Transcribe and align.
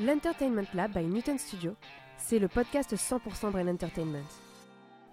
L'Entertainment 0.00 0.68
Lab 0.74 0.92
by 0.92 1.04
Newton 1.04 1.38
Studio, 1.38 1.74
c'est 2.18 2.38
le 2.38 2.46
podcast 2.46 2.94
100% 2.94 3.50
Brain 3.50 3.66
Entertainment. 3.66 4.22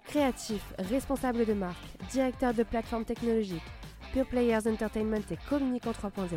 Créatifs, 0.04 0.74
responsables 0.78 1.44
de 1.44 1.54
marque, 1.54 1.84
directeurs 2.12 2.54
de 2.54 2.62
plateformes 2.62 3.04
technologiques, 3.04 3.64
Pure 4.12 4.28
Players 4.28 4.68
Entertainment 4.68 5.24
et 5.28 5.38
Communicant 5.48 5.90
3.0 5.90 6.28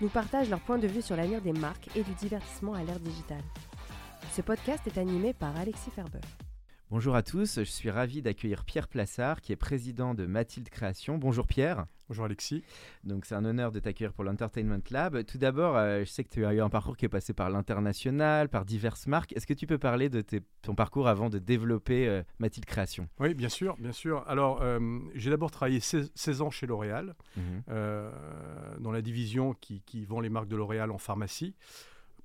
nous 0.00 0.08
partagent 0.08 0.48
leur 0.48 0.60
point 0.60 0.78
de 0.78 0.86
vue 0.86 1.02
sur 1.02 1.16
l'avenir 1.16 1.42
des 1.42 1.52
marques 1.52 1.94
et 1.94 2.02
du 2.02 2.14
divertissement 2.14 2.72
à 2.72 2.82
l'ère 2.82 2.98
digitale. 2.98 3.44
Ce 4.32 4.40
podcast 4.40 4.86
est 4.86 4.96
animé 4.96 5.34
par 5.34 5.54
Alexis 5.58 5.90
Ferber. 5.90 6.20
Bonjour 6.90 7.14
à 7.14 7.22
tous, 7.22 7.56
je 7.58 7.64
suis 7.64 7.90
ravi 7.90 8.22
d'accueillir 8.22 8.64
Pierre 8.64 8.88
Plassard, 8.88 9.42
qui 9.42 9.52
est 9.52 9.56
président 9.56 10.14
de 10.14 10.24
Mathilde 10.24 10.70
Création. 10.70 11.18
Bonjour 11.18 11.46
Pierre. 11.46 11.84
Bonjour 12.12 12.26
Alexis. 12.26 12.62
Donc 13.04 13.24
c'est 13.24 13.34
un 13.34 13.42
honneur 13.46 13.72
de 13.72 13.80
t'accueillir 13.80 14.12
pour 14.12 14.22
l'Entertainment 14.22 14.82
Lab. 14.90 15.24
Tout 15.24 15.38
d'abord, 15.38 15.78
euh, 15.78 16.00
je 16.00 16.10
sais 16.10 16.22
que 16.24 16.28
tu 16.28 16.44
as 16.44 16.52
eu 16.52 16.60
un 16.60 16.68
parcours 16.68 16.94
qui 16.94 17.06
est 17.06 17.08
passé 17.08 17.32
par 17.32 17.48
l'international, 17.48 18.50
par 18.50 18.66
diverses 18.66 19.06
marques. 19.06 19.32
Est-ce 19.32 19.46
que 19.46 19.54
tu 19.54 19.66
peux 19.66 19.78
parler 19.78 20.10
de 20.10 20.20
tes- 20.20 20.42
ton 20.60 20.74
parcours 20.74 21.08
avant 21.08 21.30
de 21.30 21.38
développer 21.38 22.06
euh, 22.06 22.22
Mathilde 22.38 22.66
Création? 22.66 23.08
Oui, 23.18 23.32
bien 23.32 23.48
sûr, 23.48 23.76
bien 23.78 23.92
sûr. 23.92 24.24
Alors, 24.28 24.60
euh, 24.60 24.98
j'ai 25.14 25.30
d'abord 25.30 25.50
travaillé 25.50 25.80
16, 25.80 26.12
16 26.14 26.42
ans 26.42 26.50
chez 26.50 26.66
L'Oréal, 26.66 27.14
euh, 27.70 28.10
dans 28.78 28.92
la 28.92 29.00
division 29.00 29.54
qui, 29.54 29.80
qui 29.80 30.04
vend 30.04 30.20
les 30.20 30.28
marques 30.28 30.48
de 30.48 30.56
L'Oréal 30.56 30.90
en 30.90 30.98
pharmacie, 30.98 31.54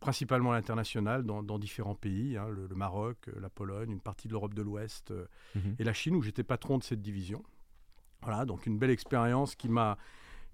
principalement 0.01 0.51
à 0.51 0.55
l'international, 0.55 1.23
dans, 1.23 1.43
dans 1.43 1.59
différents 1.59 1.95
pays, 1.95 2.35
hein, 2.35 2.49
le, 2.49 2.67
le 2.67 2.75
Maroc, 2.75 3.29
la 3.39 3.49
Pologne, 3.49 3.89
une 3.89 4.01
partie 4.01 4.27
de 4.27 4.33
l'Europe 4.33 4.53
de 4.53 4.61
l'Ouest 4.63 5.13
Mhm. 5.55 5.75
et 5.79 5.85
la 5.85 5.93
Chine, 5.93 6.17
où 6.17 6.21
j'étais 6.21 6.43
patron 6.43 6.77
de 6.77 6.83
cette 6.83 7.01
division. 7.01 7.41
Voilà, 8.23 8.45
donc 8.45 8.65
une 8.65 8.77
belle 8.77 8.89
expérience 8.91 9.55
qui 9.55 9.69
m'a 9.69 9.97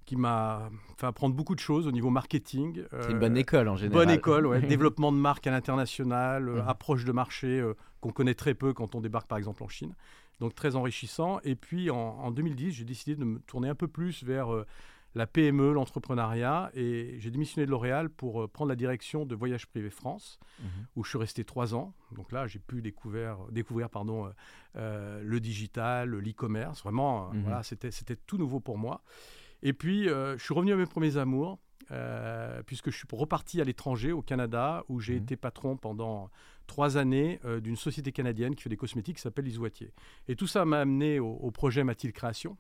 qui 0.06 0.18
m'a 0.18 0.70
fait 0.98 1.06
apprendre 1.08 1.34
beaucoup 1.34 1.56
de 1.56 1.62
choses 1.62 1.88
au 1.88 1.92
niveau 1.94 2.10
marketing. 2.10 2.84
C'est 3.00 3.12
une 3.12 3.16
euh, 3.16 3.20
bonne 3.20 3.38
école 3.38 3.70
en 3.70 3.78
général. 3.78 4.06
Bonne 4.06 4.14
école, 4.14 4.46
ouais. 4.48 4.60
développement 4.68 5.14
de 5.14 5.18
marque 5.18 5.48
à 5.48 5.52
l'international, 5.52 6.50
euh, 6.50 6.62
Mhm. 6.62 6.68
approche 6.68 7.06
de 7.06 7.14
marché 7.14 7.48
euh, 7.62 7.74
qu'on 8.02 8.12
connaît 8.12 8.34
très 8.34 8.54
peu 8.54 8.74
quand 8.74 8.96
on 8.96 9.00
débarque 9.02 9.28
par 9.28 9.38
exemple 9.38 9.64
en 9.64 9.70
Chine. 9.70 9.96
Donc 10.42 10.56
très 10.56 10.76
enrichissant. 10.76 11.40
Et 11.46 11.56
puis 11.56 11.90
en, 11.90 11.96
en 11.98 12.32
2010, 12.32 12.72
j'ai 12.74 12.84
décidé 12.84 13.16
de 13.16 13.24
me 13.24 13.40
tourner 13.40 13.70
un 13.70 13.76
peu 13.76 13.88
plus 13.88 14.24
vers 14.26 14.54
euh, 14.54 14.66
la 15.16 15.28
PME, 15.28 15.74
l'entrepreneuriat. 15.74 16.72
Et 16.74 17.16
j'ai 17.20 17.32
démissionné 17.32 17.66
de 17.66 17.72
L'Oréal 17.72 18.10
pour 18.10 18.44
euh, 18.44 18.48
prendre 18.48 18.70
la 18.70 18.76
direction 18.76 19.26
de 19.26 19.36
Voyage 19.36 19.68
Privé 19.68 19.90
France, 19.90 20.40
Mhm. 20.60 20.68
où 20.96 21.04
je 21.04 21.10
suis 21.10 21.18
resté 21.18 21.44
trois 21.44 21.76
ans. 21.76 21.94
Donc 22.12 22.32
là, 22.32 22.48
j'ai 22.48 22.60
pu 22.60 22.82
découvrir, 22.82 23.38
découvrir 23.52 23.90
pardon, 23.90 24.26
euh, 24.26 24.30
euh, 24.78 25.22
le 25.24 25.40
digital, 25.40 26.10
l'e-commerce. 26.10 26.84
Vraiment, 26.84 27.32
Mhm. 27.34 27.42
voilà, 27.44 27.64
c'était 27.64 27.92
c'était 27.92 28.16
tout 28.16 28.38
nouveau 28.38 28.60
pour 28.60 28.78
moi. 28.78 29.02
Et 29.62 29.74
puis, 29.74 30.10
euh, 30.10 30.38
je 30.38 30.44
suis 30.44 30.54
revenu 30.54 30.74
à 30.74 30.76
mes 30.76 30.86
premiers 30.86 31.18
amours, 31.18 31.60
euh, 31.92 32.64
puisque 32.64 32.90
je 32.92 32.98
suis 32.98 33.08
reparti 33.12 33.62
à 33.62 33.64
l'étranger, 33.64 34.12
au 34.12 34.22
Canada, 34.22 34.84
où 34.90 35.00
j'ai 35.00 35.16
Mhm. 35.16 35.24
été 35.24 35.36
patron 35.38 35.78
pendant 35.78 36.30
trois 36.66 36.98
années 36.98 37.40
euh, 37.46 37.60
d'une 37.60 37.76
société 37.76 38.12
canadienne 38.12 38.56
qui 38.56 38.64
fait 38.64 38.70
des 38.70 38.78
cosmétiques 38.78 39.18
qui 39.18 39.22
s'appelle 39.22 39.48
Isoitier. 39.48 39.92
Et 40.28 40.36
tout 40.36 40.48
ça 40.48 40.64
m'a 40.66 40.80
amené 40.80 41.20
au, 41.20 41.28
au 41.34 41.52
projet 41.52 41.84
Mathilde 41.84 42.14
Création, 42.14 42.58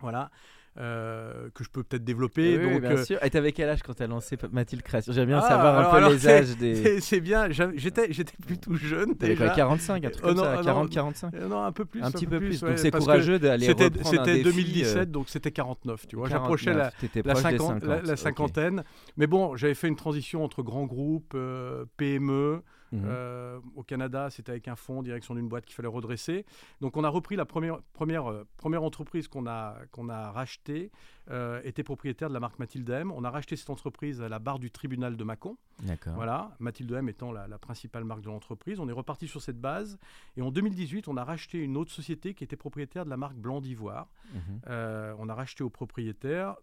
voilà, 0.00 0.30
euh, 0.76 1.48
que 1.54 1.64
je 1.64 1.70
peux 1.70 1.82
peut-être 1.82 2.04
développer. 2.04 2.58
Oui, 2.58 2.72
donc, 2.72 2.80
bien 2.82 2.90
euh, 2.92 3.04
sûr. 3.04 3.18
Et 3.24 3.30
t'avais 3.30 3.52
quel 3.52 3.68
âge 3.68 3.82
quand 3.82 3.94
tu 3.94 4.02
as 4.02 4.06
lancé 4.06 4.36
Mathilde 4.52 4.82
Création 4.82 5.12
J'aime 5.12 5.26
bien 5.26 5.38
ah, 5.42 5.48
savoir 5.48 5.74
un 5.74 5.78
alors- 5.80 5.90
peu 5.90 5.96
alors, 5.96 6.10
les 6.10 6.28
âges 6.28 6.56
des. 6.56 7.00
c'est- 7.00 7.20
bien, 7.20 7.48
j'étais 7.50 8.08
plutôt 8.46 8.74
jeune 8.74 9.14
déjà. 9.14 9.48
45, 9.50 10.04
un 10.04 10.10
truc 10.10 10.24
Oh 10.24 10.28
comme 10.28 10.36
non, 10.36 10.44
ça, 10.44 10.56
non, 10.56 10.62
40, 10.62 10.90
45 10.90 11.34
Euh, 11.34 11.48
non, 11.48 11.62
un 11.62 11.72
peu 11.72 11.84
plus. 11.84 12.02
Un 12.02 12.10
petit 12.10 12.26
peu 12.26 12.38
plus. 12.38 12.62
ouais, 12.62 12.68
Donc 12.70 12.78
c'est 12.78 12.90
courageux 12.90 13.38
d'aller 13.38 13.68
reprendre 13.68 14.00
un 14.00 14.04
c'était 14.04 14.42
défi, 14.42 14.44
2017, 14.44 14.96
euh, 14.96 15.04
donc 15.06 15.28
c'était 15.28 15.50
49, 15.50 16.06
tu 16.06 16.16
vois. 16.16 16.28
49, 16.28 16.42
J'approchais 16.42 16.70
la, 16.74 16.92
la, 17.24 17.34
proche 17.34 17.50
des 17.50 17.58
50 17.58 17.82
la- 17.84 17.94
50, 17.96 18.06
la 18.06 18.16
cinquantaine. 18.16 18.84
Mais 19.16 19.26
bon, 19.26 19.56
j'avais 19.56 19.74
fait 19.74 19.88
une 19.88 19.96
transition 19.96 20.44
entre 20.44 20.62
grands 20.62 20.86
groupes, 20.86 21.32
euh, 21.34 21.84
PME. 21.96 22.62
Mhm. 22.92 23.02
Euh, 23.04 23.60
au 23.76 23.82
Canada, 23.82 24.30
c'était 24.30 24.50
avec 24.50 24.68
un 24.68 24.76
fonds, 24.76 25.02
direction 25.02 25.34
d'une 25.34 25.48
boîte 25.48 25.66
qu'il 25.66 25.74
fallait 25.74 25.88
redresser. 25.88 26.46
Donc, 26.80 26.96
on 26.96 27.04
a 27.04 27.08
repris 27.08 27.36
la 27.36 27.44
première, 27.44 27.80
première, 27.92 28.30
euh, 28.30 28.46
première 28.56 28.82
entreprise 28.82 29.28
qu'on 29.28 29.46
a, 29.46 29.76
qu'on 29.92 30.08
a 30.08 30.30
rachetée, 30.30 30.90
euh, 31.30 31.60
était 31.64 31.82
propriétaire 31.82 32.28
de 32.28 32.34
la 32.34 32.40
marque 32.40 32.58
Mathilde 32.58 32.88
M. 32.88 33.12
On 33.14 33.24
a 33.24 33.30
racheté 33.30 33.56
cette 33.56 33.70
entreprise 33.70 34.22
à 34.22 34.28
la 34.28 34.38
barre 34.38 34.58
du 34.58 34.70
tribunal 34.70 35.16
de 35.16 35.24
Mâcon. 35.24 35.58
D'accord. 35.82 36.14
Voilà, 36.14 36.56
Mathilde 36.58 36.92
M 36.92 37.08
étant 37.08 37.32
la, 37.32 37.46
la 37.46 37.58
principale 37.58 38.04
marque 38.04 38.22
de 38.22 38.28
l'entreprise. 38.28 38.80
On 38.80 38.88
est 38.88 38.92
reparti 38.92 39.28
sur 39.28 39.42
cette 39.42 39.60
base. 39.60 39.98
Et 40.36 40.42
en 40.42 40.50
2018, 40.50 41.08
on 41.08 41.16
a 41.16 41.24
racheté 41.24 41.58
une 41.58 41.76
autre 41.76 41.92
société 41.92 42.34
qui 42.34 42.44
était 42.44 42.56
propriétaire 42.56 43.04
de 43.04 43.10
la 43.10 43.16
marque 43.16 43.36
Blanc 43.36 43.60
d'Ivoire. 43.60 44.08
Mhm. 44.32 44.60
Euh, 44.68 45.14
on 45.18 45.28
a 45.28 45.34
racheté 45.34 45.62
au 45.62 45.70
propriétaire. 45.70 46.56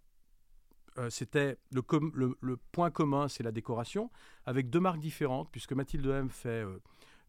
Euh, 0.98 1.10
C'était 1.10 1.58
le, 1.72 1.82
com- 1.82 2.12
le- 2.14 2.38
le 2.42 2.58
point 2.72 2.90
commun, 2.92 3.28
c'est 3.28 3.44
la 3.44 3.52
décoration, 3.52 4.10
avec 4.46 4.70
deux 4.70 4.80
marques 4.80 5.00
différentes, 5.00 5.50
puisque 5.52 5.74
Mathilde 5.74 6.06
M 6.08 6.30
fait 6.30 6.64
euh, 6.66 6.78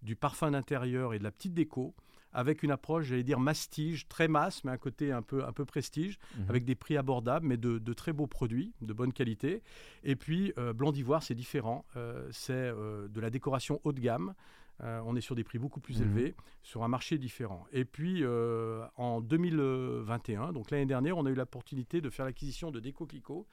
du 0.03 0.15
parfum 0.17 0.51
d'intérieur 0.53 1.15
et 1.15 1.19
de 1.19 1.25
la 1.25 1.31
petite 1.33 1.55
déco, 1.55 1.95
avec 2.33 2.63
une 2.63 2.71
approche, 2.71 3.07
j'allais 3.07 3.23
dire 3.23 3.41
mastige, 3.41 4.09
très 4.09 4.29
masse, 4.29 4.63
mais 4.63 4.71
un 4.71 4.77
côté 4.77 5.11
un 5.11 5.23
peu, 5.23 5.43
un 5.45 5.53
peu 5.53 5.65
prestige, 5.65 6.19
Mhm. 6.39 6.45
avec 6.51 6.65
des 6.67 6.75
prix 6.75 6.97
abordables, 6.99 7.47
mais 7.47 7.57
de, 7.57 7.79
de 7.79 7.93
très 7.95 8.13
beaux 8.13 8.27
produits, 8.27 8.73
de 8.83 8.93
bonne 8.93 9.13
qualité. 9.13 9.63
Et 10.05 10.17
puis, 10.17 10.53
euh, 10.59 10.73
Blanc 10.75 10.93
d'Ivoire, 10.93 11.23
c'est 11.23 11.35
différent. 11.35 11.85
Euh, 11.97 12.29
c'est 12.33 12.71
de 12.73 13.21
la 13.21 13.31
décoration 13.31 13.81
haut 13.85 13.93
de 13.93 14.01
gamme. 14.01 14.35
Euh, 14.83 15.01
on 15.07 15.17
est 15.17 15.21
sur 15.23 15.35
des 15.35 15.45
prix 15.45 15.59
beaucoup 15.59 15.81
plus 15.81 16.01
Mhm. 16.01 16.05
élevés, 16.07 16.35
sur 16.63 16.85
un 16.85 16.89
marché 16.89 17.17
différent. 17.19 17.65
Et 17.73 17.85
puis, 17.85 18.23
euh, 18.23 18.85
en 18.97 19.21
2021, 19.21 20.53
donc 20.53 20.71
l'année 20.71 20.87
dernière, 20.87 21.17
on 21.17 21.27
a 21.27 21.31
eu 21.31 21.35
l'opportunité 21.35 22.01
de 22.01 22.11
faire 22.11 22.25
l'acquisition 22.27 22.71
de 22.71 22.81
Déco 22.81 23.07
Clico, 23.07 23.47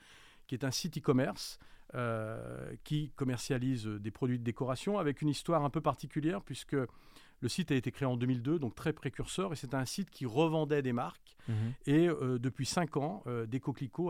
qui 0.47 0.55
est 0.55 0.63
un 0.65 0.71
site 0.71 0.97
e-commerce 0.97 1.59
euh, 1.95 2.73
qui 2.83 3.11
commercialise 3.15 3.85
des 3.85 4.09
produits 4.11 4.39
de 4.39 4.43
décoration 4.43 4.97
avec 4.97 5.21
une 5.21 5.29
histoire 5.29 5.63
un 5.63 5.69
peu 5.69 5.79
particulière, 5.81 6.41
puisque 6.41 6.75
le 6.75 7.49
site 7.49 7.71
a 7.71 7.75
été 7.75 7.91
créé 7.91 8.07
en 8.07 8.17
2002, 8.17 8.57
donc 8.57 8.73
très 8.73 8.93
précurseur, 8.93 9.53
et 9.53 9.55
c'est 9.55 9.73
un 9.75 9.85
site 9.85 10.09
qui 10.09 10.25
revendait 10.25 10.81
des 10.81 10.93
marques. 10.93 11.35
Mhm. 11.47 11.55
Et 11.85 12.07
euh, 12.09 12.39
depuis 12.39 12.65
5 12.65 12.97
ans, 12.97 13.21
euh, 13.27 13.45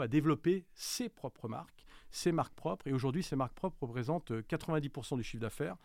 a 0.01 0.07
développé 0.07 0.66
ses 0.74 1.09
propres 1.09 1.50
marques, 1.50 1.85
ses 2.09 2.31
marques 2.31 2.53
propres. 2.53 2.88
Et 2.88 2.94
aujourd'hui, 2.94 3.24
ces 3.24 3.35
marques 3.35 3.53
propres 3.56 3.78
représentent 3.81 4.31
euh, 4.31 4.41
90% 4.47 5.18
du 5.18 5.24
chiffre 5.24 5.41
d'affaires. 5.41 5.75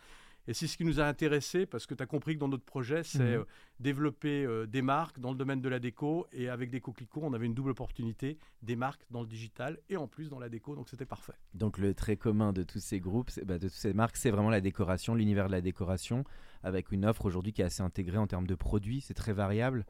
Et 0.48 0.54
c'est 0.54 0.66
ce 0.66 0.76
qui 0.78 0.84
nous 0.86 0.98
a 0.98 1.04
intéressés 1.04 1.66
parce 1.66 1.86
que 1.86 1.94
tu 1.94 2.03
as 2.03 2.06
compris 2.06 2.34
que 2.34 2.41
dans 2.41 2.48
notre 2.48 2.64
projet, 2.64 3.03
c'est 3.04 3.19
Mhm. 3.19 3.41
euh, 3.41 3.44
développer 3.81 4.44
euh, 4.44 4.66
des 4.66 4.81
marques 4.82 5.20
dans 5.20 5.31
le 5.31 5.36
domaine 5.36 5.60
de 5.60 5.69
la 5.69 5.78
déco. 5.78 6.26
Et 6.32 6.48
avec 6.48 6.70
Déco 6.70 6.92
Clico, 6.92 7.20
on 7.22 7.34
avait 7.34 7.44
une 7.47 7.53
double 7.54 7.70
opportunité 7.70 8.38
des 8.62 8.75
marques 8.75 9.03
dans 9.10 9.20
le 9.20 9.28
digital 9.28 9.78
et 9.91 9.97
en 9.98 10.08
plus 10.08 10.31
dans 10.31 10.38
la 10.38 10.48
déco. 10.48 10.75
Donc 10.75 10.88
c'était 10.88 11.04
parfait. 11.06 11.34
Donc 11.53 11.76
le 11.78 11.92
trait 11.94 12.16
commun 12.16 12.53
de 12.54 12.62
tous 12.62 12.81
ces 12.81 12.98
groupes, 12.98 13.31
bah, 13.44 13.58
de 13.58 13.69
toutes 13.69 13.76
ces 13.76 13.92
marques, 13.92 14.16
c'est 14.16 14.31
vraiment 14.31 14.50
la 14.50 14.62
décoration, 14.62 15.14
l'univers 15.14 15.47
de 15.48 15.53
la 15.53 15.60
décoration, 15.60 16.25
avec 16.62 16.92
une 16.92 17.04
offre 17.04 17.26
aujourd'hui 17.26 17.53
qui 17.53 17.60
est 17.60 17.66
assez 17.66 17.82
intégrée 17.82 18.16
en 18.19 18.26
termes 18.26 18.47
de 18.47 18.54
produits, 18.54 19.03
c'est 19.03 19.14
très 19.14 19.34
variable. 19.34 19.84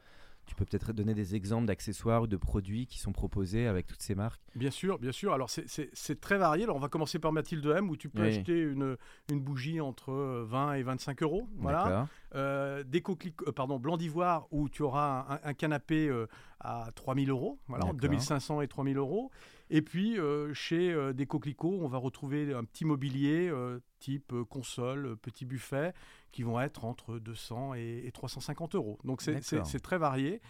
Tu 0.48 0.54
peux 0.54 0.64
peut-être 0.64 0.94
donner 0.94 1.12
des 1.12 1.34
exemples 1.34 1.66
d'accessoires 1.66 2.22
ou 2.22 2.26
de 2.26 2.38
produits 2.38 2.86
qui 2.86 2.98
sont 2.98 3.12
proposés 3.12 3.66
avec 3.66 3.86
toutes 3.86 4.00
ces 4.00 4.14
marques? 4.14 4.40
Bien 4.54 4.70
sûr, 4.70 4.98
bien 4.98 5.12
sûr. 5.12 5.34
Alors, 5.34 5.50
c'est- 5.50 6.20
très 6.20 6.38
varié. 6.38 6.64
Alors, 6.64 6.74
on 6.76 6.80
va 6.80 6.88
commencer 6.88 7.18
par 7.18 7.32
Mathilde 7.32 7.66
M, 7.66 7.90
où 7.90 7.96
tu 7.98 8.08
peux 8.08 8.22
Oui. 8.22 8.28
acheter 8.28 8.58
une, 8.58 8.96
une 9.30 9.40
bougie 9.40 9.78
entre 9.82 10.10
euh, 10.10 10.44
20 10.48 10.72
et 10.74 10.82
25 10.82 11.22
euros. 11.22 11.46
Voilà. 11.58 12.08
Euh, 12.34 12.82
euh, 12.82 13.52
pardon, 13.54 13.78
Blanc 13.78 13.98
d'Ivoire, 13.98 14.48
où 14.50 14.70
tu 14.70 14.82
auras 14.82 15.26
un, 15.44 15.50
un 15.50 15.52
canapé 15.52 16.08
euh, 16.08 16.26
à 16.60 16.88
3000 16.94 17.28
euros. 17.28 17.58
Voilà, 17.68 17.84
entre 17.84 17.96
D'accord. 17.96 18.08
2500 18.08 18.62
et 18.62 18.68
3000 18.68 18.96
euros. 18.96 19.30
Et 19.68 19.82
puis, 19.82 20.18
euh, 20.18 20.54
chez 20.54 20.90
euh, 20.92 21.12
Clico, 21.12 21.78
on 21.82 21.88
va 21.88 21.98
retrouver 21.98 22.54
un 22.54 22.64
petit 22.64 22.86
mobilier 22.86 23.50
euh, 23.50 23.80
type 23.98 24.32
euh, 24.32 24.44
console, 24.44 25.06
euh, 25.06 25.16
petit 25.16 25.44
buffet, 25.44 25.92
qui 26.32 26.42
vont 26.42 26.60
être 26.60 26.84
entre 26.84 27.18
200 27.18 27.74
et, 27.74 28.02
et 28.06 28.12
350 28.12 28.74
euros. 28.74 28.98
Donc, 29.04 29.22
c'est- 29.22 29.40
très 29.80 29.98
varié. 29.98 30.40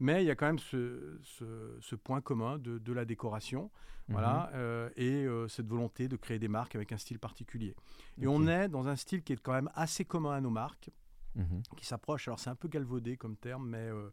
Mais 0.00 0.22
il 0.22 0.26
y 0.26 0.30
a 0.30 0.36
quand 0.36 0.46
même 0.46 0.58
ce, 0.60 1.18
ce- 1.24 1.76
ce 1.80 1.96
point 1.96 2.20
commun 2.20 2.58
de, 2.58 2.78
de 2.78 2.92
la 2.92 3.04
décoration. 3.04 3.70
Voilà, 4.10 4.48
Mhm. 4.52 4.58
euh, 4.58 4.90
et 4.96 5.24
euh, 5.26 5.48
cette 5.48 5.66
volonté 5.66 6.08
de 6.08 6.16
créer 6.16 6.38
des 6.38 6.48
marques 6.48 6.74
avec 6.76 6.92
un 6.92 6.96
style 6.98 7.18
particulier. 7.18 7.74
Et 8.20 8.26
on 8.26 8.46
est 8.46 8.68
dans 8.68 8.88
un 8.88 8.96
style 8.96 9.22
qui 9.22 9.34
est 9.34 9.36
quand 9.42 9.52
même 9.52 9.70
assez 9.74 10.04
commun 10.04 10.32
à 10.32 10.40
nos 10.40 10.48
marques, 10.50 10.90
Mhm. 11.34 11.62
qui 11.76 11.84
s'approche, 11.84 12.26
alors 12.28 12.38
c'est 12.38 12.48
un 12.48 12.54
peu 12.54 12.68
galvaudé 12.68 13.16
comme 13.18 13.36
terme, 13.36 13.68
mais 13.68 13.88
euh, 13.90 14.08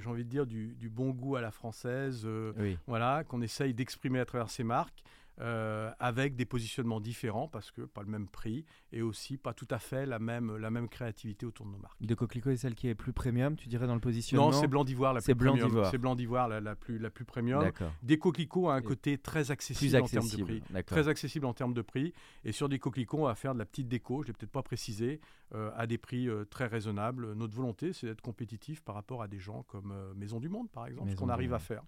j'ai 0.00 0.08
envie 0.08 0.24
de 0.24 0.28
dire 0.28 0.44
du, 0.46 0.74
du 0.74 0.88
bon 0.88 1.10
goût 1.10 1.36
à 1.36 1.40
la 1.40 1.50
française, 1.52 2.26
Oui. 2.56 2.76
voilà, 2.88 3.22
qu'on 3.24 3.42
essaye 3.42 3.74
d'exprimer 3.74 4.18
à 4.18 4.24
travers 4.24 4.50
ces 4.50 4.64
marques, 4.64 5.02
euh, 5.40 5.90
avec 5.98 6.36
des 6.36 6.44
positionnements 6.44 7.00
différents 7.00 7.48
parce 7.48 7.70
que 7.70 7.82
pas 7.82 8.02
le 8.02 8.08
même 8.08 8.28
prix 8.28 8.66
et 8.92 9.00
aussi 9.00 9.38
pas 9.38 9.54
tout 9.54 9.66
à 9.70 9.78
fait 9.78 10.04
la 10.04 10.18
même, 10.18 10.56
la 10.56 10.70
même 10.70 10.88
créativité 10.88 11.46
autour 11.46 11.64
de 11.64 11.70
nos 11.72 11.78
marques. 11.78 11.96
De 12.02 12.14
Coquelicot 12.14 12.50
est 12.50 12.56
celle 12.56 12.74
qui 12.74 12.88
est 12.88 12.94
plus 12.94 13.14
premium, 13.14 13.56
tu 13.56 13.68
dirais, 13.68 13.86
dans 13.86 13.94
le 13.94 14.00
positionnement 14.00 14.50
Non, 14.50 14.60
c'est 14.60 14.66
Blanc 14.68 14.84
d'Ivoire 14.84 15.14
la 15.14 15.22
plus 15.22 15.34
Blanc 15.34 15.52
premium. 15.52 15.68
d'Ivoire. 15.68 15.90
C'est 15.90 15.98
Blanc 15.98 16.14
d'Ivoire 16.16 16.48
la, 16.48 16.60
la 16.60 16.76
plus, 16.76 16.98
la 16.98 17.08
plus 17.08 17.24
premium. 17.24 17.70
Des 18.02 18.18
coquelicots 18.18 18.68
a 18.68 18.74
un 18.74 18.80
Et 18.80 18.82
côté 18.82 19.16
très 19.16 19.50
accessible, 19.50 19.96
en 20.02 20.06
termes 20.06 20.28
de 20.28 20.44
prix. 20.44 20.62
Très 20.84 21.08
accessible 21.08 21.46
en 21.46 21.54
termes 21.54 21.74
de 21.74 21.82
prix. 21.82 22.12
Et 22.44 22.52
sur 22.52 22.68
des 22.68 22.78
coquelicots, 22.78 23.20
on 23.20 23.26
va 23.26 23.34
faire 23.34 23.54
de 23.54 23.58
la 23.58 23.64
petite 23.66 23.88
déco, 23.88 24.22
je 24.22 24.28
ne 24.28 24.32
l'ai 24.32 24.32
peut-être 24.34 24.52
pas 24.52 24.62
précisé, 24.62 25.20
euh, 25.54 25.70
à 25.76 25.86
des 25.86 25.98
prix 25.98 26.28
euh, 26.28 26.44
très 26.44 26.66
raisonnables. 26.66 27.32
Notre 27.32 27.54
volonté, 27.54 27.94
c'est 27.94 28.06
d'être 28.06 28.20
compétitif 28.20 28.82
par 28.82 28.94
rapport 28.94 29.22
à 29.22 29.28
des 29.28 29.38
gens 29.38 29.62
comme 29.62 29.94
Maison 30.14 30.40
du 30.40 30.50
Monde, 30.50 30.70
par 30.70 30.86
exemple, 30.86 31.10
ce 31.10 31.16
qu'on 31.16 31.30
arrive 31.30 31.54
à 31.54 31.58
faire. 31.58 31.82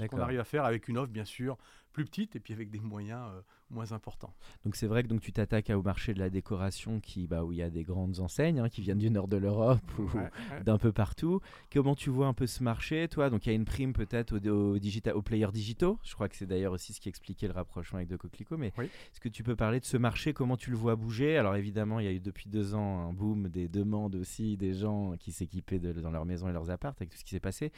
Ce 0.00 0.06
qu'on 0.06 0.20
arrive 0.20 0.40
à 0.40 0.44
faire 0.44 0.64
avec 0.64 0.88
une 0.88 0.98
offre, 0.98 1.12
bien 1.12 1.24
sûr, 1.24 1.56
plus 1.98 2.04
petite 2.06 2.36
et 2.36 2.40
puis 2.40 2.52
avec 2.54 2.70
des 2.70 2.80
moyens 2.80 3.20
euh, 3.34 3.40
moins 3.70 3.92
importants. 3.92 4.32
Donc 4.64 4.76
c'est 4.76 4.86
vrai 4.86 5.02
que 5.02 5.08
donc 5.08 5.20
tu 5.20 5.32
t'attaques 5.32 5.70
au 5.70 5.82
marché 5.82 6.14
de 6.14 6.18
la 6.18 6.30
décoration 6.30 7.00
qui 7.00 7.26
bah 7.26 7.44
où 7.44 7.52
il 7.52 7.58
y 7.58 7.62
a 7.62 7.70
des 7.70 7.82
grandes 7.82 8.18
enseignes 8.20 8.60
hein, 8.60 8.68
qui 8.68 8.80
viennent 8.82 8.98
du 8.98 9.10
nord 9.10 9.28
de 9.28 9.36
l'Europe 9.36 9.80
ou 9.98 10.02
Ouais, 10.04 10.30
ouais. 10.52 10.64
d'un 10.64 10.78
peu 10.78 10.92
partout. 10.92 11.40
Comment 11.72 11.94
tu 11.94 12.08
vois 12.10 12.26
un 12.28 12.32
peu 12.34 12.46
ce 12.46 12.62
marché, 12.62 13.06
toi? 13.08 13.28
Donc 13.30 13.44
il 13.46 13.50
y 13.50 13.52
a 13.52 13.54
une 13.56 13.64
prime 13.64 13.92
peut-être 13.92 14.32
aux, 14.38 14.48
aux, 14.48 14.78
digita- 14.78 15.12
aux 15.12 15.22
players 15.22 15.52
digitaux. 15.52 15.98
Je 16.04 16.14
crois 16.14 16.28
que 16.28 16.36
c'est 16.36 16.46
d'ailleurs 16.46 16.72
aussi 16.72 16.92
ce 16.94 17.00
qui 17.00 17.08
expliquait 17.08 17.46
le 17.48 17.52
rapprochement 17.52 17.96
avec 17.98 18.08
De 18.08 18.16
Coquelicot. 18.16 18.56
Mais 18.56 18.72
Oui. 18.78 18.84
est-ce 18.86 19.20
que 19.20 19.28
tu 19.28 19.42
peux 19.42 19.56
parler 19.56 19.80
de 19.80 19.84
ce 19.84 19.96
marché? 19.96 20.32
Comment 20.32 20.56
tu 20.56 20.70
le 20.70 20.76
vois 20.76 20.96
bouger? 20.96 21.36
Alors 21.36 21.56
évidemment, 21.56 22.00
il 22.00 22.04
y 22.06 22.08
a 22.08 22.12
eu 22.12 22.20
depuis 22.20 22.48
deux 22.48 22.74
ans 22.74 23.08
un 23.08 23.12
boom 23.12 23.48
des 23.48 23.68
demandes 23.68 24.14
aussi 24.14 24.56
des 24.56 24.72
gens 24.72 25.14
qui 25.18 25.32
s'équipaient 25.32 25.78
de- 25.80 25.92
dans 26.00 26.10
leur 26.10 26.24
maison 26.24 26.48
et 26.48 26.52
leurs 26.52 26.70
apparts 26.70 26.94
avec 26.96 27.10
tout 27.10 27.18
ce 27.18 27.24
qui 27.24 27.30
s'est 27.30 27.40
passé. 27.40 27.72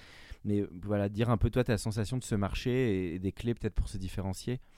Mais 0.45 0.65
voilà, 0.83 1.09
dire 1.09 1.31
un 1.31 1.37
peu 1.37 1.51
toi 1.51 1.65
ta 1.65 1.79
sensation 1.79 2.17
de 2.17 2.23
ce 2.23 2.35
marché 2.35 2.71
et, 3.11 3.15
et 3.15 3.19
des 3.19 3.33
clés 3.33 3.55
peut-être 3.55 3.75
pour 3.75 3.89
se 3.89 3.97
différencier. 3.97 4.10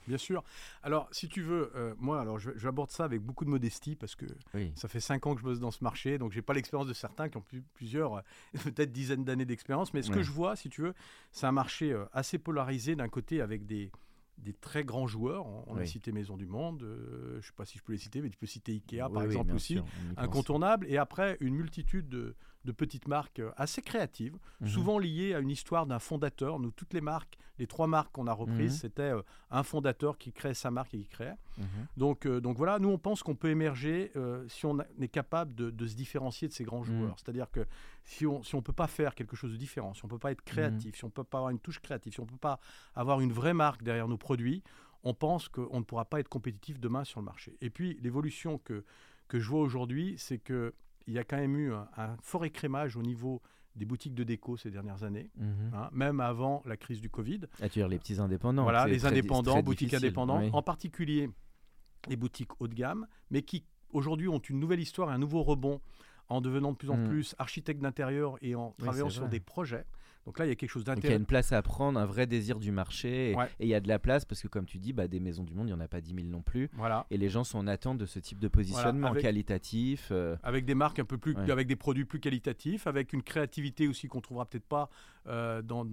Bien 0.07 0.17
sûr. 0.17 0.43
Alors, 0.81 1.07
si 1.11 1.29
tu 1.29 1.41
veux, 1.41 1.71
euh, 1.75 1.93
moi, 1.97 2.19
alors, 2.21 2.37
j'aborde 2.39 2.91
ça 2.91 3.05
avec 3.05 3.21
beaucoup 3.21 3.45
de 3.45 3.49
modestie 3.49 3.95
parce 3.95 4.15
que 4.15 4.25
Oui. 4.53 4.71
ça 4.75 4.87
fait 4.87 4.99
cinq 4.99 5.25
ans 5.27 5.33
que 5.33 5.39
je 5.39 5.45
bosse 5.45 5.59
dans 5.59 5.71
ce 5.71 5.83
marché, 5.83 6.17
donc 6.17 6.31
j'ai 6.31 6.41
pas 6.41 6.53
l'expérience 6.53 6.87
de 6.87 6.93
certains 6.93 7.29
qui 7.29 7.37
ont 7.37 7.41
plus- 7.41 7.63
plusieurs, 7.73 8.15
euh, 8.17 8.21
peut-être 8.75 8.91
dizaines 8.91 9.23
d'années 9.23 9.45
d'expérience. 9.45 9.93
Mais 9.93 10.01
ce 10.01 10.11
que 10.11 10.21
je 10.21 10.31
vois, 10.31 10.55
si 10.55 10.69
tu 10.69 10.81
veux, 10.81 10.93
c'est 11.31 11.45
un 11.47 11.51
marché 11.51 11.91
euh, 11.93 12.05
assez 12.11 12.37
polarisé 12.37 12.95
d'un 12.95 13.07
côté 13.07 13.39
avec 13.41 13.65
des, 13.65 13.91
des 14.39 14.53
très 14.53 14.83
grands 14.83 15.07
joueurs. 15.07 15.45
On, 15.67 15.77
a 15.77 15.85
cité 15.85 16.11
Maison 16.11 16.35
du 16.37 16.45
Monde, 16.47 16.83
euh, 16.83 17.39
je 17.41 17.47
sais 17.47 17.53
pas 17.55 17.65
si 17.65 17.77
je 17.77 17.83
peux 17.83 17.93
les 17.93 17.99
citer, 17.99 18.21
mais 18.21 18.29
tu 18.29 18.37
peux 18.37 18.45
citer 18.45 18.73
Ikea 18.73 19.03
Oui, 19.07 19.13
par 19.13 19.23
oui, 19.23 19.27
exemple 19.29 19.53
aussi. 19.55 19.73
sûr. 19.73 19.85
Incontournable. 20.17 20.85
Et 20.89 20.97
après, 20.97 21.37
une 21.39 21.55
multitude 21.55 22.09
de, 22.09 22.35
de 22.65 22.71
petites 22.71 23.07
marques 23.07 23.39
euh, 23.39 23.51
assez 23.57 23.81
créatives, 23.81 24.37
Mhm. 24.61 24.67
souvent 24.67 24.97
liées 24.99 25.33
à 25.33 25.39
une 25.39 25.49
histoire 25.49 25.85
d'un 25.85 25.99
fondateur. 25.99 26.59
Nous, 26.59 26.71
toutes 26.71 26.93
les 26.93 27.01
marques, 27.01 27.37
les 27.59 27.67
trois 27.67 27.87
marques 27.87 28.11
qu'on 28.13 28.25
a 28.27 28.33
reprises, 28.33 28.73
Mhm. 28.73 28.77
c'était 28.79 29.01
euh, 29.13 29.21
un 29.51 29.63
fondateur 29.63 30.17
qui 30.17 30.31
crée 30.31 30.53
sa 30.53 30.71
marque 30.71 30.93
et 30.93 30.99
qui 30.99 31.07
créait. 31.07 31.35
Mhm. 31.57 31.65
Donc, 31.97 32.25
euh, 32.25 32.39
donc 32.39 32.57
voilà, 32.57 32.79
nous 32.79 32.89
on 32.89 32.97
pense 32.97 33.21
qu'on 33.21 33.35
peut 33.35 33.49
émerger 33.49 34.11
si 34.47 34.65
on 34.65 34.77
est 34.99 35.07
capable 35.07 35.53
de, 35.55 35.69
de 35.69 35.87
se 35.87 35.95
différencier 35.95 36.47
de 36.47 36.53
ces 36.53 36.63
grands 36.63 36.83
joueurs. 36.83 37.15
C'est-à-dire 37.17 37.51
que 37.51 37.65
si 38.05 38.25
on 38.25 38.41
si 38.43 38.55
on 38.55 38.61
peut 38.61 38.73
pas 38.73 38.87
faire 38.87 39.13
quelque 39.15 39.35
chose 39.35 39.51
de 39.51 39.57
différent, 39.57 39.93
si 39.93 40.03
on 40.05 40.07
peut 40.07 40.17
pas 40.19 40.31
être 40.31 40.41
créatif, 40.43 40.95
si 40.95 41.05
on 41.05 41.09
peut 41.09 41.23
pas 41.23 41.37
avoir 41.39 41.51
une 41.51 41.59
touche 41.59 41.79
créative, 41.79 42.13
si 42.13 42.19
on 42.19 42.25
peut 42.25 42.37
pas 42.37 42.59
avoir 42.95 43.19
une 43.21 43.31
vraie 43.33 43.53
marque 43.53 43.83
derrière 43.83 44.07
nos 44.07 44.17
produits, 44.17 44.63
on 45.03 45.13
pense 45.13 45.49
qu'on 45.49 45.79
ne 45.79 45.83
pourra 45.83 46.05
pas 46.05 46.19
être 46.21 46.29
compétitif 46.29 46.79
demain 46.79 47.03
sur 47.03 47.19
le 47.19 47.25
marché. 47.25 47.57
Et 47.61 47.69
puis 47.69 47.97
l'évolution 48.01 48.57
que, 48.57 48.83
que 49.27 49.39
je 49.39 49.49
vois 49.49 49.59
aujourd'hui, 49.61 50.15
c'est 50.17 50.37
que 50.39 50.73
il 51.07 51.13
y 51.13 51.19
a 51.19 51.23
quand 51.23 51.37
même 51.37 51.55
eu 51.55 51.73
un, 51.73 51.87
un 51.97 52.15
fort 52.21 52.45
écrémage 52.45 52.95
au 52.97 53.01
niveau 53.01 53.41
des 53.75 53.85
boutiques 53.85 54.13
de 54.13 54.23
déco 54.23 54.55
ces 54.55 54.69
dernières 54.69 55.03
années, 55.03 55.31
Mhm. 55.35 55.71
hein, 55.73 55.89
même 55.91 56.19
avant 56.19 56.61
la 56.65 56.77
crise 56.77 57.01
du 57.01 57.09
Covid. 57.09 57.41
Ah, 57.61 57.67
tu 57.69 57.79
veux 57.79 57.85
dire 57.85 57.87
les 57.87 57.97
petits 57.97 58.19
indépendants. 58.19 58.63
Voilà, 58.63 58.85
les 58.87 59.05
indépendants, 59.05 59.61
boutiques 59.63 59.93
indépendantes, 59.95 60.43
oui. 60.43 60.49
en 60.53 60.61
particulier 60.61 61.29
les 62.07 62.15
boutiques 62.15 62.59
haut 62.61 62.67
de 62.67 62.75
gamme, 62.75 63.07
mais 63.31 63.41
qui 63.41 63.63
aujourd'hui 63.91 64.27
ont 64.27 64.37
une 64.39 64.59
nouvelle 64.59 64.79
histoire 64.79 65.09
et 65.09 65.13
un 65.13 65.17
nouveau 65.17 65.41
rebond 65.41 65.81
en 66.29 66.41
devenant 66.41 66.71
de 66.71 66.77
plus 66.77 66.89
en 66.89 66.97
Mm. 66.97 67.07
plus 67.09 67.35
architectes 67.37 67.81
d'intérieur 67.81 68.37
et 68.41 68.55
en 68.55 68.71
travaillant 68.77 69.09
sur 69.09 69.23
vrai. 69.23 69.29
des 69.31 69.39
projets. 69.39 69.85
Donc 70.25 70.39
là, 70.39 70.45
il 70.45 70.49
y 70.49 70.51
a 70.53 70.55
quelque 70.55 70.69
chose 70.69 70.85
Donc 70.85 70.93
il 70.93 70.95
y 70.95 70.99
a 70.99 71.01
d'intéressant. 71.01 71.19
une 71.19 71.25
place 71.25 71.51
à 71.51 71.61
prendre, 71.61 71.99
un 71.99 72.05
vrai 72.05 72.25
désir 72.27 72.57
du 72.59 72.71
marché, 72.71 73.31
et 73.31 73.35
Ouais. 73.35 73.47
et 73.59 73.65
il 73.65 73.67
y 73.67 73.75
a 73.75 73.81
de 73.81 73.89
la 73.89 73.99
place 73.99 74.23
parce 74.23 74.41
que 74.41 74.47
comme 74.47 74.65
tu 74.65 74.79
dis, 74.79 74.93
bah, 74.93 75.09
des 75.09 75.19
maisons 75.19 75.43
du 75.43 75.53
monde, 75.53 75.67
il 75.67 75.73
n'y 75.73 75.77
en 75.77 75.81
a 75.81 75.87
pas 75.89 75.99
10 75.99 76.15
000 76.15 76.27
non 76.29 76.41
plus. 76.41 76.69
Voilà. 76.75 77.05
Et 77.11 77.17
les 77.17 77.27
gens 77.27 77.43
sont 77.43 77.57
en 77.59 77.67
attente 77.67 77.97
de 77.97 78.05
ce 78.05 78.19
type 78.19 78.39
de 78.39 78.47
positionnement 78.47 79.07
avec- 79.09 79.21
qualitatif. 79.23 80.09
euh, 80.11 80.37
Avec 80.41 80.63
des 80.63 80.75
marques 80.75 80.99
un 80.99 81.03
peu 81.05 81.17
plus, 81.17 81.33
Ouais. 81.35 81.51
avec 81.51 81.67
des 81.67 81.75
produits 81.75 82.05
plus 82.05 82.21
qualitatifs, 82.21 82.87
avec 82.87 83.11
une 83.11 83.21
créativité 83.21 83.85
aussi 83.89 84.07
qu'on 84.07 84.21
trouvera 84.21 84.45
peut-être 84.45 84.65
pas 84.67 84.89
euh, 85.27 85.61
dans, 85.61 85.83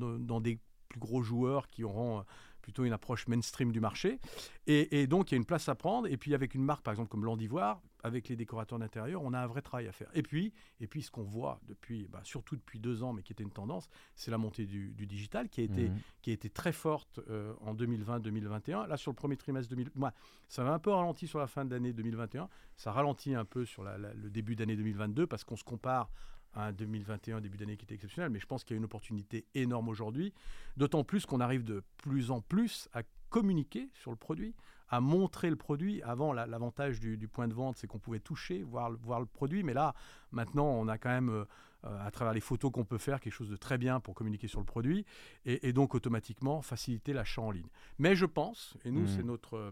des 0.40 0.60
plus 0.88 1.00
gros 1.00 1.22
joueurs 1.22 1.66
qui 1.68 1.82
auront 1.82 2.20
euh, 2.20 2.22
plutôt 2.62 2.84
une 2.84 2.92
approche 2.92 3.26
mainstream 3.26 3.72
du 3.72 3.80
marché. 3.80 4.20
Et, 4.68 5.00
et 5.02 5.06
donc, 5.08 5.30
il 5.32 5.34
y 5.34 5.36
a 5.36 5.38
une 5.38 5.44
place 5.44 5.68
à 5.68 5.74
prendre. 5.74 6.06
Et 6.06 6.16
puis, 6.16 6.34
avec 6.34 6.54
une 6.54 6.62
marque, 6.62 6.82
par 6.84 6.92
exemple, 6.92 7.08
comme 7.08 7.22
Blanc 7.22 7.36
d'Ivoire, 7.36 7.80
avec 8.02 8.28
les 8.28 8.36
décorateurs 8.36 8.78
d'intérieur, 8.78 9.22
on 9.22 9.32
a 9.32 9.38
un 9.40 9.46
vrai 9.46 9.62
travail 9.62 9.86
à 9.88 9.92
faire. 9.92 10.08
Et 10.14 10.22
puis, 10.22 10.52
et 10.80 10.86
puis 10.86 11.02
ce 11.02 11.10
qu'on 11.10 11.22
voit 11.22 11.60
depuis, 11.68 12.08
bah, 12.08 12.20
surtout 12.24 12.56
depuis 12.56 12.78
deux 12.78 13.02
ans, 13.02 13.12
mais 13.12 13.22
qui 13.22 13.32
était 13.32 13.42
une 13.42 13.50
tendance, 13.50 13.88
c'est 14.14 14.30
la 14.30 14.38
montée 14.38 14.66
du, 14.66 14.92
du 14.92 15.06
digital 15.06 15.48
qui 15.48 15.60
a 15.60 15.64
été, 15.64 15.88
mhm. 15.88 15.98
qui 16.22 16.30
a 16.30 16.32
été 16.32 16.48
très 16.50 16.72
forte 16.72 17.20
euh, 17.28 17.52
en 17.60 17.74
2020-2021. 17.74 18.86
Là, 18.86 18.96
sur 18.96 19.10
le 19.10 19.16
premier 19.16 19.36
trimestre 19.36 19.70
2000, 19.70 19.90
moi, 19.94 20.12
ça 20.48 20.64
va 20.64 20.72
un 20.72 20.78
peu 20.78 20.90
ralenti 20.90 21.26
sur 21.26 21.38
la 21.38 21.46
fin 21.46 21.64
de 21.64 21.70
l'année 21.74 21.92
2021. 21.92 22.48
Ça 22.76 22.92
ralentit 22.92 23.34
un 23.34 23.44
peu 23.44 23.64
sur 23.64 23.82
la- 23.84 23.98
la- 23.98 24.14
le 24.14 24.30
début 24.30 24.56
d'année 24.56 24.76
2022 24.76 25.26
parce 25.26 25.44
qu'on 25.44 25.56
se 25.56 25.64
compare 25.64 26.10
à 26.52 26.66
un 26.66 26.72
2021, 26.72 27.40
début 27.40 27.58
d'année 27.58 27.76
qui 27.76 27.84
était 27.84 27.94
exceptionnel. 27.94 28.30
Mais 28.30 28.40
je 28.40 28.46
pense 28.46 28.64
qu'il 28.64 28.74
y 28.74 28.76
a 28.76 28.78
une 28.78 28.84
opportunité 28.84 29.46
énorme 29.54 29.88
aujourd'hui. 29.88 30.32
D'autant 30.76 31.04
plus 31.04 31.24
qu'on 31.26 31.40
arrive 31.40 31.62
de 31.64 31.82
plus 31.98 32.30
en 32.30 32.40
plus 32.40 32.88
à 32.92 33.02
communiquer 33.28 33.88
sur 33.94 34.10
le 34.10 34.16
produit, 34.16 34.54
à 34.90 35.00
montrer 35.00 35.48
le 35.50 35.56
produit. 35.56 36.02
Avant, 36.02 36.32
la- 36.32 36.46
l'avantage 36.46 37.00
du, 37.00 37.16
du 37.16 37.28
point 37.28 37.48
de 37.48 37.54
vente, 37.54 37.76
c'est 37.76 37.86
qu'on 37.86 37.98
pouvait 37.98 38.20
toucher, 38.20 38.62
voir, 38.62 38.90
le- 38.90 38.98
voir 38.98 39.20
le 39.20 39.26
produit. 39.26 39.62
Mais 39.62 39.72
là, 39.72 39.94
maintenant, 40.32 40.66
on 40.66 40.88
a 40.88 40.98
quand 40.98 41.08
même, 41.10 41.30
euh, 41.30 41.44
euh, 41.84 42.06
à 42.06 42.10
travers 42.10 42.34
les 42.34 42.40
photos 42.40 42.70
qu'on 42.72 42.84
peut 42.84 42.98
faire, 42.98 43.20
quelque 43.20 43.32
chose 43.32 43.48
de 43.50 43.56
très 43.56 43.78
bien 43.78 44.00
pour 44.00 44.14
communiquer 44.14 44.48
sur 44.48 44.58
le 44.60 44.66
produit. 44.66 45.06
Et, 45.46 45.68
et 45.68 45.72
donc, 45.72 45.94
automatiquement, 45.94 46.60
faciliter 46.60 47.12
l'achat 47.12 47.40
en 47.40 47.50
ligne. 47.52 47.68
Mais 47.98 48.14
je 48.16 48.26
pense, 48.26 48.76
et 48.84 48.90
nous, 48.90 49.02
Mhm. 49.02 49.06
c'est 49.08 49.22
notre, 49.22 49.56
euh, 49.56 49.70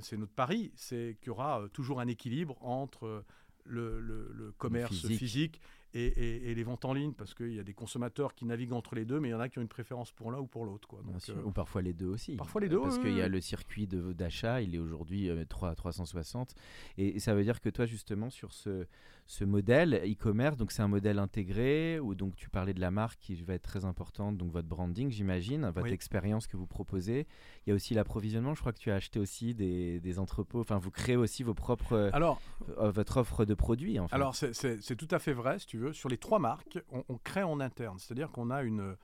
c'est 0.00 0.16
notre 0.16 0.32
pari, 0.32 0.70
c'est 0.76 1.16
qu'il 1.20 1.28
y 1.28 1.30
aura 1.30 1.62
toujours 1.72 1.98
un 2.00 2.06
équilibre 2.06 2.56
entre 2.62 3.24
le, 3.64 4.00
le- 4.00 4.30
le 4.32 4.52
commerce 4.52 4.90
physique. 4.94 5.18
physique, 5.18 5.60
et, 5.94 6.06
et- 6.06 6.50
et 6.50 6.54
les 6.54 6.62
ventes 6.64 6.84
en 6.84 6.92
ligne, 6.94 7.12
parce 7.12 7.34
qu'il 7.34 7.52
y 7.54 7.58
a 7.58 7.64
des 7.64 7.74
consommateurs 7.74 8.34
qui 8.34 8.44
naviguent 8.44 8.72
entre 8.72 8.94
les 8.94 9.04
deux, 9.04 9.18
mais 9.20 9.28
il 9.28 9.32
y 9.32 9.34
en 9.34 9.40
a 9.40 9.48
qui 9.48 9.58
ont 9.58 9.62
une 9.62 9.68
préférence 9.68 10.12
pour 10.12 10.30
l'un 10.32 10.38
ou 10.38 10.46
pour 10.46 10.64
l'autre. 10.64 10.86
quoi. 10.88 11.00
Donc, 11.02 11.16
euh, 11.28 11.42
Ou 11.44 11.50
parfois 11.52 11.82
les 11.82 11.92
deux 11.92 12.06
aussi. 12.06 12.36
parfois 12.36 12.60
les 12.60 12.68
deux, 12.68 12.80
Parce 12.80 12.96
oui, 12.96 13.02
qu'il 13.02 13.16
y 13.16 13.22
a 13.22 13.28
le 13.28 13.40
circuit 13.40 13.86
de- 13.86 14.12
d'achat, 14.12 14.60
il 14.62 14.74
est 14.74 14.78
aujourd'hui 14.78 15.28
euh, 15.30 15.44
3 15.44 15.74
360. 15.74 16.54
Et, 16.98 17.16
et 17.16 17.18
ça 17.20 17.34
veut 17.34 17.42
dire 17.42 17.60
que 17.60 17.68
toi, 17.68 17.86
justement, 17.86 18.30
sur 18.30 18.52
ce, 18.52 18.86
ce 19.26 19.44
modèle 19.44 19.94
e-commerce, 20.04 20.56
donc 20.56 20.72
c'est 20.72 20.82
un 20.82 20.88
modèle 20.88 21.18
intégré, 21.18 21.98
où 22.00 22.14
donc 22.14 22.34
tu 22.36 22.48
parlais 22.50 22.74
de 22.74 22.80
la 22.80 22.90
marque 22.90 23.18
qui 23.20 23.34
va 23.36 23.54
être 23.54 23.62
très 23.62 23.84
importante, 23.84 24.36
donc 24.36 24.50
votre 24.52 24.68
branding, 24.68 25.10
j'imagine, 25.10 25.66
votre 25.66 25.82
Oui. 25.82 25.92
expérience 25.92 26.46
que 26.46 26.56
vous 26.56 26.66
proposez. 26.66 27.26
Il 27.66 27.70
y 27.70 27.72
a 27.72 27.74
aussi 27.74 27.94
l'approvisionnement. 27.94 28.54
Je 28.54 28.60
crois 28.60 28.72
que 28.72 28.78
tu 28.78 28.90
as 28.90 28.96
acheté 28.96 29.18
aussi 29.20 29.54
des, 29.54 30.00
des 30.00 30.18
entrepôts, 30.18 30.60
enfin, 30.60 30.78
vous 30.78 30.90
créez 30.90 31.16
aussi 31.16 31.42
vos 31.42 31.54
propres, 31.54 32.10
Alors, 32.12 32.40
euh, 32.78 32.90
votre 32.90 33.18
offre 33.18 33.44
de 33.44 33.54
produits, 33.54 33.98
en 33.98 34.08
fait. 34.08 34.14
Alors, 34.14 34.34
c'est- 34.34 34.52
c'est 34.52 34.80
c'est 34.82 34.96
tout 34.96 35.08
à 35.10 35.18
fait 35.18 35.32
vrai, 35.32 35.58
si 35.58 35.66
tu 35.66 35.78
veux. 35.78 35.79
Sur 35.92 36.08
les 36.08 36.18
trois 36.18 36.38
marques, 36.38 36.78
on, 36.90 37.04
on 37.08 37.18
crée 37.18 37.42
en 37.42 37.60
interne. 37.60 37.98
C'est-à-dire 37.98 38.30
qu'on 38.30 38.50
a 38.50 38.62
une, 38.62 38.96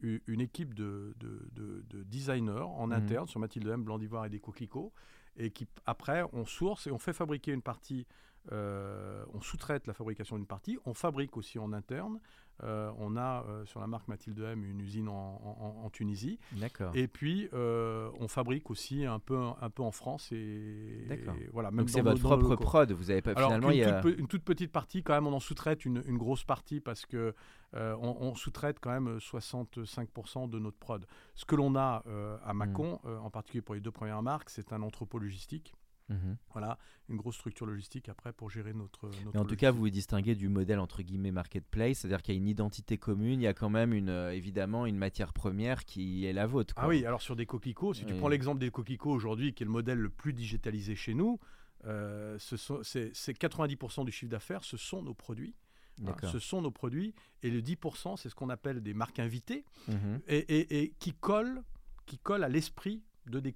une 0.00 0.40
équipe 0.40 0.74
de, 0.74 1.14
de- 1.18 1.48
de- 1.52 1.84
de 1.90 2.02
designers 2.04 2.60
en 2.62 2.86
Mhm. 2.88 2.92
interne 2.92 3.26
sur 3.26 3.40
Mathilde 3.40 3.66
M, 3.68 3.82
Blanc 3.82 3.98
d'Ivoire 3.98 4.24
et 4.26 4.30
des 4.30 4.40
coquelicots. 4.40 4.92
Et 5.36 5.50
qui, 5.50 5.66
après, 5.86 6.24
on 6.32 6.44
source 6.46 6.86
et 6.86 6.90
on 6.90 6.98
fait 6.98 7.12
fabriquer 7.12 7.52
une 7.52 7.62
partie. 7.62 8.06
Euh, 8.52 9.24
on 9.34 9.40
sous-traite 9.40 9.86
la 9.86 9.92
fabrication 9.94 10.36
d'une 10.36 10.46
partie. 10.46 10.78
On 10.86 10.94
fabrique 10.94 11.36
aussi 11.36 11.58
en 11.58 11.72
interne. 11.72 12.20
Euh, 12.64 12.90
on 12.98 13.16
a 13.16 13.44
euh, 13.46 13.64
sur 13.66 13.78
la 13.78 13.86
marque 13.86 14.08
Mathilde 14.08 14.40
M 14.40 14.64
une 14.64 14.80
usine 14.80 15.08
en, 15.08 15.12
en- 15.44 15.84
en 15.84 15.90
Tunisie. 15.90 16.40
D'accord. 16.52 16.90
Et 16.96 17.06
puis, 17.06 17.48
on 17.52 18.26
fabrique 18.28 18.70
aussi 18.70 19.04
un 19.04 19.18
peu, 19.20 19.38
un 19.60 19.70
peu 19.70 19.82
en 19.82 19.92
France. 19.92 20.30
Et, 20.32 21.06
D'accord. 21.08 21.34
et 21.40 21.48
voilà, 21.52 21.70
même 21.70 21.80
Donc 21.80 21.90
c'est 21.90 22.00
votre 22.00 22.20
propre 22.20 22.56
prod. 22.56 22.90
Vous 22.92 23.10
avez 23.10 23.22
pas 23.22 23.32
Alors 23.32 23.50
finalement 23.50 23.68
qu'une 23.68 23.76
il 23.76 23.80
y 23.80 23.84
a... 23.84 24.00
toute, 24.00 24.18
une 24.18 24.26
toute 24.28 24.42
petite 24.44 24.72
partie, 24.72 25.02
quand 25.02 25.14
même, 25.14 25.26
on 25.26 25.32
en 25.34 25.40
sous-traite 25.40 25.84
une, 25.84 26.02
une 26.06 26.18
grosse 26.18 26.44
partie 26.44 26.80
parce 26.80 27.06
que 27.06 27.34
on, 27.74 28.16
on 28.20 28.34
sous-traite 28.34 28.78
quand 28.80 28.90
même 28.90 29.18
65% 29.18 30.48
de 30.48 30.58
notre 30.58 30.78
prod. 30.78 31.06
Ce 31.34 31.44
que 31.44 31.54
l'on 31.54 31.76
a 31.76 32.02
à 32.44 32.54
Mâcon, 32.54 32.98
euh, 33.04 33.18
en 33.18 33.30
particulier 33.30 33.62
pour 33.62 33.74
les 33.74 33.80
deux 33.80 33.90
premières 33.92 34.22
marques, 34.22 34.50
c'est 34.50 34.72
un 34.72 34.82
entrepôt 34.82 35.18
logistique. 35.18 35.74
Mhm. 36.08 36.36
Voilà, 36.52 36.78
une 37.08 37.16
grosse 37.16 37.34
structure 37.36 37.66
logistique 37.66 38.08
après 38.08 38.32
pour 38.32 38.50
gérer 38.50 38.72
notre. 38.72 39.06
notre 39.08 39.30
Mais 39.34 39.38
en 39.38 39.44
tout 39.44 39.56
cas, 39.56 39.70
vous 39.70 39.80
vous 39.80 39.90
distinguez 39.90 40.34
du 40.34 40.48
modèle 40.48 40.78
entre 40.78 41.02
guillemets 41.02 41.30
marketplace, 41.32 41.98
c'est-à-dire 41.98 42.22
qu'il 42.22 42.34
y 42.34 42.36
a 42.36 42.40
une 42.40 42.48
identité 42.48 42.96
commune, 42.98 43.40
il 43.40 43.44
y 43.44 43.46
a 43.46 43.54
quand 43.54 43.68
même 43.70 43.92
une, 43.92 44.08
euh, 44.08 44.32
évidemment 44.32 44.86
une 44.86 44.96
matière 44.96 45.32
première 45.32 45.84
qui 45.84 46.24
est 46.26 46.32
la 46.32 46.46
vôtre. 46.46 46.74
quoi. 46.74 46.84
Ah 46.84 46.88
oui, 46.88 47.04
alors 47.04 47.20
sur 47.22 47.36
des 47.36 47.44
coquelicots, 47.46 47.92
si 47.94 48.04
tu 48.06 48.14
prends 48.14 48.28
l'exemple 48.28 48.58
des 48.60 48.70
coquelicots 48.70 49.10
aujourd'hui, 49.12 49.52
qui 49.52 49.62
est 49.64 49.66
le 49.66 49.72
modèle 49.72 49.98
le 49.98 50.08
plus 50.10 50.32
digitalisé 50.32 50.94
chez 50.96 51.14
nous, 51.14 51.38
euh, 51.84 52.38
ce 52.38 52.56
sont- 52.56 52.82
c'est 52.82 53.10
c'est 53.14 53.34
90% 53.34 54.04
du 54.04 54.10
chiffre 54.12 54.30
d'affaires, 54.30 54.64
ce 54.64 54.76
sont 54.76 55.02
nos 55.02 55.14
produits. 55.14 55.54
Hein, 56.00 56.04
ce 56.30 56.38
sont 56.38 56.62
nos 56.62 56.70
produits. 56.70 57.12
Et 57.42 57.50
le 57.50 57.60
10%, 57.60 58.16
c'est 58.16 58.28
ce 58.28 58.34
qu'on 58.34 58.50
appelle 58.50 58.80
des 58.82 58.94
marques 58.94 59.18
invitées. 59.18 59.64
Mhm. 59.88 60.20
et, 60.28 60.38
et- 60.38 60.82
et 60.82 60.90
qui 60.98 61.12
colle, 61.12 61.62
qui 62.06 62.18
colle 62.18 62.44
à 62.44 62.48
l'esprit 62.48 63.02
de 63.30 63.40
des 63.40 63.52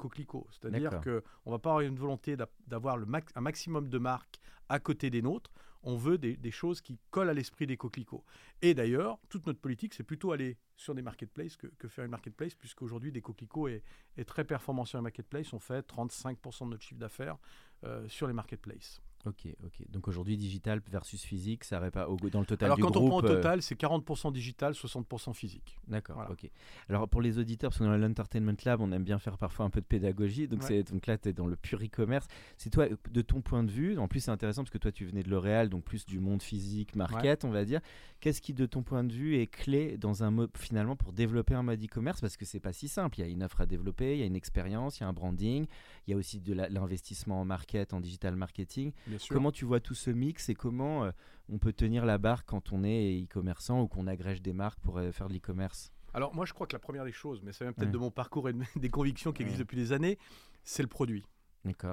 C'est-à-dire 0.51 0.91
qu'on 1.05 1.51
ne 1.51 1.55
va 1.55 1.59
pas 1.59 1.71
avoir 1.71 1.81
une 1.81 1.97
volonté 1.97 2.37
d'a- 2.37 2.49
d'avoir 2.67 2.97
max- 3.07 3.33
un 3.35 3.41
maximum 3.41 3.89
de 3.89 3.99
marques 3.99 4.41
à 4.69 4.79
côté 4.81 5.11
des 5.11 5.23
nôtres. 5.23 5.51
On 5.85 5.97
veut 5.97 6.17
des, 6.17 6.37
des 6.37 6.53
choses 6.53 6.81
qui 6.81 6.97
collent 7.11 7.29
à 7.29 7.35
l'esprit 7.35 7.67
des 7.67 7.77
coquelicots. 7.77 8.25
Et 8.63 8.73
d'ailleurs, 8.73 9.19
toute 9.29 9.47
notre 9.47 9.59
politique, 9.61 9.95
c'est 9.95 10.05
plutôt 10.05 10.31
aller 10.31 10.57
sur 10.77 10.95
des 10.95 11.03
marketplaces 11.03 11.57
que, 11.57 11.67
que 11.67 11.89
faire 11.89 12.05
une 12.05 12.11
marketplace, 12.13 12.55
puisqu'aujourd'hui, 12.55 13.11
est, 13.67 13.83
est 14.17 14.25
très 14.25 14.45
performant 14.45 14.85
sur 14.85 14.99
les 14.99 15.03
marketplaces. 15.03 15.53
On 15.53 15.59
fait 15.59 15.85
35% 15.89 16.67
de 16.67 16.71
notre 16.71 16.83
chiffre 16.85 17.01
d'affaires 17.01 17.37
euh, 17.85 18.09
sur 18.09 18.29
les 18.29 18.33
marketplaces. 18.33 19.01
Ok, 19.25 19.47
ok. 19.65 19.89
Donc 19.91 20.09
aujourd'hui, 20.09 20.37
digital 20.37 20.81
versus 20.91 21.23
physique, 21.23 21.63
ça 21.63 21.79
répare 21.79 22.11
au, 22.11 22.17
dans 22.17 22.41
le 22.41 22.47
total 22.47 22.67
Alors 22.67 22.77
du 22.77 22.83
quand 22.83 22.91
groupe. 22.91 23.05
on 23.05 23.09
prend 23.09 23.17
au 23.21 23.25
euh, 23.25 23.37
total, 23.37 23.63
c'est 23.63 23.79
40% 23.79 24.33
digital, 24.33 24.73
60% 24.73 25.33
physique. 25.33 25.79
D'accord, 25.87 26.17
Voilà. 26.17 26.33
ok. 26.33 26.51
Alors 26.89 27.09
pour 27.09 27.23
les 27.23 27.39
auditeurs, 27.39 27.71
parce 27.71 27.79
que 27.79 27.85
dans 27.85 27.97
l'Entertainment 27.97 28.57
Lab, 28.65 28.81
on 28.81 28.91
aime 28.91 29.05
bien 29.05 29.21
faire 29.21 29.39
parfois 29.39 29.65
un 29.65 29.71
peu 29.71 29.81
de 29.81 29.87
pédagogie. 29.87 30.49
Donc, 30.49 30.63
Ouais. 30.65 30.83
donc 30.83 31.07
là, 31.07 31.19
tu 31.19 31.29
es 31.29 31.33
dans 31.33 31.47
le 31.47 31.55
pur 31.55 31.81
e-commerce. 31.83 32.27
C'est 32.57 32.71
toi, 32.71 32.87
de 32.89 33.23
ton 33.23 33.43
point 33.43 33.63
de 33.63 33.71
vue, 33.71 33.97
en 33.99 34.09
plus 34.09 34.21
c'est 34.21 34.31
intéressant 34.33 34.63
parce 34.63 34.71
que 34.73 34.79
toi 34.79 34.91
tu 34.91 35.05
venais 35.07 35.23
de 35.23 35.31
L'Oréal, 35.31 35.69
donc 35.69 35.85
plus 35.85 36.05
du 36.05 36.19
monde 36.19 36.43
physique, 36.43 36.97
market, 36.97 37.45
on 37.45 37.51
va 37.51 37.65
dire. 37.65 37.81
Qu'est-ce 38.19 38.41
qui, 38.41 38.55
de 38.55 38.67
ton 38.67 38.83
point 38.83 39.03
de 39.05 39.13
vue, 39.13 39.37
est 39.37 39.47
clé 39.49 39.97
dans 39.99 40.23
un 40.25 40.31
mode 40.31 40.51
finalement 40.57 40.95
pour 40.97 41.13
développer 41.13 41.55
un 41.55 41.63
mode 41.63 41.83
e-commerce? 41.83 42.21
Parce 42.21 42.37
que 42.37 42.45
c'est 42.45 42.61
pas 42.61 42.73
si 42.73 42.89
simple. 42.89 43.19
Il 43.19 43.23
y 43.23 43.25
a 43.25 43.29
une 43.29 43.43
offre 43.43 43.61
à 43.61 43.67
développer, 43.67 44.15
il 44.15 44.19
y 44.21 44.23
a 44.23 44.27
une 44.27 44.37
expérience, 44.37 44.99
il 44.99 45.03
y 45.03 45.07
a 45.07 45.09
un 45.09 45.13
branding, 45.13 45.67
il 46.07 46.11
y 46.11 46.15
a 46.15 46.17
aussi 46.17 46.41
de 46.41 46.53
l'investissement 46.55 47.41
en 47.41 47.45
market, 47.45 47.93
en 47.95 48.01
digital 48.01 48.35
marketing. 48.37 48.93
Comment 49.29 49.53
tu 49.53 49.65
vois 49.65 49.81
tout 49.81 49.95
ce 49.95 50.11
mix 50.11 50.49
et 50.49 50.55
comment 50.55 51.05
euh, 51.05 51.11
on 51.49 51.59
peut 51.59 51.73
tenir 51.73 52.05
la 52.07 52.19
barre 52.19 52.45
quand 52.45 52.73
on 52.73 52.85
est 52.85 53.23
e-commerçant 53.25 53.83
ou 53.83 53.89
qu'on 53.89 54.07
agrège 54.07 54.43
des 54.43 54.53
marques 54.53 54.79
pour 54.81 54.99
euh, 54.99 55.11
faire 55.13 55.29
de 55.29 55.35
l'e-commerce? 55.35 55.93
Alors 56.15 56.35
moi 56.35 56.45
je 56.45 56.53
crois 56.53 56.67
que 56.67 56.75
la 56.75 56.79
première 56.79 57.05
des 57.05 57.13
choses, 57.13 57.41
mais 57.43 57.53
ça 57.53 57.65
vient 57.65 57.73
peut-être 57.73 57.89
Ouais. 57.89 57.93
de 57.93 57.99
mon 57.99 58.11
parcours 58.11 58.49
et 58.49 58.53
de- 58.53 58.63
des 58.77 58.91
convictions 58.91 59.33
qui 59.33 59.43
existent 59.43 59.63
depuis 59.63 59.77
des 59.77 59.93
années, 59.93 60.19
c'est 60.65 60.83
le 60.83 60.89
produit. 60.89 61.25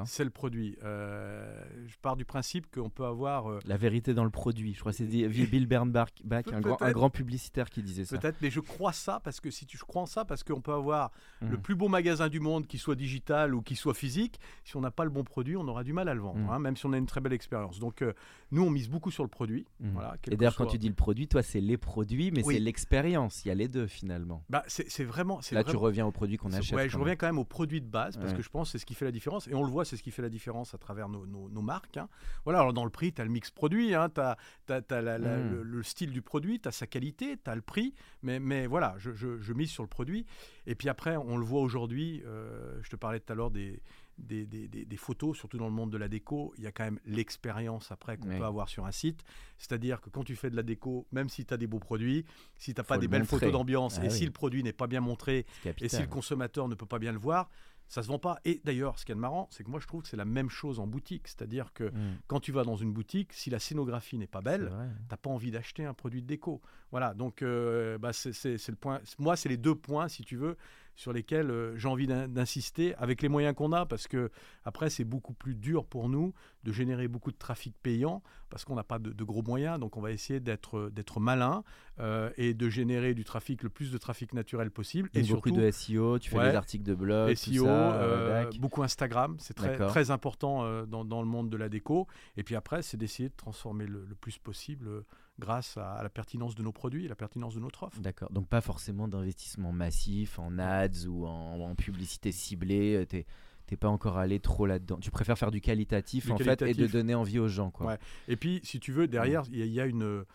C'est 0.06 0.24
le 0.24 0.30
produit. 0.32 0.78
Euh, 0.84 1.64
je 1.88 1.96
pars 2.02 2.16
du 2.16 2.26
principe 2.26 2.66
qu'on 2.74 2.90
peut 2.90 3.06
avoir 3.06 3.50
euh, 3.50 3.60
La 3.66 3.78
vérité 3.78 4.14
dans 4.14 4.24
le 4.24 4.30
produit. 4.30 4.74
Je 4.74 4.80
crois 4.80 4.92
que 4.92 4.98
c'est 4.98 5.06
dit- 5.06 5.28
Bill 5.28 5.68
Bernbach, 5.68 6.10
Bach, 6.24 6.44
un, 6.52 6.60
grand, 6.60 6.74
un 6.74 6.78
Peut-être. 6.78 6.94
grand 6.94 7.10
publicitaire 7.10 7.70
qui 7.70 7.84
disait 7.84 8.06
ça. 8.06 8.18
peut-être, 8.18 8.38
mais 8.42 8.50
je 8.50 8.60
crois 8.60 8.94
ça 8.94 9.20
parce 9.24 9.40
que 9.40 9.52
si 9.52 9.66
tu 9.66 9.78
je 9.78 9.84
crois 9.84 10.02
en 10.02 10.06
ça 10.06 10.26
parce 10.26 10.44
qu'on 10.44 10.62
peut 10.62 10.74
avoir 10.74 11.12
le 11.42 11.50
Mhm. 11.58 11.62
plus 11.62 11.76
beau 11.76 11.88
magasin 11.88 12.30
du 12.30 12.40
monde, 12.40 12.66
qui 12.68 12.78
soit 12.78 12.96
digital 12.96 13.54
ou 13.54 13.62
qui 13.62 13.76
soit 13.76 13.94
physique, 13.94 14.40
si 14.64 14.76
on 14.76 14.82
n'a 14.82 14.92
pas 14.92 15.04
le 15.04 15.10
bon 15.12 15.24
produit, 15.24 15.56
on 15.56 15.68
aura 15.68 15.84
du 15.84 15.94
mal 15.94 16.10
à 16.10 16.14
le 16.14 16.22
vendre, 16.22 16.40
Mhm. 16.40 16.50
hein, 16.50 16.60
même 16.60 16.76
si 16.76 16.86
on 16.86 16.94
a 16.94 16.98
une 16.98 17.06
très 17.06 17.22
belle 17.22 17.34
expérience. 17.34 17.80
Donc 17.80 18.02
euh, 18.02 18.14
nous 18.52 18.64
on 18.64 18.70
mise 18.70 18.90
beaucoup 18.90 19.12
sur 19.12 19.24
le 19.24 19.30
produit. 19.30 19.66
Mhm. 19.80 19.92
Voilà, 19.94 20.16
Et 20.32 20.36
d'ailleurs, 20.36 20.56
quand 20.56 20.66
tu 20.66 20.78
dis 20.78 20.90
le 20.90 20.96
produit, 20.96 21.28
toi, 21.28 21.44
c'est 21.44 21.62
les 21.62 21.78
produits, 21.78 22.32
mais 22.32 22.44
Oui. 22.44 22.56
c'est 22.56 22.60
l'expérience. 22.60 23.46
Il 23.46 23.50
y 23.50 23.52
a 23.52 23.56
les 23.56 23.68
deux 23.68 23.88
finalement. 23.88 24.44
bah, 24.50 24.64
c'est 24.68 25.04
vraiment, 25.04 25.40
Là, 25.52 25.64
tu 25.64 25.76
reviens 25.76 26.06
au 26.06 26.12
produit 26.12 26.38
qu'on 26.38 26.52
achète. 26.54 26.76
Ouais, 26.76 26.90
je 26.90 26.98
reviens 26.98 27.16
quand 27.16 27.28
même 27.28 27.38
au 27.40 27.46
produit 27.46 27.82
de 27.82 27.86
base 27.88 28.18
parce 28.18 28.32
Ouais. 28.32 28.38
que 28.38 28.42
je 28.44 28.50
pense 28.50 28.68
que 28.70 28.72
c'est 28.74 28.78
ce 28.80 28.86
qui 28.86 28.96
fait 28.96 29.06
la 29.06 29.12
différence 29.12 29.48
et 29.48 29.54
on 29.60 29.64
le 29.64 29.70
voit, 29.72 29.86
c'est 29.86 29.98
ce 29.98 30.04
qui 30.04 30.12
fait 30.12 30.22
la 30.22 30.30
différence 30.30 30.74
à 30.74 30.78
travers 30.78 31.10
nos, 31.10 31.26
nos- 31.26 31.50
nos 31.50 31.62
marques. 31.62 31.98
hein. 31.98 32.10
Voilà, 32.44 32.60
alors 32.60 32.74
dans 32.74 32.84
le 32.86 32.90
prix, 32.90 33.14
tu 33.14 33.22
as 33.22 33.26
le 33.26 33.32
mix 33.32 33.52
produit, 33.52 33.90
tu 33.90 33.96
as, 34.22 34.38
Mm. 34.68 35.50
le, 35.52 35.64
le 35.64 35.84
style 35.84 36.12
du 36.12 36.22
produit, 36.22 36.60
tu 36.60 36.68
as 36.68 36.72
sa 36.72 36.88
qualité, 36.88 37.38
tu 37.44 37.50
as 37.50 37.56
le 37.56 37.62
prix, 37.62 37.94
mais, 38.24 38.40
mais 38.40 38.68
voilà, 38.68 38.96
je, 38.98 39.12
je- 39.14 39.40
je 39.40 39.54
mise 39.54 39.70
sur 39.70 39.84
le 39.84 39.90
produit. 39.90 40.26
Et 40.68 40.76
puis 40.76 40.90
après, 40.90 41.18
on 41.18 41.38
le 41.38 41.46
voit 41.46 41.62
aujourd'hui, 41.62 42.22
euh, 42.26 42.80
je 42.84 42.90
te 42.90 42.96
parlais 42.96 43.20
tout 43.20 43.32
à 43.32 43.36
l'heure 43.36 43.52
des, 43.52 43.82
des, 44.18 44.46
des- 44.46 44.68
des- 44.68 44.84
des 44.86 44.98
photos, 44.98 45.38
surtout 45.38 45.58
dans 45.58 45.68
le 45.68 45.74
monde 45.74 45.92
de 45.92 45.98
la 45.98 46.10
déco, 46.10 46.54
il 46.58 46.64
y 46.66 46.68
a 46.68 46.72
quand 46.74 46.84
même 46.84 47.00
l'expérience 47.06 47.92
après 47.92 48.18
qu'on 48.18 48.28
peut 48.28 48.44
avoir 48.46 48.68
sur 48.68 48.86
un 48.86 48.92
site. 48.92 49.24
C'est-à-dire 49.58 50.02
que 50.02 50.10
quand 50.10 50.24
tu 50.26 50.36
fais 50.36 50.50
de 50.50 50.56
la 50.58 50.64
déco, 50.64 51.08
même 51.14 51.30
si 51.30 51.46
tu 51.46 51.54
as 51.54 51.58
des 51.58 51.68
beaux 51.68 51.80
produits, 51.80 52.26
si 52.58 52.74
tu 52.74 52.80
n'as 52.80 52.84
pas 52.84 52.98
des 52.98 53.08
belles 53.08 53.22
montrer. 53.22 53.38
photos 53.38 53.52
d'ambiance 53.54 53.98
Ah 54.02 54.06
et 54.06 54.10
oui. 54.10 54.14
si 54.14 54.26
le 54.26 54.32
produit 54.32 54.62
n'est 54.64 54.74
pas 54.74 54.88
bien 54.88 55.00
montré, 55.02 55.46
et 55.80 55.88
si 55.90 56.02
le 56.02 56.08
consommateur 56.08 56.68
ne 56.68 56.76
peut 56.76 56.86
pas 56.86 57.00
bien 57.00 57.14
le 57.14 57.18
voir, 57.18 57.50
ça 57.90 58.02
se 58.04 58.08
vend 58.08 58.20
pas. 58.20 58.40
Et 58.46 58.62
d'ailleurs, 58.64 58.98
ce 59.00 59.04
qui 59.06 59.12
est 59.12 59.16
marrant, 59.16 59.48
c'est 59.52 59.64
que 59.66 59.70
moi 59.70 59.80
je 59.82 59.88
trouve 59.88 60.04
que 60.04 60.08
c'est 60.08 60.16
la 60.16 60.24
même 60.26 60.50
chose 60.50 60.80
en 60.80 60.88
boutique. 60.88 61.28
C'est-à-dire 61.28 61.74
que 61.74 61.86
Mhm. 61.86 62.18
quand 62.28 62.40
tu 62.40 62.52
vas 62.54 62.64
dans 62.64 62.76
une 62.78 62.94
boutique, 62.94 63.34
si 63.34 63.50
la 63.50 63.60
scénographie 63.60 64.18
n'est 64.18 64.28
pas 64.28 64.42
belle, 64.42 64.72
t'as 65.10 65.18
pas 65.18 65.30
envie 65.30 65.52
d'acheter 65.52 65.84
un 65.86 65.94
produit 65.94 66.22
de 66.22 66.28
déco. 66.28 66.62
Voilà, 66.92 67.14
donc 67.14 67.42
euh, 67.42 67.98
bah, 67.98 68.14
c'est 68.14 68.32
le 68.70 68.76
point. 68.76 69.02
Moi, 69.18 69.36
c'est 69.36 69.50
les 69.50 69.58
deux 69.58 69.76
points, 69.76 70.08
si 70.08 70.24
tu 70.24 70.38
veux, 70.38 70.56
sur 71.00 71.14
lesquels 71.14 71.50
euh, 71.50 71.78
j'ai 71.78 71.88
envie 71.88 72.08
d'in- 72.08 72.28
d'insister 72.28 72.94
avec 72.96 73.22
les 73.22 73.30
moyens 73.30 73.56
qu'on 73.56 73.72
a, 73.72 73.86
parce 73.86 74.06
que 74.10 74.30
après 74.66 74.90
c'est 74.90 75.06
beaucoup 75.06 75.34
plus 75.34 75.56
dur 75.56 75.86
pour 75.86 76.10
nous 76.10 76.34
de 76.66 76.74
générer 76.74 77.08
beaucoup 77.08 77.32
de 77.32 77.38
trafic 77.38 77.74
payant, 77.82 78.22
parce 78.50 78.66
qu'on 78.66 78.76
n'a 78.76 78.84
pas 78.84 79.00
de, 79.00 79.12
de 79.14 79.24
gros 79.24 79.42
moyens. 79.42 79.80
Donc 79.80 79.96
on 79.96 80.02
va 80.02 80.12
essayer 80.12 80.42
d'être 80.42 80.90
d'être 80.90 81.22
malin 81.22 81.64
euh, 82.02 82.30
et 82.36 82.54
de 82.54 82.68
générer 82.70 83.14
du 83.14 83.24
trafic, 83.24 83.64
le 83.64 83.70
plus 83.70 83.94
de 83.94 83.98
trafic 83.98 84.34
naturel 84.34 84.72
possible, 84.72 85.10
et 85.14 85.22
beaucoup 85.22 85.48
surtout 85.50 85.52
de 85.62 85.72
SEO, 85.72 86.20
tu 86.20 86.32
fais 86.32 86.38
Ouais. 86.38 86.50
des 86.52 86.58
articles 86.58 86.84
de 86.84 86.96
blog, 86.96 87.34
SEO, 87.34 87.54
tout 87.62 87.66
ça, 87.66 87.94
euh, 87.96 88.44
Dac. 88.44 88.58
beaucoup 88.60 88.84
Instagram, 88.84 89.38
c'est 89.40 89.54
très, 89.54 89.78
très 89.78 90.12
important 90.12 90.66
euh, 90.66 90.86
dans, 90.86 91.06
dans 91.06 91.22
le 91.22 91.28
monde 91.30 91.50
de 91.50 91.56
la 91.56 91.70
déco. 91.70 92.08
Et 92.36 92.44
puis 92.44 92.56
après, 92.56 92.82
c'est 92.82 92.98
d'essayer 92.98 93.30
de 93.30 93.36
transformer 93.38 93.86
le, 93.88 94.04
le 94.06 94.16
plus 94.16 94.38
possible 94.38 94.88
euh, 94.90 95.06
grâce 95.40 95.78
à, 95.78 95.94
à 95.94 96.04
la 96.04 96.10
pertinence 96.10 96.54
de 96.56 96.62
nos 96.64 96.72
produits 96.72 97.06
et 97.06 97.08
la 97.08 97.16
pertinence 97.16 97.56
de 97.56 97.60
notre 97.60 97.84
offre. 97.84 98.00
D'accord. 98.02 98.32
Donc 98.32 98.48
pas 98.48 98.62
forcément 98.62 99.08
d'investissement 99.08 99.72
massif 99.72 100.38
en 100.38 100.60
ads 100.60 101.06
ou 101.08 101.26
en, 101.26 101.60
en 101.62 101.76
publicité 101.76 102.32
ciblée. 102.32 102.96
euh, 102.96 103.06
T'es 103.06 103.26
t'es 103.66 103.78
pas 103.78 103.88
encore 103.90 104.18
allé 104.18 104.40
trop 104.40 104.66
là-dedans. 104.66 104.98
Tu 105.00 105.12
préfères 105.12 105.38
faire 105.38 105.52
du 105.52 105.62
qualitatif 105.62 106.26
Du 106.26 106.32
en 106.32 106.38
fait 106.38 106.62
et 106.64 106.74
de 106.74 106.88
donner 106.88 107.14
envie 107.14 107.38
aux 107.40 107.48
gens 107.48 107.70
quoi. 107.70 107.86
Ouais. 107.86 107.98
Et 108.28 108.36
puis, 108.36 108.60
si 108.64 108.80
tu 108.80 108.92
veux, 108.92 109.08
derrière, 109.08 109.44
il 109.52 109.60
y, 109.60 109.62
a- 109.62 109.66
il 109.66 109.72
y 109.72 109.80
a 109.80 109.86
une, 109.86 110.26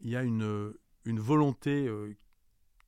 il 0.00 0.10
y 0.10 0.16
a 0.16 0.22
une, 0.22 0.72
une 1.04 1.18
volonté 1.18 1.88
euh, 1.88 2.14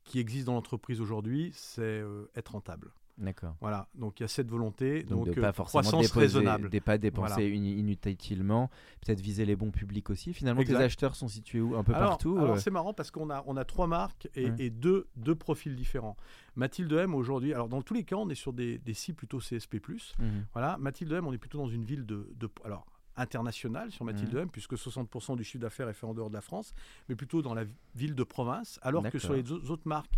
qui 0.04 0.20
existe 0.20 0.46
dans 0.46 0.52
l'entreprise 0.54 1.00
aujourd'hui, 1.00 1.50
c'est 1.54 1.80
euh, 1.82 2.30
être 2.36 2.52
rentable. 2.52 2.92
D'accord. 3.16 3.54
Voilà, 3.60 3.86
donc 3.94 4.18
il 4.18 4.22
y 4.22 4.26
a 4.26 4.28
cette 4.28 4.48
volonté, 4.50 5.04
Donc, 5.04 5.26
donc, 5.26 5.34
de 5.36 5.38
euh, 5.38 5.42
pas 5.42 5.52
forcément 5.52 5.82
croissance 5.82 6.02
déposer, 6.06 6.20
raisonnable. 6.20 6.68
de 6.68 6.78
pas 6.80 6.98
dépenser 6.98 7.34
Voilà. 7.34 7.46
inutilement, 7.48 8.70
peut-être 9.00 9.20
viser 9.20 9.44
les 9.44 9.54
bons 9.54 9.70
publics 9.70 10.10
aussi. 10.10 10.32
Finalement, 10.34 10.60
Exact. 10.62 10.78
tes 10.78 10.84
acheteurs 10.84 11.14
sont 11.14 11.28
situés 11.28 11.60
où? 11.60 11.76
Un 11.76 11.84
peu 11.84 11.94
alors, 11.94 12.10
partout. 12.10 12.36
alors 12.38 12.56
euh, 12.56 12.58
c'est 12.58 12.72
marrant 12.72 12.92
parce 12.92 13.10
qu'on 13.12 13.30
a, 13.30 13.44
on 13.46 13.56
a 13.56 13.64
trois 13.64 13.86
marques 13.86 14.28
et, 14.34 14.50
Ouais. 14.50 14.56
et 14.58 14.70
deux, 14.70 15.06
deux 15.16 15.36
profils 15.36 15.76
différents. 15.76 16.16
Mathilde 16.56 16.92
M 16.92 17.14
aujourd'hui, 17.14 17.54
alors 17.54 17.68
dans 17.68 17.82
tous 17.82 17.94
les 17.94 18.02
cas, 18.04 18.16
on 18.16 18.28
est 18.30 18.34
sur 18.34 18.52
des, 18.52 18.78
des 18.78 18.94
cibles 18.94 19.16
plutôt 19.16 19.38
CSP+. 19.38 19.76
mhm. 20.18 20.46
Voilà, 20.52 20.76
Mathilde 20.78 21.12
M, 21.12 21.26
on 21.26 21.32
est 21.32 21.38
plutôt 21.38 21.58
dans 21.58 21.68
une 21.68 21.84
ville 21.84 22.04
de, 22.06 22.28
de- 22.36 22.50
alors 22.64 22.84
internationale 23.16 23.92
sur 23.92 24.04
Mathilde 24.04 24.34
Mhm. 24.34 24.40
M, 24.40 24.48
puisque 24.50 24.74
60% 24.74 25.36
du 25.36 25.44
chiffre 25.44 25.62
d'affaires 25.62 25.88
est 25.88 25.94
fait 25.94 26.06
en 26.06 26.14
dehors 26.14 26.30
de 26.30 26.34
la 26.34 26.40
France, 26.40 26.74
mais 27.08 27.14
plutôt 27.14 27.42
dans 27.42 27.54
la 27.54 27.62
ville 27.94 28.16
de 28.16 28.24
province, 28.24 28.80
alors 28.82 29.08
que 29.08 29.18
sur 29.20 29.34
les 29.34 29.52
autres 29.52 29.86
marques, 29.86 30.14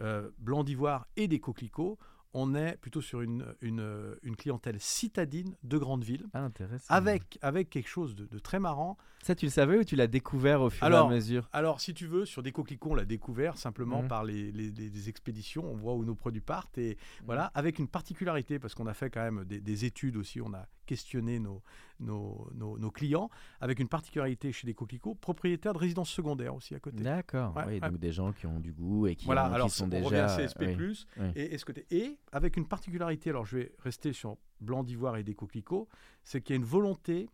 euh, 0.00 0.28
Blanc 0.38 0.64
d'Ivoire 0.64 1.06
et 1.16 1.28
des 1.28 1.38
coquelicots, 1.38 1.96
on 2.34 2.54
est 2.54 2.76
plutôt 2.76 3.00
sur 3.00 3.20
une, 3.22 3.46
une, 3.60 4.16
une 4.22 4.36
clientèle 4.36 4.78
citadine 4.80 5.54
de 5.62 5.78
grandes 5.78 6.04
villes, 6.04 6.26
Ah, 6.34 6.42
intéressant. 6.42 6.92
avec, 6.92 7.38
avec 7.42 7.70
quelque 7.70 7.88
chose 7.88 8.14
de, 8.14 8.26
de 8.26 8.38
très 8.38 8.58
marrant. 8.58 8.98
Ça, 9.22 9.34
tu 9.34 9.46
le 9.46 9.50
savais 9.50 9.78
ou 9.78 9.84
tu 9.84 9.96
l'as 9.96 10.06
découvert 10.08 10.60
au 10.60 10.68
fur 10.68 10.82
et 10.82 10.86
Alors, 10.86 11.08
à 11.08 11.14
mesure? 11.14 11.48
Alors, 11.52 11.80
si 11.80 11.94
tu 11.94 12.06
veux, 12.06 12.26
sur 12.26 12.42
des 12.42 12.52
coquelicots, 12.52 12.90
on 12.90 12.94
l'a 12.94 13.04
découvert 13.06 13.56
simplement 13.56 14.02
Mhm. 14.02 14.08
par 14.08 14.24
les, 14.24 14.52
les- 14.52 14.70
les- 14.70 14.90
les 14.90 15.08
expéditions. 15.08 15.64
On 15.64 15.76
voit 15.76 15.94
où 15.94 16.04
nos 16.04 16.14
produits 16.14 16.40
partent. 16.42 16.76
Et 16.76 16.90
Mhm. 17.20 17.26
voilà, 17.26 17.50
avec 17.54 17.78
une 17.78 17.88
particularité, 17.88 18.58
parce 18.58 18.74
qu'on 18.74 18.86
a 18.86 18.94
fait 18.94 19.08
quand 19.10 19.22
même 19.22 19.44
des, 19.44 19.60
des 19.60 19.84
études 19.86 20.16
aussi, 20.16 20.40
on 20.42 20.52
a 20.52 20.66
questionné 20.84 21.38
nos, 21.38 21.62
nos, 22.00 22.48
nos- 22.54 22.78
nos 22.78 22.90
clients, 22.90 23.30
avec 23.60 23.78
une 23.80 23.88
particularité 23.88 24.52
chez 24.52 24.66
les 24.66 24.74
coquelicots, 24.74 25.14
propriétaires 25.14 25.72
de 25.72 25.78
résidences 25.78 26.10
secondaires 26.10 26.54
aussi 26.54 26.74
à 26.74 26.80
côté. 26.80 27.02
D'accord. 27.02 27.54
Ouais, 27.56 27.64
oui, 27.66 27.80
donc 27.80 27.98
des 27.98 28.12
gens 28.12 28.32
qui 28.32 28.46
ont 28.46 28.60
du 28.60 28.72
goût 28.72 29.06
et 29.06 29.16
qui, 29.16 29.26
Voilà, 29.26 29.46
ont- 29.46 29.48
qui 29.50 29.54
alors 29.54 29.70
sont 29.70 29.84
on 29.84 29.88
déjà. 29.88 30.04
revient 30.04 30.16
à 30.18 30.28
CSP+, 30.36 30.76
oui. 30.78 31.04
oui. 31.18 31.26
Et, 31.36 31.54
et 31.54 31.58
ce 31.58 31.64
côté. 31.64 31.86
Et 31.90 32.18
avec 32.32 32.56
une 32.56 32.66
particularité, 32.66 33.30
alors 33.30 33.44
je 33.46 33.58
vais 33.58 33.72
rester 33.78 34.12
sur 34.12 34.36
blanc 34.60 34.82
d'ivoire 34.82 35.16
et 35.16 35.22
des 35.22 35.34
coquelicots, 35.34 35.88
c'est 36.22 36.40
qu'il 36.40 36.54
y 36.54 36.56
a 36.56 36.60
une 36.60 36.64
volonté 36.64 37.28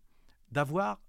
d'avoir 0.50 1.00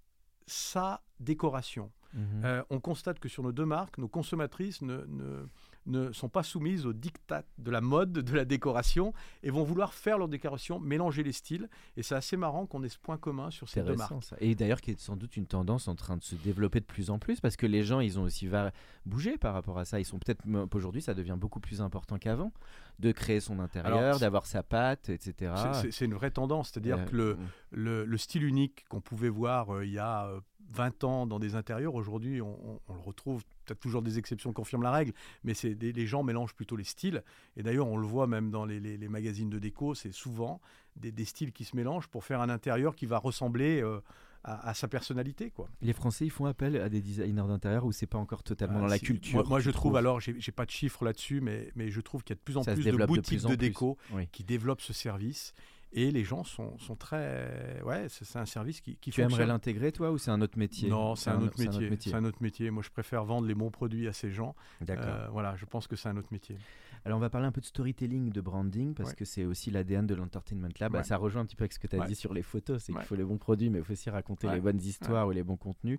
sa 0.46 1.02
décoration. 1.20 1.90
Mhm. 2.14 2.42
Euh, 2.44 2.62
on 2.70 2.80
constate 2.80 3.18
que 3.18 3.28
sur 3.28 3.42
nos 3.42 3.52
deux 3.52 3.64
marques, 3.64 3.96
nos 3.98 4.08
consommatrices 4.08 4.82
ne, 4.82 4.98
ne, 5.06 5.46
ne 5.86 6.12
sont 6.12 6.28
pas 6.28 6.42
soumises 6.42 6.86
aux 6.86 6.92
dictats 6.92 7.42
de 7.58 7.70
la 7.70 7.80
mode, 7.80 8.12
de 8.12 8.34
la 8.36 8.44
décoration, 8.44 9.12
et 9.42 9.50
vont 9.50 9.64
vouloir 9.64 9.94
faire 9.94 10.18
leur 10.18 10.28
décoration, 10.28 10.78
mélanger 10.78 11.22
les 11.22 11.32
styles. 11.32 11.68
Et 11.96 12.02
c'est 12.02 12.14
assez 12.14 12.36
marrant 12.36 12.66
qu'on 12.66 12.82
ait 12.84 12.88
ce 12.88 12.98
point 12.98 13.16
commun 13.18 13.50
sur 13.50 13.68
ces 13.68 13.80
deux 13.82 13.96
marques. 13.96 14.22
ça. 14.24 14.36
Et 14.40 14.54
d'ailleurs, 14.54 14.80
qui 14.80 14.92
est 14.92 15.00
sans 15.00 15.16
doute 15.16 15.36
une 15.36 15.46
tendance 15.46 15.88
en 15.88 15.94
train 15.94 16.16
de 16.16 16.22
se 16.22 16.34
développer 16.36 16.80
de 16.80 16.84
plus 16.84 17.10
en 17.10 17.18
plus 17.18 17.40
parce 17.40 17.56
que 17.56 17.66
les 17.66 17.82
gens, 17.82 18.00
ils 18.00 18.18
ont 18.18 18.22
aussi 18.22 18.46
va- 18.46 18.70
bougé 19.06 19.38
par 19.38 19.54
rapport 19.54 19.78
à 19.78 19.84
ça. 19.84 19.98
Ils 19.98 20.04
sont 20.04 20.18
peut-être 20.18 20.42
aujourd'hui, 20.74 21.02
ça 21.02 21.14
devient 21.14 21.36
beaucoup 21.38 21.60
plus 21.60 21.80
important 21.80 22.18
qu'avant 22.18 22.52
de 22.98 23.10
créer 23.10 23.40
son 23.40 23.58
intérieur, 23.58 24.18
d'avoir 24.20 24.46
sa 24.46 24.62
patte, 24.62 25.08
etc. 25.08 25.52
C'est- 25.90 26.04
une 26.04 26.14
vraie 26.14 26.30
tendance, 26.30 26.70
c'est-à-dire 26.70 26.98
Euh, 26.98 27.04
que 27.04 27.16
le, 27.16 27.38
le, 27.70 28.04
le 28.04 28.18
style 28.18 28.44
unique 28.44 28.84
qu'on 28.88 29.00
pouvait 29.00 29.28
voir 29.28 29.74
euh, 29.74 29.84
il 29.86 29.92
y 29.92 29.98
a 29.98 30.26
euh, 30.26 30.40
20 30.70 31.04
ans 31.04 31.26
dans 31.26 31.38
des 31.38 31.54
intérieurs, 31.54 31.94
aujourd'hui 31.94 32.40
on, 32.40 32.58
on- 32.74 32.80
on 32.88 32.94
le 32.94 33.00
retrouve, 33.00 33.42
peut-être 33.64 33.80
toujours 33.80 34.02
des 34.02 34.18
exceptions 34.18 34.52
confirment 34.52 34.82
la 34.84 34.90
règle, 34.92 35.12
mais 35.44 35.54
c'est 35.54 35.74
les 35.80 36.06
gens 36.06 36.22
mélangent 36.22 36.54
plutôt 36.54 36.76
les 36.76 36.84
styles. 36.84 37.22
Et 37.56 37.62
d'ailleurs 37.62 37.88
on 37.88 37.96
le 37.96 38.06
voit 38.06 38.26
même 38.26 38.50
dans 38.50 38.64
les, 38.64 38.80
les- 38.80 38.96
les 38.96 39.08
magazines 39.08 39.50
de 39.50 39.58
déco, 39.58 39.94
c'est 39.94 40.12
souvent 40.12 40.60
des, 40.96 41.12
des 41.12 41.24
styles 41.24 41.52
qui 41.52 41.64
se 41.64 41.76
mélangent 41.76 42.08
pour 42.08 42.24
faire 42.24 42.40
un 42.40 42.48
intérieur 42.50 42.94
qui 42.96 43.06
va 43.06 43.18
ressembler 43.18 43.80
euh, 43.82 44.00
à, 44.44 44.74
sa 44.74 44.88
personnalité. 44.88 45.50
Quoi. 45.50 45.68
Les 45.82 45.92
Français, 45.92 46.24
ils 46.26 46.30
font 46.30 46.46
appel 46.46 46.76
à 46.76 46.88
des 46.88 47.00
designers 47.00 47.46
d'intérieur 47.46 47.84
ou 47.84 47.92
c'est 47.92 48.06
pas 48.08 48.18
encore 48.18 48.42
totalement 48.42 48.80
dans 48.80 48.86
la 48.88 48.98
culture 49.06 49.46
Moi, 49.48 49.60
je 49.60 49.70
trouve, 49.70 49.94
alors, 49.96 50.18
j'ai 50.20 50.50
pas 50.52 50.64
de 50.66 50.70
chiffres 50.70 51.04
là-dessus, 51.04 51.40
mais, 51.40 51.70
mais 51.76 51.90
je 51.92 52.00
trouve 52.00 52.24
qu'il 52.24 52.34
y 52.34 52.36
a 52.36 52.40
de 52.40 52.44
plus 52.44 52.56
en 52.56 52.64
plus 52.74 52.82
de 52.84 52.90
boutiques 53.06 53.38
de, 53.50 53.54
déco 53.54 53.98
qui 54.32 54.42
développent 54.42 54.80
ce 54.80 54.92
service. 54.92 55.54
Et 55.94 56.10
les 56.10 56.24
gens 56.24 56.42
sont, 56.42 56.78
sont 56.78 56.96
très. 56.96 57.80
Ouais, 57.84 58.06
c'est 58.08 58.38
un 58.38 58.46
service 58.46 58.80
qui, 58.80 58.96
qui 58.96 59.10
tu 59.10 59.20
aimerais 59.20 59.46
l'intégrer, 59.46 59.92
toi, 59.92 60.10
ou 60.10 60.18
c'est 60.18 60.30
un 60.30 60.40
autre 60.40 60.58
métier? 60.58 60.88
Non, 60.88 61.14
c'est 61.16 61.28
un, 61.28 61.40
autre 61.42 61.58
métier. 61.58 61.90
C'est 62.00 62.14
un 62.14 62.24
autre 62.24 62.42
métier. 62.42 62.70
Moi, 62.70 62.82
je 62.82 62.88
préfère 62.88 63.24
vendre 63.24 63.46
les 63.46 63.54
bons 63.54 63.70
produits 63.70 64.08
à 64.08 64.14
ces 64.14 64.30
gens. 64.30 64.54
D'accord. 64.80 65.06
Euh, 65.06 65.28
voilà, 65.30 65.54
je 65.56 65.66
pense 65.66 65.86
que 65.86 65.96
c'est 65.96 66.08
un 66.08 66.16
autre 66.16 66.32
métier. 66.32 66.56
Alors, 67.04 67.18
on 67.18 67.20
va 67.20 67.28
parler 67.28 67.46
un 67.46 67.52
peu 67.52 67.60
de 67.60 67.66
storytelling, 67.66 68.30
de 68.30 68.40
branding, 68.40 68.94
parce 68.94 69.12
que 69.14 69.24
c'est 69.24 69.44
aussi 69.44 69.70
l'ADN 69.70 70.06
de 70.06 70.14
l'Entertainment 70.14 70.68
Lab. 70.80 70.92
Bah, 70.92 71.02
ça 71.02 71.16
rejoint 71.16 71.42
un 71.42 71.46
petit 71.46 71.56
peu 71.56 71.64
avec 71.64 71.72
ce 71.72 71.78
que 71.78 71.86
tu 71.86 72.00
as 72.00 72.06
dit 72.06 72.14
sur 72.14 72.32
les 72.32 72.42
photos 72.42 72.82
c'est 72.82 72.92
qu'il 72.92 73.02
faut 73.02 73.16
les 73.16 73.24
bons 73.24 73.38
produits, 73.38 73.70
mais 73.70 73.78
il 73.78 73.84
faut 73.84 73.92
aussi 73.92 74.10
raconter 74.10 74.48
les 74.48 74.60
bonnes 74.60 74.80
histoires 74.80 75.28
ou 75.28 75.30
les 75.30 75.42
bons 75.42 75.56
contenus. 75.56 75.98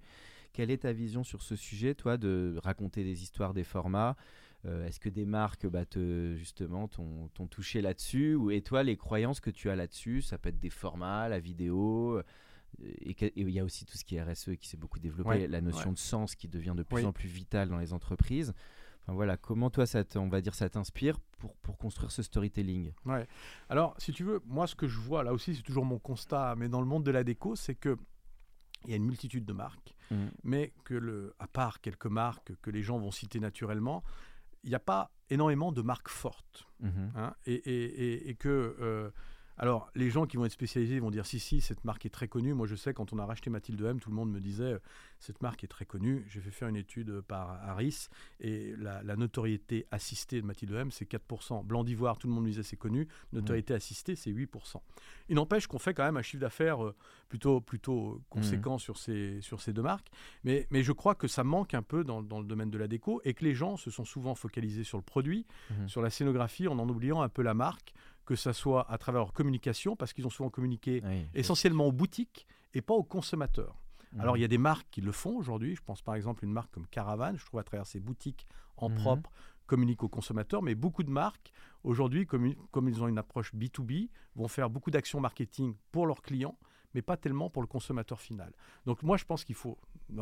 Quelle 0.54 0.70
est 0.70 0.84
ta 0.84 0.94
vision 0.94 1.24
sur 1.24 1.42
ce 1.42 1.56
sujet, 1.56 1.96
toi, 1.96 2.18
de 2.18 2.60
raconter 2.64 3.04
des 3.04 3.24
histoires, 3.24 3.56
des 3.56 3.64
formats 3.64 4.16
euh, 4.66 4.86
est-ce 4.86 5.00
que 5.00 5.10
des 5.10 5.26
marques 5.26 5.68
bah, 5.68 5.86
te, 5.86 6.36
justement 6.36 6.88
t'ont 6.88 7.48
touché 7.50 7.82
là-dessus 7.82 8.38
Et 8.52 8.62
toi, 8.62 8.84
les 8.84 8.96
croyances 8.96 9.40
que 9.40 9.50
tu 9.50 9.70
as 9.70 9.76
là-dessus, 9.76 10.22
ça 10.22 10.38
peut 10.38 10.50
être 10.50 10.60
des 10.60 10.70
formats, 10.70 11.28
la 11.28 11.40
vidéo. 11.40 12.18
Euh, 12.18 12.24
et 12.82 13.16
il 13.36 13.50
y 13.50 13.60
a 13.60 13.64
aussi 13.64 13.86
tout 13.86 13.98
ce 13.98 14.04
qui 14.04 14.16
est 14.16 14.24
RSE 14.24 14.56
qui 14.60 14.68
s'est 14.68 14.78
beaucoup 14.78 15.00
développé, 15.00 15.48
la 15.48 15.62
notion 15.62 15.92
de 15.92 15.98
sens 15.98 16.36
qui 16.36 16.48
devient 16.48 16.74
de 16.76 16.84
plus 16.84 17.06
en 17.06 17.14
plus 17.14 17.30
vitale 17.30 17.70
dans 17.70 17.78
les 17.78 17.94
entreprises. 17.94 18.54
Enfin, 19.04 19.14
voilà, 19.14 19.38
comment 19.38 19.70
toi, 19.70 19.86
ça 19.86 20.04
on 20.16 20.30
va 20.30 20.42
dire, 20.42 20.56
ça 20.56 20.70
t'inspire 20.70 21.20
pour, 21.38 21.56
pour, 21.58 21.78
construire 21.78 22.12
ce 22.12 22.24
storytelling? 22.24 22.94
Ouais. 23.06 23.28
Alors, 23.70 23.96
si 24.00 24.14
tu 24.14 24.24
veux, 24.24 24.42
moi, 24.46 24.66
ce 24.66 24.76
que 24.76 24.88
je 24.88 24.98
vois 24.98 25.24
là 25.24 25.34
aussi, 25.34 25.56
c'est 25.56 25.62
toujours 25.62 25.86
mon 25.86 26.00
constat, 26.00 26.56
mais 26.58 26.70
dans 26.70 26.80
le 26.80 26.88
monde 26.88 27.04
de 27.04 27.12
la 27.12 27.24
déco, 27.24 27.56
c'est 27.56 27.76
que 27.76 27.98
il 28.86 28.90
y 28.90 28.94
a 28.94 28.98
une 28.98 29.06
multitude 29.06 29.46
de 29.46 29.54
marques, 29.54 29.94
mmh. 30.12 30.26
mais 30.44 30.74
que 30.84 30.94
le, 30.94 31.36
à 31.40 31.48
part 31.48 31.80
quelques 31.80 32.08
marques 32.08 32.54
que 32.62 32.70
les 32.70 32.82
gens 32.82 32.98
vont 32.98 33.12
citer 33.12 33.40
naturellement, 33.40 34.04
il 34.64 34.70
n'y 34.70 34.76
a 34.76 34.80
pas 34.80 35.12
énormément 35.30 35.72
de 35.72 35.82
marques 35.82 36.10
fortes. 36.10 36.68
Mhm. 36.80 37.12
Hein, 37.16 37.36
et, 37.46 38.36
que 38.40 38.76
euh, 38.80 39.10
alors, 39.58 39.92
les 39.94 40.10
gens 40.10 40.26
qui 40.26 40.38
vont 40.38 40.46
être 40.46 40.52
spécialisés 40.52 41.00
vont 41.00 41.12
dire 41.12 41.26
si, 41.26 41.40
si, 41.40 41.62
cette 41.62 41.84
marque 41.86 42.06
est 42.06 42.10
très 42.10 42.28
connue. 42.28 42.54
Moi, 42.54 42.66
je 42.66 42.76
sais, 42.76 42.94
quand 42.94 43.14
on 43.14 43.20
a 43.20 43.26
racheté 43.26 43.50
Mathilde 43.50 43.82
M, 43.82 44.00
tout 44.00 44.10
le 44.10 44.16
monde 44.16 44.32
me 44.32 44.40
disait 44.40 44.78
cette 45.20 45.42
marque 45.42 45.64
est 45.64 45.68
très 45.68 45.86
connue. 45.86 46.26
J'ai 46.28 46.42
fait 46.42 46.52
faire 46.52 46.68
une 46.68 46.76
étude 46.76 47.22
par 47.22 47.52
Harris 47.64 48.08
et 48.40 48.74
la, 48.78 49.02
notoriété 49.16 49.86
assistée 49.92 50.42
de 50.42 50.46
Mathilde 50.46 50.74
M, 50.74 50.92
c'est 50.92 51.10
4%. 51.10 51.64
Blanc 51.64 51.84
d'Ivoire, 51.84 52.18
tout 52.18 52.28
le 52.28 52.34
monde 52.34 52.44
me 52.44 52.50
disait 52.50 52.64
c'est 52.64 52.78
connu. 52.78 53.08
Notoriété 53.32 53.74
assistée, 53.74 54.16
c'est 54.16 54.32
8%. 54.32 54.78
Il 55.30 55.36
n'empêche 55.36 55.68
qu'on 55.68 55.80
fait 55.80 55.94
quand 55.94 56.04
même 56.04 56.18
un 56.18 56.22
chiffre 56.22 56.42
d'affaires 56.42 56.84
euh, 56.84 56.96
plutôt, 57.30 57.62
plutôt 57.62 58.22
conséquent 58.30 58.76
mmh. 58.76 58.80
sur, 58.80 58.98
ces, 58.98 59.40
sur 59.42 59.62
ces 59.62 59.72
deux 59.72 59.82
marques. 59.82 60.10
Mais, 60.44 60.68
mais 60.72 60.84
je 60.84 60.92
crois 60.92 61.16
que 61.16 61.28
ça 61.28 61.44
manque 61.44 61.74
un 61.74 61.84
peu 61.84 62.04
dans, 62.04 62.20
le 62.20 62.46
domaine 62.46 62.72
de 62.72 62.78
la 62.78 62.88
déco 62.88 63.22
et 63.24 63.34
que 63.34 63.46
les 63.46 63.54
gens 63.54 63.78
se 63.78 63.92
sont 63.92 64.06
souvent 64.06 64.36
focalisés 64.36 64.84
sur 64.84 64.98
le 64.98 65.04
produit, 65.04 65.46
mmh. 65.70 65.88
sur 65.88 66.02
la 66.02 66.10
scénographie, 66.10 66.68
en 66.68 66.80
en 66.80 66.90
oubliant 66.90 67.22
un 67.22 67.30
peu 67.30 67.44
la 67.44 67.54
marque 67.54 67.94
que 68.26 68.36
ce 68.36 68.54
soit 68.54 68.90
à 68.92 68.98
travers 68.98 69.22
leur 69.22 69.34
communication, 69.34 69.96
parce 69.96 70.14
qu'ils 70.14 70.26
ont 70.26 70.32
souvent 70.32 70.50
communiqué 70.50 71.02
essentiellement 71.34 71.88
aux 71.88 71.92
boutiques 71.92 72.48
et 72.74 72.82
pas 72.82 72.94
aux 72.94 73.04
consommateurs. 73.04 73.76
Mhm. 74.14 74.22
Alors 74.22 74.38
il 74.38 74.42
y 74.42 74.46
a 74.46 74.48
des 74.48 74.58
marques 74.58 74.88
qui 74.92 75.02
le 75.02 75.12
font 75.12 75.36
aujourd'hui. 75.36 75.76
Je 75.76 75.82
pense 75.82 76.02
par 76.02 76.16
exemple 76.16 76.44
à 76.44 76.48
une 76.48 76.54
marque 76.54 76.72
comme 76.72 76.88
Caravane, 76.88 77.38
je 77.38 77.46
trouve 77.46 77.60
à 77.60 77.64
travers 77.64 77.88
ses 77.88 78.00
boutiques 78.00 78.48
en 78.78 78.90
mhm. 78.90 78.96
propre 78.96 79.32
communiquent 79.66 80.04
aux 80.04 80.10
consommateurs, 80.10 80.62
mais 80.62 80.76
beaucoup 80.76 81.04
de 81.04 81.10
marques 81.10 81.52
aujourd'hui, 81.84 82.26
comme, 82.26 82.54
comme 82.72 82.90
ils 82.90 83.02
ont 83.02 83.08
une 83.08 83.18
approche 83.18 83.54
B2B, 83.54 84.10
vont 84.36 84.48
faire 84.48 84.70
beaucoup 84.70 84.92
d'actions 84.92 85.20
marketing 85.20 85.76
pour 85.92 86.06
leurs 86.06 86.22
clients, 86.22 86.58
mais 86.94 87.02
pas 87.02 87.18
tellement 87.18 87.50
pour 87.50 87.62
le 87.62 87.68
consommateur 87.68 88.20
final. 88.22 88.54
Donc 88.86 89.04
moi 89.04 89.18
je 89.18 89.26
pense 89.26 89.44
qu'il 89.44 89.56
faut 89.56 89.78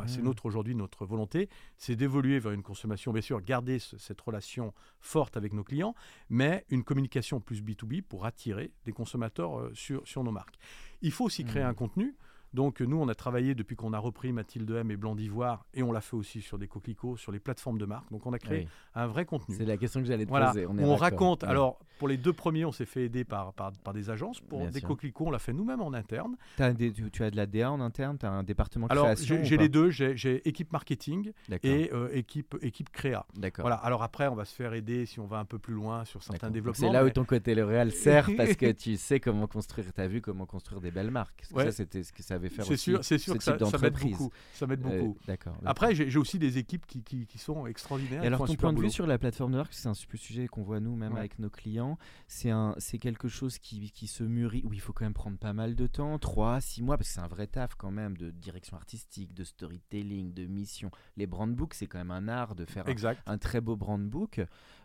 c'est 0.07 0.21
mmh. 0.21 0.23
notre 0.23 0.45
aujourd'hui 0.45 0.75
notre 0.75 1.05
volonté, 1.05 1.49
c'est 1.77 1.95
d'évoluer 1.95 2.39
vers 2.39 2.51
une 2.51 2.63
consommation, 2.63 3.11
bien 3.11 3.21
sûr, 3.21 3.41
garder 3.41 3.79
cette 3.79 4.21
relation 4.21 4.73
forte 4.99 5.37
avec 5.37 5.53
nos 5.53 5.63
clients, 5.63 5.95
mais 6.29 6.65
une 6.69 6.83
communication 6.83 7.39
plus 7.39 7.61
B2B 7.61 8.01
pour 8.01 8.25
attirer 8.25 8.71
des 8.85 8.93
consommateurs 8.93 9.59
euh, 9.59 9.71
sur, 9.73 10.07
sur 10.07 10.23
nos 10.23 10.31
marques. 10.31 10.57
Il 11.01 11.11
faut 11.11 11.25
aussi 11.25 11.43
créer 11.43 11.63
mmh. 11.63 11.67
un 11.67 11.73
contenu. 11.73 12.15
Donc 12.53 12.81
nous, 12.81 12.97
on 12.97 13.07
a 13.07 13.15
travaillé 13.15 13.55
depuis 13.55 13.75
qu'on 13.75 13.93
a 13.93 13.99
repris 13.99 14.31
Mathilde 14.31 14.69
M 14.71 14.91
et 14.91 14.97
Blanc 14.97 15.15
d'Ivoire, 15.15 15.65
et 15.73 15.83
on 15.83 15.91
l'a 15.91 16.01
fait 16.01 16.15
aussi 16.15 16.41
sur 16.41 16.57
des 16.57 16.67
coquelicots, 16.67 17.17
sur 17.17 17.31
les 17.31 17.39
plateformes 17.39 17.77
de 17.77 17.85
marque. 17.85 18.11
Donc 18.11 18.25
on 18.25 18.33
a 18.33 18.39
créé 18.39 18.67
un 18.95 19.07
vrai 19.07 19.25
contenu. 19.25 19.55
C'est 19.55 19.65
la 19.65 19.77
question 19.77 20.01
que 20.01 20.07
j'allais 20.07 20.25
te 20.25 20.31
poser. 20.31 20.65
On, 20.65 20.77
on 20.77 20.95
raconte. 20.95 21.43
Alors 21.43 21.79
pour 22.01 22.07
les 22.07 22.17
deux 22.17 22.33
premiers, 22.33 22.65
on 22.65 22.71
s'est 22.71 22.87
fait 22.87 23.03
aider 23.03 23.23
par, 23.23 23.53
par, 23.53 23.93
des 23.93 24.09
agences. 24.09 24.39
Pour 24.39 24.67
des 24.67 24.81
coquelicots, 24.81 25.27
on 25.27 25.29
l'a 25.29 25.37
fait 25.37 25.53
nous-mêmes 25.53 25.81
en 25.81 25.93
interne. 25.93 26.35
As 26.57 26.73
tu, 26.73 27.23
as 27.23 27.29
de 27.29 27.35
la 27.35 27.45
DA 27.45 27.71
en 27.71 27.79
interne? 27.79 28.17
Tu 28.17 28.25
as 28.25 28.31
un 28.31 28.41
département 28.41 28.87
alors, 28.87 29.05
création 29.05 29.37
j'ai 29.43 29.55
les 29.55 29.69
deux. 29.69 29.91
J'ai 29.91 30.47
équipe 30.49 30.73
marketing 30.73 31.31
et 31.61 31.91
euh, 31.93 32.09
équipe, 32.11 32.57
équipe 32.63 32.89
créa. 32.89 33.27
Voilà. 33.59 33.75
Alors 33.75 34.01
après, 34.01 34.27
on 34.27 34.33
va 34.33 34.45
se 34.45 34.55
faire 34.55 34.73
aider 34.73 35.05
si 35.05 35.19
on 35.19 35.27
va 35.27 35.37
un 35.37 35.45
peu 35.45 35.59
plus 35.59 35.75
loin 35.75 36.03
sur 36.03 36.23
certains 36.23 36.49
développements. 36.49 36.87
C'est 36.87 36.91
là 36.91 37.05
où 37.05 37.09
ton 37.11 37.23
côté 37.23 37.53
le 37.53 37.65
réel 37.65 37.91
sert 37.91 38.31
parce 38.35 38.53
que 38.55 38.71
tu 38.71 38.97
sais 38.97 39.19
comment 39.19 39.45
construire. 39.45 39.93
Tu 39.93 40.01
as 40.01 40.07
vu 40.07 40.21
comment 40.21 40.47
construire 40.47 40.81
des 40.81 40.89
belles 40.89 41.11
marques. 41.11 41.43
Ça, 41.53 41.71
c'était 41.71 42.01
ce 42.01 42.11
que 42.11 42.23
ça 42.23 42.39
avait 42.41 42.49
fait 42.49 42.63
C'est 42.63 42.77
sûr, 42.77 43.03
c'est 43.03 43.17
sûr 43.17 43.37
que 43.37 43.43
ça, 43.43 43.57
ça 43.57 43.77
m'aide 43.77 43.97
beaucoup. 43.97 44.31
Ça 44.53 44.67
m'aide 44.67 44.85
euh, 44.85 45.01
beaucoup. 45.01 45.17
D'accord. 45.27 45.55
Après, 45.65 45.95
j'ai 45.95 46.17
aussi 46.17 46.39
des 46.39 46.57
équipes 46.57 46.85
qui, 46.85 47.03
qui, 47.03 47.25
qui 47.25 47.37
sont 47.37 47.65
extraordinaires. 47.67 48.23
Et 48.23 48.27
alors, 48.27 48.45
ton 48.45 48.55
point 48.55 48.73
de 48.73 48.81
vue 48.81 48.89
sur 48.89 49.07
la 49.07 49.17
plateforme 49.17 49.51
de 49.51 49.57
marque, 49.57 49.73
c'est 49.73 49.87
un 49.87 49.93
super 49.93 50.19
sujet 50.19 50.47
qu'on 50.47 50.63
voit 50.63 50.79
nous, 50.79 50.95
même 50.95 51.15
avec 51.15 51.39
nos 51.39 51.49
clients. 51.49 51.97
C'est 52.27 52.51
c'est 52.77 52.97
quelque 52.97 53.27
chose 53.27 53.57
qui, 53.57 53.91
qui 53.91 54.07
se 54.07 54.23
mûrit, 54.23 54.63
où 54.65 54.73
il 54.73 54.81
faut 54.81 54.93
quand 54.93 55.05
même 55.05 55.13
prendre 55.13 55.37
pas 55.37 55.53
mal 55.53 55.75
de 55.75 55.87
temps, 55.87 56.19
3, 56.19 56.59
6 56.59 56.83
mois, 56.83 56.97
parce 56.97 57.09
que 57.09 57.13
c'est 57.15 57.21
un 57.21 57.27
vrai 57.27 57.47
taf 57.47 57.75
quand 57.75 57.91
même 57.91 58.17
de 58.17 58.29
direction 58.31 58.75
artistique, 58.75 59.33
de 59.33 59.43
storytelling, 59.43 60.33
de 60.33 60.45
mission. 60.45 60.91
Les 61.17 61.27
brand 61.27 61.53
books, 61.53 61.73
c'est 61.73 61.87
quand 61.87 61.97
même 61.97 62.11
un 62.11 62.27
art 62.27 62.55
de 62.55 62.65
faire 62.65 62.85
un, 63.25 63.37
très 63.37 63.61
beau 63.61 63.75
brand 63.75 64.01
book. 64.01 64.41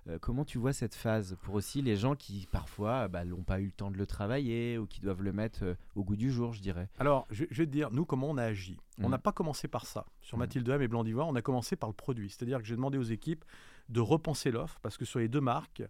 Euh, 0.09 0.19
comment 0.21 0.45
tu 0.45 0.59
vois 0.59 0.73
cette 0.73 0.95
phase 0.95 1.37
pour 1.43 1.55
aussi 1.55 1.83
les 1.83 1.97
gens 1.97 2.15
qui 2.15 2.47
parfois 2.53 3.09
bah, 3.09 3.25
n'ont 3.25 3.43
pas 3.43 3.61
eu 3.61 3.67
le 3.67 3.73
temps 3.73 3.91
de 3.91 3.97
le 3.97 4.07
travailler 4.07 4.79
ou 4.79 4.87
qui 4.87 5.01
doivent 5.01 5.23
le 5.23 5.33
mettre 5.33 5.65
euh, 5.65 5.75
au 5.95 6.05
goût 6.05 6.17
du 6.17 6.31
jour, 6.31 6.53
je 6.53 6.61
dirais? 6.61 6.89
Alors, 6.99 7.27
je, 7.31 7.45
vais 7.45 7.67
te 7.67 7.71
dire, 7.71 7.91
nous, 7.91 8.05
comment 8.05 8.31
on 8.31 8.37
a 8.37 8.45
agi 8.45 8.79
On 9.01 9.09
mmh. 9.09 9.11
n'a 9.11 9.19
pas 9.19 9.33
commencé 9.33 9.69
par 9.69 9.87
ça. 9.87 10.07
Sur 10.21 10.37
mmh. 10.37 10.41
Mathilde 10.41 10.69
M 10.69 10.83
et 10.83 10.89
Blanc 10.89 11.05
d'Ivoire, 11.05 11.27
on 11.27 11.35
a 11.35 11.43
commencé 11.43 11.77
par 11.77 11.89
le 11.89 11.95
produit. 11.95 12.31
C'est-à-dire 12.31 12.59
que 12.59 12.65
j'ai 12.65 12.77
demandé 12.77 12.99
aux 12.99 13.03
équipes 13.03 13.45
de 13.89 14.01
repenser 14.01 14.51
l'offre 14.51 14.79
parce 14.81 14.97
que 14.97 15.05
sur 15.05 15.19
les 15.19 15.29
deux 15.29 15.41
marques, 15.41 15.83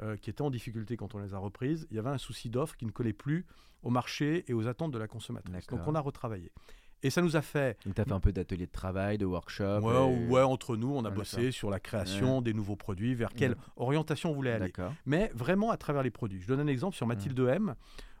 euh, 0.00 0.16
qui 0.16 0.30
étaient 0.30 0.42
en 0.42 0.50
difficulté 0.50 0.96
quand 0.96 1.14
on 1.14 1.18
les 1.18 1.34
a 1.34 1.38
reprises, 1.38 1.86
il 1.90 1.96
y 1.96 1.98
avait 2.00 2.10
un 2.10 2.18
souci 2.18 2.48
d'offre 2.48 2.76
qui 2.76 2.86
ne 2.86 2.90
collait 2.90 3.12
plus 3.12 3.46
au 3.82 3.90
marché 3.90 4.44
et 4.48 4.54
aux 4.54 4.66
attentes 4.66 4.90
de 4.90 4.98
la 4.98 5.06
consommatrice. 5.06 5.66
Donc 5.66 5.86
on 5.86 5.94
a 5.94 6.00
retravaillé. 6.00 6.50
Et 7.02 7.10
ça 7.10 7.20
nous 7.20 7.36
a 7.36 7.42
fait. 7.42 7.76
Donc, 7.84 7.94
tu 7.94 8.00
as 8.00 8.04
fait 8.04 8.12
un 8.12 8.20
peu 8.20 8.32
d'ateliers 8.32 8.66
de 8.66 8.72
travail, 8.72 9.18
de 9.18 9.26
workshop 9.26 9.80
Ouais, 9.80 10.26
ouais 10.28 10.42
entre 10.42 10.76
nous, 10.76 10.94
on 10.94 11.04
a 11.04 11.10
bossé 11.10 11.50
sur 11.50 11.70
la 11.70 11.80
création 11.80 12.42
des 12.42 12.54
nouveaux 12.54 12.76
produits, 12.76 13.14
vers 13.14 13.32
quelle 13.34 13.56
orientation 13.76 14.30
on 14.30 14.34
voulait 14.34 14.52
aller. 14.52 14.72
Mais 15.06 15.30
vraiment 15.34 15.70
à 15.70 15.76
travers 15.76 16.02
les 16.02 16.10
produits. 16.10 16.40
Je 16.40 16.48
donne 16.48 16.60
un 16.60 16.66
exemple 16.66 16.96
sur 16.96 17.06
Mathilde 17.06 17.38
M. 17.40 17.74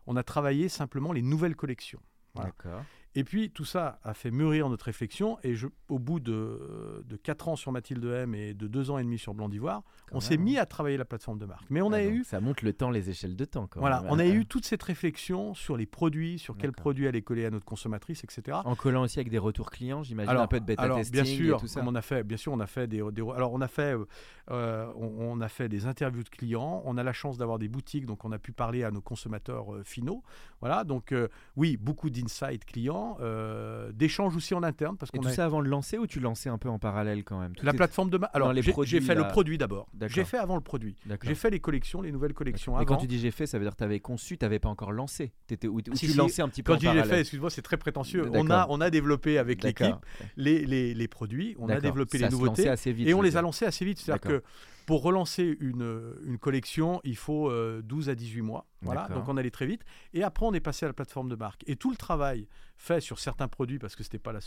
On 0.06 0.16
a 0.16 0.22
travaillé 0.24 0.68
simplement 0.68 1.12
les 1.12 1.22
nouvelles 1.22 1.54
collections. 1.54 2.00
D'accord. 2.34 2.82
Et 3.14 3.24
puis 3.24 3.50
tout 3.50 3.64
ça 3.64 3.98
a 4.04 4.14
fait 4.14 4.30
mûrir 4.30 4.68
notre 4.68 4.86
réflexion. 4.86 5.38
Et 5.42 5.54
je, 5.54 5.66
au 5.88 5.98
bout 5.98 6.20
de, 6.20 7.04
de 7.06 7.16
4 7.16 7.48
ans 7.48 7.56
sur 7.56 7.72
Mathilde 7.72 8.04
M 8.04 8.34
et 8.34 8.54
de 8.54 8.66
2 8.66 8.90
ans 8.90 8.98
et 8.98 9.04
demi 9.04 9.18
sur 9.18 9.34
Blanc 9.34 9.48
d'Ivoire, 9.48 9.82
on 10.12 10.20
s'est 10.20 10.36
mis 10.36 10.58
à 10.58 10.66
travailler 10.66 10.96
la 10.96 11.04
plateforme 11.04 11.38
de 11.38 11.46
marque. 11.46 11.64
Mais 11.70 11.82
on 11.82 11.92
a 11.92 12.02
eu. 12.02 12.24
Ça 12.24 12.40
monte 12.40 12.62
le 12.62 12.72
temps, 12.72 12.90
les 12.90 13.10
échelles 13.10 13.36
de 13.36 13.44
temps. 13.44 13.66
Quand 13.66 13.80
voilà, 13.80 14.04
on 14.08 14.18
a 14.18 14.26
eu 14.26 14.46
toute 14.46 14.64
cette 14.64 14.82
réflexion 14.82 15.54
sur 15.54 15.76
les 15.76 15.86
produits, 15.86 16.38
sur 16.38 16.56
quels 16.56 16.72
produits 16.72 17.06
aller 17.06 17.22
coller 17.22 17.44
à 17.44 17.50
notre 17.50 17.64
consommatrice, 17.64 18.24
etc. 18.24 18.58
En 18.64 18.74
collant 18.74 19.02
aussi 19.02 19.18
avec 19.18 19.30
des 19.30 19.38
retours 19.38 19.70
clients, 19.70 20.02
j'imagine 20.02 20.36
un 20.36 20.46
peu 20.46 20.60
de 20.60 20.64
bêta 20.64 20.82
alors, 20.82 20.98
testing. 20.98 21.22
Bien 21.22 21.24
sûr, 21.24 21.56
et 21.56 21.60
tout 21.60 21.66
ça. 21.66 21.82
On 21.86 21.94
a 21.94 22.02
fait, 22.02 22.22
bien 22.22 22.36
sûr, 22.36 22.52
on 22.52 22.60
a 22.60 22.66
fait 22.66 22.86
des, 22.86 23.00
alors 23.00 23.52
on 23.52 23.60
a 23.60 23.68
fait, 23.68 23.96
euh, 24.50 24.92
on, 24.96 25.40
a 25.40 25.48
fait 25.48 25.68
des 25.68 25.86
interviews 25.86 26.22
de 26.22 26.28
clients. 26.28 26.82
On 26.84 26.96
a 26.96 27.02
la 27.02 27.12
chance 27.12 27.38
d'avoir 27.38 27.58
des 27.58 27.68
boutiques, 27.68 28.06
donc 28.06 28.24
on 28.24 28.32
a 28.32 28.38
pu 28.38 28.52
parler 28.52 28.84
à 28.84 28.90
nos 28.90 29.00
consommateurs 29.00 29.74
euh, 29.74 29.82
finaux. 29.84 30.22
Voilà, 30.62 30.84
donc 30.84 31.10
euh, 31.10 31.26
oui, 31.56 31.76
beaucoup 31.76 32.08
d'insights 32.08 32.64
clients. 32.64 33.18
Euh, 33.20 33.90
d'échanges 33.92 34.36
aussi 34.36 34.54
en 34.54 34.62
interne. 34.62 34.96
Parce 34.96 35.10
et 35.12 35.18
tout 35.18 35.28
ça 35.28 35.44
avant 35.44 35.60
de 35.60 35.68
lancer 35.68 35.98
ou 35.98 36.06
tu 36.06 36.20
lançais 36.20 36.48
un 36.48 36.56
peu 36.56 36.68
en 36.68 36.78
parallèle 36.78 37.24
quand 37.24 37.40
même? 37.40 37.52
La 37.62 37.72
plateforme 37.74 38.10
de... 38.10 38.20
Alors, 38.32 38.54
j'ai 38.54 39.00
fait 39.00 39.14
le 39.14 39.26
produit 39.26 39.58
d'abord. 39.58 39.88
J'ai 40.06 40.24
fait 40.24 40.38
avant 40.38 40.54
le 40.54 40.62
produit. 40.62 40.96
J'ai 41.22 41.34
fait 41.34 41.50
les 41.50 41.60
collections, 41.60 42.00
les 42.00 42.12
nouvelles 42.12 42.34
collections 42.34 42.74
avant. 42.76 42.82
Et 42.82 42.86
quand 42.86 42.96
tu 42.96 43.06
dis 43.06 43.18
j'ai 43.18 43.30
fait, 43.30 43.46
ça 43.46 43.58
veut 43.58 43.64
dire 43.64 43.72
que 43.72 43.78
tu 43.78 43.84
avais 43.84 44.00
conçu, 44.00 44.38
tu 44.38 44.44
n'avais 44.44 44.58
pas 44.58 44.68
encore 44.68 44.92
lancé 44.92 45.32
étais, 45.50 45.68
Ou, 45.68 45.82
tu 45.82 46.06
lançais 46.14 46.42
un 46.42 46.48
petit 46.48 46.62
peu 46.62 46.72
Quand 46.72 46.86
en 46.86 46.92
j'ai 46.92 47.04
fait, 47.04 47.20
excuse-moi, 47.20 47.50
c'est 47.50 47.62
très 47.62 47.76
prétentieux. 47.76 48.24
On 48.32 48.50
a, 48.50 48.66
on 48.70 48.80
a 48.80 48.90
développé 48.90 49.38
avec 49.38 49.62
l'équipe 49.62 49.96
les, 50.36 50.64
les, 50.64 50.94
les, 50.94 51.08
produits, 51.08 51.56
on 51.58 51.68
a 51.68 51.80
développé 51.80 52.18
les 52.18 52.28
nouveautés. 52.28 52.68
Assez 52.68 52.92
vite, 52.92 53.08
et 53.08 53.14
on 53.14 53.22
les 53.22 53.36
a 53.36 53.42
lancés 53.42 53.66
assez 53.66 53.84
vite. 53.84 53.98
C'est-à-dire 53.98 54.20
que 54.20 54.42
pour 54.86 55.02
relancer 55.02 55.56
une, 55.60 56.14
une 56.24 56.38
collection, 56.38 57.00
il 57.04 57.16
faut 57.16 57.50
12 57.82 58.08
euh, 58.08 58.12
à 58.12 58.14
18 58.14 58.42
mois. 58.42 58.66
Voilà, 58.82 59.08
donc 59.08 59.28
on 59.28 59.36
allait 59.36 59.50
très 59.50 59.66
vite. 59.66 59.84
Et 60.12 60.22
après, 60.22 60.44
on 60.46 60.52
est 60.52 60.60
passé 60.60 60.84
à 60.84 60.88
la 60.88 60.92
plateforme 60.92 61.28
de 61.28 61.36
marque. 61.36 61.62
Et 61.66 61.76
tout 61.76 61.90
le 61.90 61.96
travail 61.96 62.48
fait 62.76 63.00
sur 63.00 63.18
certains 63.18 63.48
produits, 63.48 63.78
parce 63.78 63.94
que 63.94 64.02
ce 64.02 64.08
n'était 64.08 64.18
pas 64.18 64.32
la, 64.32 64.40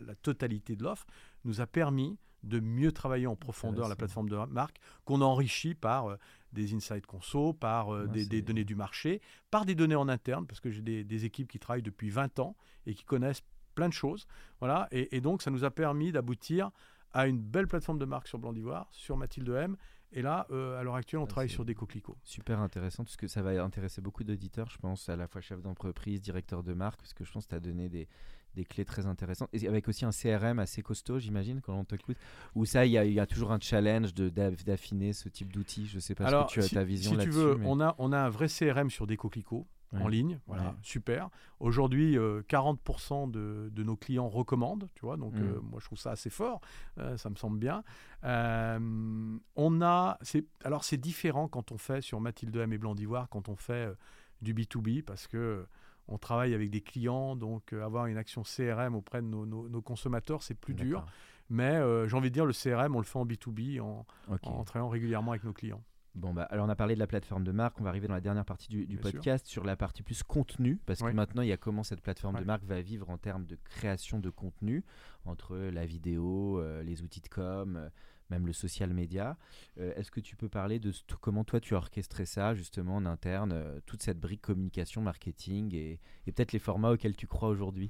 la, 0.00 0.14
totalité 0.14 0.76
de 0.76 0.82
l'offre, 0.82 1.06
nous 1.44 1.60
a 1.60 1.66
permis 1.66 2.18
de 2.42 2.60
mieux 2.60 2.92
travailler 2.92 3.26
en 3.26 3.36
profondeur 3.36 3.88
la 3.88 3.96
plateforme 3.96 4.28
de 4.28 4.36
marque, 4.36 4.78
qu'on 5.04 5.20
a 5.20 5.24
enrichi 5.24 5.74
par 5.74 6.08
euh, 6.10 6.16
des 6.52 6.74
insights 6.74 7.06
conso, 7.06 7.52
par 7.52 7.94
euh, 7.94 8.06
des, 8.06 8.42
données 8.42 8.64
du 8.64 8.74
marché, 8.74 9.20
par 9.50 9.64
des 9.64 9.74
données 9.74 9.94
en 9.94 10.08
interne, 10.08 10.46
parce 10.46 10.60
que 10.60 10.70
j'ai 10.70 10.82
des, 10.82 11.04
des, 11.04 11.24
équipes 11.24 11.50
qui 11.50 11.58
travaillent 11.58 11.82
depuis 11.82 12.10
20 12.10 12.38
ans 12.38 12.54
et 12.86 12.94
qui 12.94 13.04
connaissent 13.04 13.42
plein 13.74 13.88
de 13.88 13.94
choses. 13.94 14.26
Voilà, 14.60 14.88
et, 14.92 15.16
et 15.16 15.20
donc 15.20 15.42
ça 15.42 15.50
nous 15.50 15.64
a 15.64 15.70
permis 15.70 16.12
d'aboutir 16.12 16.70
à 17.14 17.26
une 17.26 17.40
belle 17.40 17.66
plateforme 17.66 17.98
de 17.98 18.04
marque 18.04 18.28
sur 18.28 18.38
Blanc 18.38 18.52
d'Ivoire, 18.52 18.88
sur 18.92 19.16
Mathilde 19.16 19.48
M. 19.48 19.76
Et 20.12 20.22
là, 20.22 20.46
euh, 20.50 20.78
à 20.78 20.82
l'heure 20.84 20.94
actuelle, 20.96 21.20
on 21.20 21.24
Ah, 21.24 21.28
travaille 21.28 21.48
sur 21.48 21.64
des 21.64 21.74
coquelicots. 21.74 22.16
Super 22.22 22.60
intéressant, 22.60 23.02
parce 23.04 23.16
que 23.16 23.26
ça 23.26 23.42
va 23.42 23.50
intéresser 23.64 24.00
beaucoup 24.00 24.22
d'auditeurs, 24.22 24.68
je 24.70 24.78
pense, 24.78 25.08
à 25.08 25.16
la 25.16 25.26
fois 25.26 25.40
chef 25.40 25.60
d'entreprise, 25.62 26.20
directeur 26.20 26.62
de 26.62 26.72
marque, 26.74 27.00
parce 27.00 27.14
que 27.14 27.24
je 27.24 27.32
pense 27.32 27.46
que 27.46 27.50
tu 27.50 27.54
as 27.56 27.60
donné 27.60 27.88
des, 27.88 28.06
des 28.54 28.64
clés 28.64 28.84
très 28.84 29.06
intéressantes. 29.06 29.48
Et 29.52 29.66
avec 29.66 29.88
aussi 29.88 30.04
un 30.04 30.10
CRM 30.12 30.60
assez 30.60 30.82
costaud, 30.82 31.18
j'imagine, 31.18 31.60
quand 31.60 31.74
on 31.74 31.84
t'écoute. 31.84 32.16
Où 32.54 32.64
ça, 32.64 32.86
il 32.86 32.92
y, 32.92 32.98
a- 32.98 33.04
y 33.04 33.18
a 33.18 33.26
toujours 33.26 33.50
un 33.50 33.58
challenge 33.58 34.14
d'affiner 34.14 35.12
ce 35.12 35.28
type 35.28 35.52
d'outil. 35.52 35.86
Je 35.86 35.98
sais 35.98 36.14
pas 36.14 36.26
Alors, 36.26 36.48
ce 36.50 36.54
que 36.56 36.60
tu 36.60 36.64
as 36.64 36.68
si, 36.68 36.74
ta 36.74 36.84
vision 36.84 37.10
si 37.12 37.16
tu 37.16 37.18
là-dessus. 37.24 37.36
veux, 37.38 37.54
mais- 37.56 37.66
on, 37.68 37.80
a, 37.80 37.94
on 37.98 38.12
a 38.12 38.18
un 38.18 38.28
vrai 38.28 38.46
CRM 38.48 38.90
sur 38.90 39.06
des 39.08 39.16
coquelicots 39.16 39.66
en 40.02 40.08
ligne. 40.08 40.38
Voilà, 40.46 40.62
Ouais. 40.70 40.74
super. 40.82 41.28
Aujourd'hui, 41.60 42.18
euh, 42.18 42.42
40% 42.48 43.30
de, 43.30 43.70
de 43.72 43.82
nos 43.82 43.96
clients 43.96 44.28
recommandent, 44.28 44.88
tu 44.94 45.02
vois, 45.06 45.16
donc 45.16 45.34
Mm. 45.34 45.42
euh, 45.42 45.60
moi 45.60 45.78
je 45.80 45.86
trouve 45.86 45.98
ça 45.98 46.10
assez 46.12 46.30
fort, 46.30 46.60
euh, 46.98 47.16
ça 47.16 47.30
me 47.30 47.36
semble 47.36 47.58
bien. 47.58 47.82
Euh, 48.24 49.38
on 49.56 49.82
a, 49.82 50.18
alors 50.64 50.84
c'est 50.84 50.96
différent 50.96 51.48
quand 51.48 51.72
on 51.72 51.78
fait 51.78 52.00
sur 52.00 52.20
Mathilde 52.20 52.56
M 52.56 52.72
et 52.72 52.78
Blanc 52.78 52.94
d'Ivoire, 52.94 53.28
quand 53.28 53.48
on 53.48 53.56
fait 53.56 53.88
euh, 53.88 53.94
du 54.42 54.54
B2B, 54.54 55.02
parce 55.02 55.26
que 55.26 55.36
euh, 55.36 55.68
on 56.08 56.18
travaille 56.18 56.52
avec 56.54 56.70
des 56.70 56.80
clients, 56.82 57.36
donc 57.36 57.72
euh, 57.72 57.82
avoir 57.84 58.06
une 58.06 58.16
action 58.18 58.42
CRM 58.42 58.94
auprès 58.94 59.22
de 59.22 59.26
nos, 59.26 59.46
nos- 59.46 59.68
nos 59.68 59.82
consommateurs, 59.82 60.42
c'est 60.42 60.54
plus 60.54 60.74
dur. 60.74 61.04
Mais 61.50 61.76
euh, 61.76 62.08
j'ai 62.08 62.16
envie 62.16 62.30
de 62.30 62.34
dire, 62.34 62.46
le 62.46 62.52
CRM, 62.54 62.94
on 62.96 62.98
le 62.98 63.04
fait 63.04 63.18
en 63.18 63.26
B2B, 63.26 63.80
en, 63.80 64.06
Ok. 64.30 64.40
en 64.44 64.64
travaillant 64.64 64.88
régulièrement 64.88 65.32
avec 65.32 65.44
nos 65.44 65.52
clients. 65.52 65.82
Bon, 66.14 66.32
bah, 66.32 66.44
alors 66.44 66.66
on 66.66 66.68
a 66.68 66.76
parlé 66.76 66.94
de 66.94 67.00
la 67.00 67.08
plateforme 67.08 67.42
de 67.42 67.50
marque, 67.50 67.80
on 67.80 67.84
va 67.84 67.90
arriver 67.90 68.06
dans 68.06 68.14
la 68.14 68.20
dernière 68.20 68.44
partie 68.44 68.68
du, 68.68 68.86
du 68.86 68.96
Bien 68.96 69.10
sûr. 69.10 69.12
podcast 69.12 69.46
sur 69.46 69.64
la 69.64 69.74
partie 69.74 70.02
plus 70.02 70.22
contenu, 70.22 70.78
parce 70.86 71.00
que 71.00 71.10
maintenant 71.10 71.42
il 71.42 71.48
y 71.48 71.52
a 71.52 71.56
comment 71.56 71.82
cette 71.82 72.00
plateforme 72.00 72.38
de 72.38 72.44
marque 72.44 72.64
va 72.64 72.80
vivre 72.80 73.10
en 73.10 73.18
termes 73.18 73.46
de 73.46 73.56
création 73.64 74.20
de 74.20 74.30
contenu, 74.30 74.84
entre 75.24 75.56
la 75.56 75.84
vidéo, 75.86 76.60
euh, 76.60 76.82
les 76.84 77.02
outils 77.02 77.20
de 77.20 77.28
com, 77.28 77.76
euh, 77.76 77.88
même 78.34 78.46
le 78.46 78.52
social 78.52 78.92
media. 78.92 79.36
Euh, 79.80 79.92
Est-ce 79.96 80.10
que 80.10 80.20
tu 80.20 80.36
peux 80.36 80.48
parler 80.48 80.78
de 80.78 80.92
ce- 80.92 81.02
comment 81.20 81.44
toi 81.44 81.60
tu 81.60 81.74
as 81.74 81.78
orchestré 81.78 82.26
ça 82.26 82.54
justement 82.54 82.96
en 82.96 83.06
interne, 83.06 83.52
euh, 83.52 83.80
toute 83.86 84.02
cette 84.02 84.20
brique 84.20 84.42
communication, 84.42 85.00
marketing 85.02 85.74
et, 85.74 86.00
et 86.26 86.32
peut-être 86.32 86.52
les 86.52 86.58
formats 86.58 86.90
auxquels 86.90 87.16
tu 87.16 87.26
crois 87.26 87.48
aujourd'hui? 87.48 87.88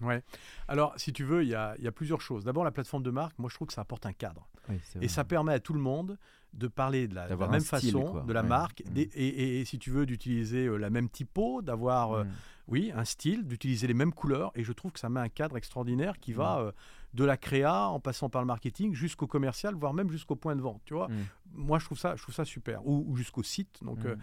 Alors, 0.69 0.93
si 0.97 1.13
tu 1.13 1.25
veux, 1.25 1.43
il 1.43 1.49
y 1.49 1.55
a, 1.55 1.75
il 1.79 1.85
y 1.85 1.89
a 1.89 1.93
plusieurs 1.93 2.21
choses. 2.21 2.45
D'abord, 2.45 2.65
la 2.65 2.71
plateforme 2.71 3.03
de 3.03 3.11
marque, 3.11 3.39
moi 3.39 3.49
je 3.51 3.55
trouve 3.57 3.69
que 3.69 3.75
ça 3.75 3.81
apporte 3.83 4.07
un 4.07 4.13
cadre. 4.13 4.49
Oui, 4.69 4.77
Et 5.03 5.09
ça 5.09 5.25
permet 5.25 5.53
à 5.53 5.61
tout 5.61 5.75
le 5.75 5.81
monde 5.81 6.19
de 6.55 6.69
parler 6.69 7.09
de 7.09 7.15
la, 7.17 7.29
de 7.29 7.35
même 7.35 7.61
style, 7.61 7.93
façon, 7.93 8.05
quoi. 8.05 8.23
de 8.23 8.33
la 8.33 8.43
Ouais. 8.43 8.49
marque, 8.49 8.83
et, 8.95 9.01
et- 9.03 9.61
et 9.61 9.65
si 9.65 9.79
tu 9.79 9.91
veux, 9.91 10.07
d'utiliser 10.07 10.67
euh, 10.67 10.77
la 10.77 10.89
même 10.89 11.09
typo, 11.11 11.61
d'avoir, 11.63 12.13
euh, 12.13 12.25
Mm. 12.25 12.29
oui, 12.69 12.93
un 12.95 13.05
style, 13.05 13.45
d'utiliser 13.47 13.87
les 13.89 13.95
mêmes 13.95 14.13
couleurs. 14.13 14.53
Et 14.55 14.63
je 14.65 14.73
trouve 14.73 14.93
que 14.93 15.01
ça 15.01 15.09
met 15.09 15.21
un 15.21 15.29
cadre 15.29 15.57
extraordinaire 15.57 16.19
qui 16.19 16.33
va 16.33 16.61
euh, 16.61 16.73
de 17.15 17.25
la 17.25 17.37
créa, 17.37 17.89
en 17.89 18.01
passant 18.01 18.29
par 18.29 18.43
le 18.43 18.47
marketing, 18.47 18.93
jusqu'au 18.95 19.27
commercial, 19.27 19.75
voire 19.75 19.95
même 19.95 20.11
jusqu'au 20.11 20.37
point 20.37 20.57
de 20.57 20.61
vente. 20.61 20.83
Tu 20.85 20.95
vois, 20.95 21.09
Mm. 21.09 21.15
moi 21.55 21.79
je 21.79 21.85
trouve 21.87 21.99
ça, 21.99 22.17
je 22.17 22.23
trouve 22.23 22.35
ça 22.35 22.45
super. 22.45 22.87
Ou, 22.87 23.05
ou 23.09 23.17
jusqu'au 23.17 23.43
site. 23.43 23.79
Donc, 23.83 24.01
Mm. 24.05 24.07
euh, 24.09 24.17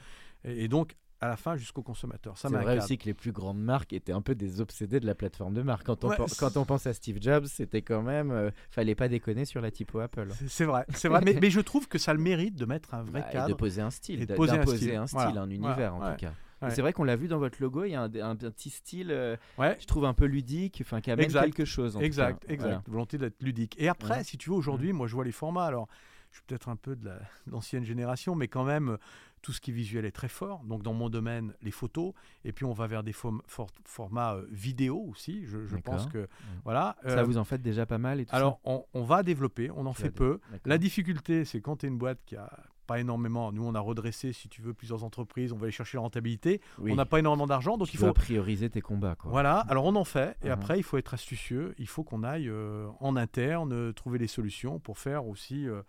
et, 0.43 0.65
et 0.65 0.67
donc, 0.67 0.95
à 1.23 1.27
la 1.27 1.38
fin, 1.38 1.56
jusqu'au 1.56 1.84
consommateur. 1.84 2.36
Ça 2.36 2.49
C'est 2.49 2.56
vrai 2.56 2.77
aussi 2.80 2.97
que 2.97 3.06
les 3.06 3.13
plus 3.13 3.32
grandes 3.32 3.62
marques 3.62 3.93
étaient 3.93 4.12
un 4.12 4.23
peu 4.23 4.34
des 4.34 4.60
obsédés 4.60 4.99
de 4.99 5.06
la 5.06 5.13
plateforme 5.13 5.54
de 5.54 5.62
marque. 5.62 5.86
Quand 5.86 6.04
on, 6.04 6.10
Ouais, 6.10 6.17
quand 6.39 6.58
on 6.58 6.65
pense 6.65 6.88
à 6.88 6.93
Steve 6.93 7.19
Jobs, 7.21 7.45
c'était 7.45 7.84
quand 7.84 8.01
même. 8.01 8.32
euh, 8.32 8.49
fallait 8.71 8.95
pas 8.95 9.08
déconner 9.08 9.45
sur 9.45 9.62
la 9.62 9.69
typo 9.69 9.99
Apple. 9.99 10.30
C'est- 10.47 10.65
vrai, 10.65 10.84
c'est 10.95 11.10
vrai. 11.10 11.21
mais, 11.23 11.34
mais 11.43 11.51
je 11.51 11.60
trouve 11.60 11.88
que 11.88 11.99
ça 11.99 12.10
a 12.12 12.13
le 12.15 12.19
mérite 12.21 12.56
de 12.56 12.65
mettre 12.65 12.95
un 12.95 13.04
vrai 13.04 13.21
Bah, 13.21 13.27
et 13.30 13.34
cadre. 13.34 13.49
de 13.49 13.54
poser 13.54 13.82
un 13.82 13.91
style, 13.91 14.17
et 14.17 14.25
de 14.25 14.30
d'a- 14.30 14.36
poser 14.36 14.54
un 14.54 14.58
d'imposer 14.58 14.77
style. 14.77 14.95
un 14.95 15.06
style, 15.08 15.19
Voilà. 15.19 15.30
un 15.30 15.34
Voilà. 15.45 15.54
univers 15.54 15.95
en 15.95 16.01
Ouais. 16.01 16.15
tout 16.15 16.21
cas. 16.25 16.34
Ouais. 16.62 16.69
C'est 16.71 16.82
vrai 16.82 16.93
qu'on 16.93 17.04
l'a 17.04 17.15
vu 17.15 17.28
dans 17.28 17.39
votre 17.39 17.62
logo, 17.62 17.84
il 17.86 17.91
y 17.91 17.95
a 17.95 18.02
un, 18.04 18.13
un- 18.15 18.30
un 18.32 18.36
petit 18.36 18.69
style, 18.69 19.12
euh, 19.12 19.36
Ouais. 19.58 19.78
je 19.80 19.86
trouve 19.88 20.06
un 20.06 20.13
peu 20.13 20.26
ludique, 20.26 20.80
enfin 20.82 21.02
qui 21.02 21.12
amène 21.12 21.26
Exact. 21.26 21.43
quelque 21.45 21.65
chose. 21.65 21.95
En 21.97 22.02
Exact, 22.02 22.43
exact. 22.47 22.62
Voilà. 22.67 22.84
Volonté 22.88 23.17
d'être 23.17 23.41
ludique. 23.41 23.76
Et 23.80 23.88
après, 23.89 24.17
Ouais. 24.17 24.24
si 24.24 24.38
tu 24.38 24.50
veux, 24.50 24.56
aujourd'hui, 24.56 24.93
moi, 24.93 25.08
je 25.08 25.15
vois 25.15 25.26
les 25.26 25.32
formats. 25.32 25.65
Alors, 25.65 25.88
je 26.32 26.38
suis 26.38 26.43
peut-être 26.47 26.69
un 26.69 26.76
peu 26.78 26.95
de 26.95 27.06
la- 27.06 27.19
de 27.47 27.52
l'ancienne 27.52 27.84
génération, 27.84 28.36
mais 28.36 28.47
quand 28.47 28.63
même, 28.63 28.97
tout 29.41 29.52
ce 29.54 29.60
qui 29.60 29.71
est 29.71 29.74
visuel 29.74 30.06
est 30.06 30.12
très 30.12 30.28
fort. 30.28 30.63
Donc, 30.65 30.84
dans 30.84 30.93
mon 30.93 31.10
domaine, 31.10 31.56
les 31.63 31.71
photos. 31.71 32.13
Et 32.45 32.52
puis, 32.54 32.63
on 32.63 32.74
va 32.74 32.86
vers 32.86 33.02
des 33.02 33.12
form- 33.12 33.41
for- 33.47 33.71
formats 33.86 34.36
euh, 34.36 34.45
vidéo 34.52 35.04
aussi. 35.10 35.45
Je, 35.47 35.65
je 35.65 35.76
pense 35.78 36.06
que. 36.06 36.28
Voilà. 36.63 36.95
Ça 37.04 37.17
Euh, 37.19 37.24
vous 37.24 37.39
en 37.39 37.43
faites 37.43 37.63
déjà 37.63 37.88
pas 37.88 37.97
mal 37.97 38.19
et 38.19 38.26
tout 38.28 38.36
alors, 38.36 38.60
on, 38.65 38.86
on 38.93 39.02
va 39.02 39.24
développer. 39.24 39.71
On 39.71 39.88
en 39.88 39.93
fait 39.93 40.12
peu. 40.12 40.39
La 40.65 40.78
difficulté, 40.78 41.43
c'est 41.43 41.60
quand 41.60 41.78
tu 41.78 41.88
es 41.88 41.89
une 41.89 41.97
boîte 41.97 42.19
qui 42.28 42.36
a 42.36 42.52
pas 42.91 42.99
énormément. 42.99 43.51
Nous, 43.51 43.63
on 43.65 43.73
a 43.75 43.80
redressé, 43.80 44.34
si 44.34 44.49
tu 44.49 44.62
veux, 44.62 44.73
plusieurs 44.73 45.04
entreprises. 45.04 45.54
On 45.54 45.58
va 45.58 45.63
aller 45.63 45.71
chercher 45.71 45.97
la 45.97 46.01
rentabilité. 46.01 46.62
Oui. 46.80 46.91
On 46.91 46.95
n'a 46.95 47.06
pas 47.06 47.19
énormément 47.19 47.47
d'argent. 47.47 47.77
Donc, 47.77 47.88
Tu 47.89 47.95
il 47.95 47.99
faut. 47.99 48.12
prioriser 48.13 48.69
tes 48.69 48.82
combats. 48.82 49.15
Quoi. 49.15 49.32
Voilà, 49.32 49.60
alors 49.69 49.86
on 49.86 49.95
en 49.95 50.04
fait, 50.06 50.38
et 50.41 50.47
Mhm. 50.47 50.51
après 50.51 50.77
il 50.77 50.84
faut 50.84 50.97
être 50.97 51.13
astucieux, 51.13 51.73
il 51.77 51.88
faut 51.88 52.04
qu'on 52.04 52.23
aille 52.23 52.49
euh, 52.49 52.88
en 52.99 53.15
interne 53.15 53.71
euh, 53.73 53.91
trouver 53.93 54.17
des 54.19 54.27
solutions 54.27 54.80
pour 54.80 54.97
faire 54.97 55.25
aussi 55.25 55.67
euh, 55.67 55.82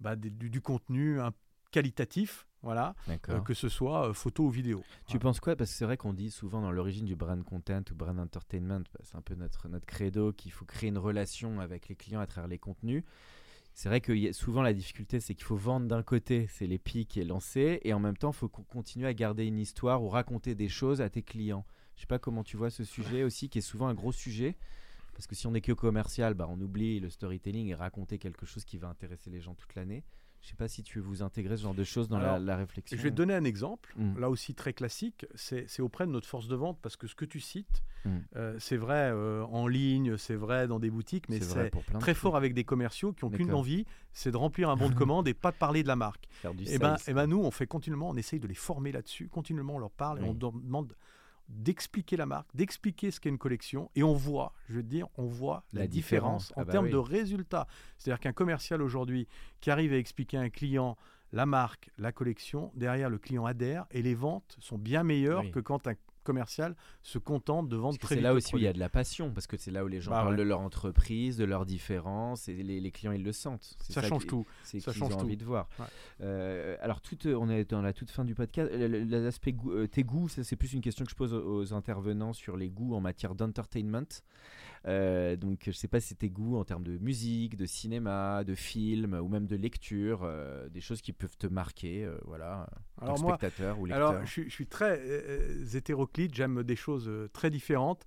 bah, 0.00 0.16
des- 0.16 0.30
du, 0.30 0.50
du 0.50 0.60
contenu 0.60 1.20
un- 1.20 1.32
qualitatif, 1.70 2.46
voilà, 2.62 2.94
que 3.44 3.54
ce 3.54 3.68
soit 3.68 4.12
photo 4.12 4.44
ou 4.44 4.50
vidéo. 4.50 4.82
Tu 5.06 5.18
penses 5.18 5.40
quoi? 5.40 5.54
Parce 5.56 5.70
que 5.70 5.76
c'est 5.76 5.84
vrai 5.84 5.96
qu'on 5.96 6.12
dit 6.12 6.30
souvent 6.30 6.60
dans 6.60 6.72
l'origine 6.72 7.06
du 7.06 7.14
brand 7.16 7.42
content 7.44 7.82
ou 7.90 7.94
brand 7.94 8.18
entertainment, 8.18 8.80
bah, 8.92 9.00
c'est 9.02 9.16
un 9.16 9.22
peu 9.22 9.34
notre, 9.34 9.68
notre 9.68 9.86
credo 9.86 10.32
qu'il 10.32 10.52
faut 10.52 10.64
créer 10.64 10.88
une 10.90 10.98
relation 10.98 11.60
avec 11.60 11.88
les 11.88 11.94
clients 11.94 12.20
à 12.20 12.26
travers 12.26 12.48
les 12.48 12.58
contenus. 12.58 13.04
C'est 13.74 13.88
vrai 13.88 14.00
que 14.00 14.32
souvent 14.32 14.62
la 14.62 14.72
difficulté, 14.72 15.20
c'est 15.20 15.34
qu'il 15.34 15.44
faut 15.44 15.56
vendre 15.56 15.86
d'un 15.86 16.02
côté, 16.02 16.46
c'est 16.48 16.66
les 16.66 16.78
pics 16.78 17.08
qui 17.08 17.20
est 17.20 17.24
lancé, 17.24 17.80
et 17.82 17.94
en 17.94 18.00
même 18.00 18.16
temps, 18.16 18.30
il 18.30 18.36
faut 18.36 18.48
qu'on 18.48 18.62
continue 18.62 19.06
à 19.06 19.14
garder 19.14 19.46
une 19.46 19.58
histoire 19.58 20.02
ou 20.02 20.08
raconter 20.08 20.54
des 20.54 20.68
choses 20.68 21.00
à 21.00 21.08
tes 21.08 21.22
clients. 21.22 21.64
Je 21.96 22.02
sais 22.02 22.06
pas 22.06 22.18
comment 22.18 22.44
tu 22.44 22.56
vois 22.56 22.70
ce 22.70 22.84
sujet 22.84 23.24
aussi, 23.24 23.48
qui 23.48 23.58
est 23.58 23.62
souvent 23.62 23.88
un 23.88 23.94
gros 23.94 24.12
sujet. 24.12 24.56
Parce 25.12 25.26
que 25.26 25.34
si 25.34 25.46
on 25.46 25.54
est 25.54 25.60
que 25.60 25.72
commercial, 25.72 26.34
bah, 26.34 26.46
on 26.48 26.60
oublie 26.60 27.00
le 27.00 27.10
storytelling 27.10 27.68
et 27.68 27.74
raconter 27.74 28.18
quelque 28.18 28.46
chose 28.46 28.64
qui 28.64 28.78
va 28.78 28.88
intéresser 28.88 29.30
les 29.30 29.40
gens 29.40 29.54
toute 29.54 29.74
l'année. 29.74 30.02
Je 30.42 30.48
sais 30.48 30.54
pas 30.54 30.68
si 30.68 30.82
tu 30.82 30.98
veux 30.98 31.04
vous 31.04 31.22
intégrer 31.22 31.56
ce 31.58 31.62
genre 31.64 31.74
de 31.74 31.84
choses 31.84 32.08
dans 32.08 32.18
la, 32.18 32.34
Alors, 32.34 32.38
la 32.38 32.56
réflexion. 32.56 32.96
Je 32.96 33.02
vais 33.02 33.10
te 33.10 33.14
donner 33.14 33.34
un 33.34 33.44
exemple, 33.44 33.92
Mm. 33.96 34.18
là 34.18 34.30
aussi 34.30 34.54
très 34.54 34.72
classique, 34.72 35.26
c'est 35.34 35.80
auprès 35.80 36.06
de 36.06 36.12
notre 36.12 36.26
force 36.26 36.48
de 36.48 36.56
vente, 36.56 36.78
parce 36.80 36.96
que 36.96 37.06
ce 37.06 37.14
que 37.14 37.24
tu 37.26 37.40
cites, 37.40 37.82
Mm. 38.06 38.08
euh, 38.36 38.56
c'est 38.58 38.78
vrai 38.78 39.10
euh, 39.12 39.44
en 39.44 39.66
ligne, 39.66 40.16
c'est 40.16 40.34
vrai 40.34 40.66
dans 40.66 40.78
des 40.78 40.88
boutiques, 40.90 41.28
mais 41.28 41.38
C'est 41.40 41.70
très 41.98 42.14
fort 42.14 42.36
avec 42.36 42.54
des 42.54 42.64
commerciaux 42.64 43.12
qui 43.12 43.24
n'ont 43.26 43.30
qu'une 43.30 43.52
envie, 43.52 43.84
c'est 44.14 44.30
de 44.30 44.36
remplir 44.38 44.70
un 44.70 44.76
bon 44.76 44.88
de 44.88 44.94
commande 45.10 45.28
et 45.28 45.34
pas 45.34 45.50
de 45.50 45.56
parler 45.56 45.82
de 45.82 45.88
la 45.88 45.96
marque. 45.96 46.26
Et 46.66 46.78
ben, 46.78 46.96
sales, 46.96 47.04
eh 47.08 47.12
ben 47.12 47.26
nous, 47.26 47.38
on 47.42 47.50
fait 47.50 47.66
continuellement, 47.66 48.08
on 48.08 48.16
essaye 48.16 48.40
de 48.40 48.46
les 48.48 48.54
former 48.54 48.92
là-dessus, 48.92 49.28
continuellement 49.28 49.74
on 49.74 49.78
leur 49.78 49.90
parle 49.90 50.20
et 50.20 50.24
on 50.24 50.32
demande 50.34 50.94
d'expliquer 51.50 52.16
la 52.16 52.26
marque, 52.26 52.48
d'expliquer 52.54 53.10
ce 53.10 53.20
qu'est 53.20 53.28
une 53.28 53.38
collection, 53.38 53.90
et 53.96 54.02
on 54.02 54.14
voit, 54.14 54.52
je 54.68 54.74
veux 54.76 54.82
dire, 54.82 55.08
on 55.16 55.26
voit 55.26 55.64
la, 55.72 55.80
La 55.82 55.86
différence, 55.86 56.44
différence. 56.48 56.58
en 56.58 56.62
Ah 56.62 56.64
bah 56.64 56.72
termes 56.72 56.84
oui. 56.86 56.92
de 56.92 56.96
résultats. 56.96 57.66
C'est-à-dire 57.98 58.20
qu'un 58.20 58.32
commercial 58.32 58.80
aujourd'hui 58.82 59.26
qui 59.60 59.70
arrive 59.70 59.92
à 59.92 59.96
expliquer 59.96 60.36
à 60.38 60.40
un 60.40 60.50
client 60.50 60.96
la 61.32 61.46
marque, 61.46 61.90
la 61.98 62.10
collection, 62.12 62.72
derrière 62.74 63.08
le 63.10 63.18
client 63.18 63.44
adhère 63.46 63.86
et 63.90 64.02
les 64.02 64.14
ventes 64.14 64.56
sont 64.60 64.78
bien 64.78 65.02
meilleures 65.04 65.42
Oui. 65.44 65.50
que 65.50 65.60
quand 65.60 65.86
un 65.86 65.94
commercial 66.22 66.76
se 67.02 67.18
contente 67.18 67.68
de 67.68 67.76
vendre 67.76 67.98
très 67.98 68.16
c'est 68.16 68.20
là 68.20 68.34
aussi 68.34 68.54
où 68.54 68.58
il 68.58 68.64
y 68.64 68.66
a 68.66 68.72
de 68.72 68.78
la 68.78 68.88
passion, 68.88 69.32
parce 69.32 69.46
que 69.46 69.56
c'est 69.56 69.70
là 69.70 69.84
où 69.84 69.88
les 69.88 70.00
gens 70.00 70.10
Bah 70.10 70.18
parlent 70.22 70.32
ouais. 70.34 70.38
de 70.38 70.42
leur 70.42 70.60
entreprise, 70.60 71.36
de 71.36 71.44
leurs 71.44 71.66
différences, 71.66 72.48
et 72.48 72.54
les, 72.54 72.80
les 72.80 72.90
clients 72.90 73.12
ils 73.12 73.22
le 73.24 73.32
sentent. 73.32 73.76
Ça 73.80 74.02
change 74.02 74.26
tout. 74.26 74.46
C'est 74.64 74.80
Ça 74.80 74.92
change 74.92 75.12
ont 75.14 75.18
tout. 75.18 75.24
envie 75.24 75.36
de 75.36 75.44
voir. 75.44 75.68
Ouais. 75.78 75.86
Euh, 76.22 76.76
alors, 76.80 77.00
euh, 77.26 77.34
on 77.34 77.48
est 77.50 77.70
dans 77.70 77.82
la 77.82 77.92
toute 77.92 78.10
fin 78.10 78.24
du 78.24 78.34
podcast. 78.34 78.70
Le- 78.72 79.04
L'aspect 79.04 79.54
euh, 79.66 79.86
tes 79.86 80.02
goûts, 80.04 80.28
ça, 80.28 80.44
c'est 80.44 80.56
plus 80.56 80.72
une 80.72 80.80
question 80.80 81.04
que 81.04 81.10
je 81.10 81.16
pose 81.16 81.34
aux, 81.34 81.72
intervenants 81.74 82.32
sur 82.32 82.56
les 82.56 82.68
goûts 82.70 82.94
en 82.94 83.00
matière 83.00 83.34
d'entertainment. 83.34 84.06
Euh, 84.86 85.36
donc, 85.36 85.64
je 85.66 85.72
sais 85.72 85.88
pas 85.88 86.00
si 86.00 86.16
tes 86.16 86.30
goûts 86.30 86.56
en 86.56 86.64
termes 86.64 86.84
de 86.84 86.96
musique, 86.98 87.56
de 87.56 87.66
cinéma, 87.66 88.44
de 88.44 88.54
film 88.54 89.12
ou 89.14 89.28
même 89.28 89.46
de 89.46 89.56
lecture, 89.56 90.20
euh, 90.24 90.68
des 90.70 90.80
choses 90.80 91.02
qui 91.02 91.12
peuvent 91.12 91.36
te 91.36 91.46
marquer, 91.46 92.04
euh, 92.04 92.16
voilà, 92.24 92.66
Alors 93.00 93.20
moi, 93.20 93.36
spectateur 93.36 93.78
ou 93.78 93.84
lecteur. 93.86 94.08
Alors, 94.10 94.24
je, 94.24 94.30
suis- 94.30 94.44
je 94.48 94.54
suis 94.54 94.66
très 94.66 94.98
euh, 94.98 95.64
hétéroclite, 96.10 96.34
j'aime 96.34 96.62
des 96.62 96.76
choses 96.76 97.08
euh, 97.08 97.28
très 97.32 97.50
différentes. 97.50 98.04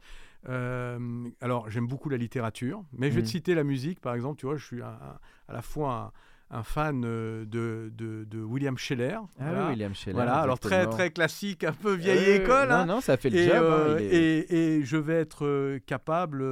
Euh, 0.50 1.00
alors, 1.42 1.70
j'aime 1.70 1.88
beaucoup 1.88 2.10
la 2.10 2.18
littérature, 2.18 2.84
mais 2.92 3.10
je 3.10 3.16
vais 3.16 3.22
te 3.22 3.28
Mhm. 3.28 3.32
citer 3.32 3.56
la 3.56 3.64
musique, 3.64 4.00
par 4.02 4.14
exemple. 4.14 4.40
Tu 4.40 4.46
vois, 4.46 4.58
je 4.58 4.66
suis 4.66 4.82
un- 4.82 4.88
un- 4.88 5.20
à 5.48 5.54
la 5.54 5.62
fois 5.62 6.14
un, 6.52 6.58
un 6.58 6.64
fan 6.64 7.04
euh, 7.06 7.46
de, 7.46 7.92
de- 7.96 8.26
de 8.26 8.40
William 8.44 8.78
Scheller. 8.78 9.16
ah 9.16 9.26
voilà. 9.40 9.64
oui, 9.66 9.70
William 9.72 9.96
Scheller. 9.96 10.14
Voilà, 10.16 10.36
alors 10.42 10.60
très, 10.60 10.86
très 10.88 11.12
classique, 11.12 11.64
un 11.64 11.72
peu 11.72 11.94
vieille 11.94 12.40
Euh, 12.42 12.44
école. 12.44 12.68
Non, 12.70 12.76
hein. 12.76 12.86
non, 12.86 13.02
ça 13.02 13.16
fait 13.18 13.30
le 13.30 13.38
et, 13.38 13.46
job. 13.48 13.56
hein, 13.56 13.60
euh, 13.62 13.98
est- 14.00 14.04
et- 14.52 14.78
et 14.80 14.84
je 14.84 14.98
vais 14.98 15.16
être 15.16 15.78
capable 15.86 16.44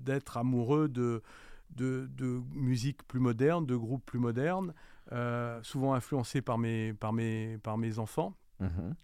d'être 0.00 0.36
amoureux 0.36 0.88
de, 0.88 1.22
de, 1.76 2.08
de 2.16 2.40
musique 2.52 3.06
plus 3.06 3.20
moderne, 3.20 3.64
de 3.64 3.76
groupes 3.76 4.04
plus 4.04 4.18
modernes, 4.18 4.74
souvent 5.62 5.94
influencé 5.94 6.42
par 6.42 6.58
mes, 6.58 6.92
par 6.94 7.12
mes, 7.12 7.58
par 7.62 7.78
mes 7.78 7.98
enfants. 8.00 8.34
Mhm. 8.60 8.94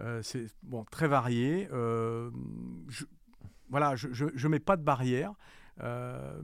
Euh, 0.00 0.22
c'est 0.22 0.46
bon, 0.62 0.84
très 0.84 1.08
varié. 1.08 1.68
Euh, 1.72 2.30
je, 2.88 3.04
voilà, 3.68 3.96
je 3.96 4.24
ne 4.24 4.48
mets 4.48 4.58
pas 4.60 4.76
de 4.76 4.82
barrière. 4.82 5.32
Euh, 5.82 6.40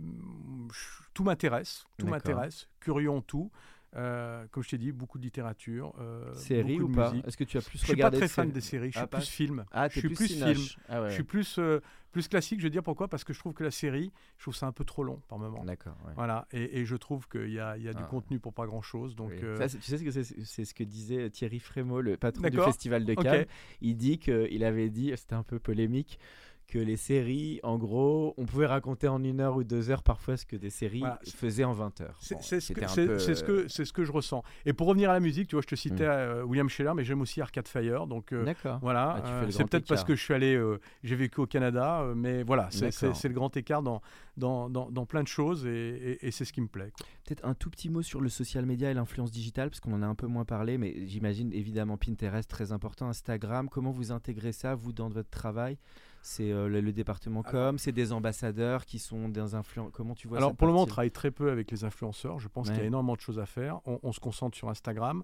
je- 0.73 1.03
tout 1.15 1.25
m'intéresse, 1.25 1.85
tout 1.99 2.07
m'intéresse. 2.07 2.69
Curieux 2.81 3.11
en 3.11 3.21
tout. 3.23 3.51
Euh, 3.95 4.45
comme 4.51 4.63
je 4.63 4.69
t'ai 4.71 4.79
dit, 4.79 4.93
beaucoup 4.93 5.19
de 5.19 5.23
littérature. 5.25 5.95
Euh, 5.99 6.35
série 6.35 6.81
ou 6.81 6.89
pas? 6.89 7.15
Est-ce 7.27 7.37
que 7.37 7.45
tu 7.45 7.57
as 7.57 7.63
plus 7.63 7.79
Je 7.79 7.85
suis 7.85 7.87
pas 7.89 7.93
regardé 8.09 8.19
très 8.19 8.29
fan 8.29 8.51
des 8.51 8.61
séries, 8.61 8.93
je 8.93 8.99
Ah, 8.99 9.03
suis 9.03 9.09
pas- 9.09 9.17
plus 9.19 9.27
film. 9.27 9.65
Ah, 9.73 9.89
je 9.89 9.93
suis 10.01 10.09
plus, 10.09 10.15
plus 10.17 10.27
film. 10.29 10.61
Ah 10.89 11.03
ouais, 11.03 11.09
Je 11.09 11.15
suis 11.15 11.23
plus, 11.23 11.57
euh, 11.59 11.81
plus 12.17 12.29
classique, 12.29 12.61
je 12.61 12.65
veux 12.65 12.71
dire 12.71 12.83
pourquoi 12.83 13.09
Parce 13.09 13.25
que 13.25 13.35
je 13.35 13.39
trouve 13.39 13.53
que 13.53 13.63
la 13.63 13.71
série, 13.71 14.11
je 14.39 14.45
trouve 14.45 14.55
ça 14.57 14.67
un 14.67 14.73
peu 14.73 14.85
trop 14.85 15.05
long 15.05 15.21
par 15.29 15.39
moment. 15.39 15.63
D'accord. 15.65 15.97
ouais. 16.07 16.13
Voilà, 16.17 16.49
et, 16.51 16.81
et 16.81 16.87
je 16.87 16.97
trouve 16.97 17.29
qu'il 17.29 17.51
y 17.53 17.61
a, 17.61 17.77
il 17.77 17.83
y 17.83 17.89
a 17.89 17.93
du 17.93 18.03
Ah. 18.03 18.07
contenu 18.09 18.39
pour 18.39 18.55
pas 18.55 18.65
grand 18.67 18.81
chose. 18.81 19.15
Donc, 19.15 19.33
Oui. 19.33 19.41
euh, 19.43 19.57
Ça, 19.59 19.69
tu 19.69 19.83
sais 19.85 19.99
ce 19.99 20.03
que 20.03 20.11
c'est 20.11 20.65
ce 20.65 20.73
que 20.73 20.83
disait 20.83 21.29
Thierry 21.29 21.59
Frémaux, 21.59 22.01
le 22.01 22.17
patron 22.17 22.49
du 22.49 22.57
festival 22.59 23.05
de. 23.05 23.13
Cannes. 23.15 23.45
Il 23.83 23.97
dit 23.99 24.19
qu'il 24.19 24.65
avait 24.65 24.89
dit, 24.89 25.13
c'était 25.15 25.35
un 25.35 25.43
peu 25.43 25.59
polémique, 25.59 26.19
que 26.67 26.79
les 26.79 26.97
séries, 26.97 27.61
en 27.63 27.79
gros, 27.79 28.35
on 28.37 28.45
pouvait 28.45 28.67
raconter 28.67 29.09
en 29.09 29.23
une 29.23 29.41
heure 29.41 29.57
ou 29.57 29.65
deux 29.65 29.91
heures 29.91 30.03
parfois 30.03 30.37
ce 30.37 30.45
que 30.45 30.57
des 30.57 30.71
séries 30.71 30.99
Voilà. 31.01 31.19
faisaient 31.25 31.65
en 31.65 31.73
20 31.73 32.01
heures. 32.01 32.17
C'est 32.21 32.35
Bon, 32.35 32.43
ce, 32.43 32.73
que- 32.73 32.81
peu, 32.81 33.19
ce 33.19 33.31
euh, 33.31 33.47
que 33.47 33.69
c'est 33.69 33.85
ce 33.85 33.93
que 33.93 34.05
je 34.05 34.13
ressens. 34.13 34.43
Et 34.65 34.73
pour 34.73 34.87
revenir 34.89 35.11
à 35.11 35.13
la 35.15 35.21
musique, 35.21 35.49
tu 35.49 35.55
vois, 35.57 35.63
je 35.63 35.69
te 35.69 35.75
citais 35.77 36.05
Mm. 36.07 36.11
euh, 36.11 36.43
William 36.45 36.69
Scheller, 36.69 36.93
mais 36.95 37.05
j'aime 37.05 37.21
aussi 37.21 37.41
Arcade 37.41 37.69
Fire. 37.69 38.07
Donc 38.07 38.33
euh, 38.33 38.45
D'accord. 38.45 38.79
voilà, 38.83 39.23
Ah, 39.25 39.29
euh, 39.45 39.51
c'est 39.51 39.65
peut-être 39.65 39.87
parce 39.87 40.05
que 40.05 40.15
je 40.17 40.23
suis 40.23 40.35
allé, 40.35 40.55
euh, 40.57 40.81
j'ai 41.05 41.17
vécu 41.17 41.41
au 41.41 41.47
Canada, 41.47 42.01
euh, 42.03 42.15
mais 42.15 42.43
voilà, 42.43 42.69
c'est- 42.71 43.29
le 43.29 43.35
grand 43.35 43.57
écart 43.57 43.83
dans 43.83 44.01
dans, 44.37 44.69
dans, 44.69 44.91
dans 44.91 45.07
plein 45.07 45.23
de 45.23 45.29
choses 45.29 45.65
et, 45.67 45.71
et- 45.71 46.27
et 46.27 46.31
c'est 46.31 46.45
ce 46.45 46.53
qui 46.53 46.61
me 46.61 46.67
plaît. 46.69 46.93
Peut-être 47.25 47.43
un 47.47 47.55
tout 47.55 47.71
petit 47.71 47.89
mot 47.89 48.03
sur 48.03 48.21
le 48.21 48.29
social 48.29 48.67
media 48.67 48.91
et 48.91 48.95
l'influence 48.95 49.31
digitale, 49.31 49.71
parce 49.71 49.81
qu'on 49.81 49.95
en 49.95 50.03
a 50.03 50.07
un 50.07 50.15
peu 50.15 50.27
moins 50.27 50.45
parlé, 50.45 50.77
mais 50.77 51.07
j'imagine 51.07 51.53
évidemment 51.55 51.97
Pinterest 51.97 52.49
très 52.51 52.71
important, 52.71 53.09
Instagram. 53.09 53.71
Comment 53.71 53.93
vous 53.93 54.13
intégrez 54.13 54.53
ça, 54.53 54.75
vous, 54.75 54.93
dans 54.93 55.09
votre 55.09 55.31
travail? 55.31 55.79
C'est 56.27 56.51
euh, 56.51 56.69
le, 56.69 56.81
le 56.81 56.93
département 56.93 57.43
Alors- 57.43 57.53
com, 57.53 57.79
c'est 57.79 57.93
des 57.93 58.13
ambassadeurs 58.13 58.85
qui 58.85 58.99
sont 58.99 59.29
des 59.29 59.55
influenceurs. 59.55 59.93
Comment 59.93 60.17
tu 60.17 60.27
vois 60.27 60.39
Alors 60.39 60.57
pour 60.57 60.67
le 60.67 60.73
moment, 60.73 60.83
on 60.83 60.87
travaille 60.87 61.13
très 61.13 61.31
peu 61.31 61.53
avec 61.53 61.71
les 61.71 61.85
influenceurs. 61.85 62.41
Je 62.41 62.49
pense 62.49 62.69
qu'il 62.69 62.79
y 62.79 62.83
a 62.83 62.85
énormément 62.85 63.15
de 63.15 63.21
choses 63.21 63.39
à 63.39 63.47
faire. 63.47 63.79
On, 63.87 64.01
on 64.03 64.13
se 64.13 64.19
concentre 64.19 64.57
sur 64.57 64.69
Instagram. 64.69 65.23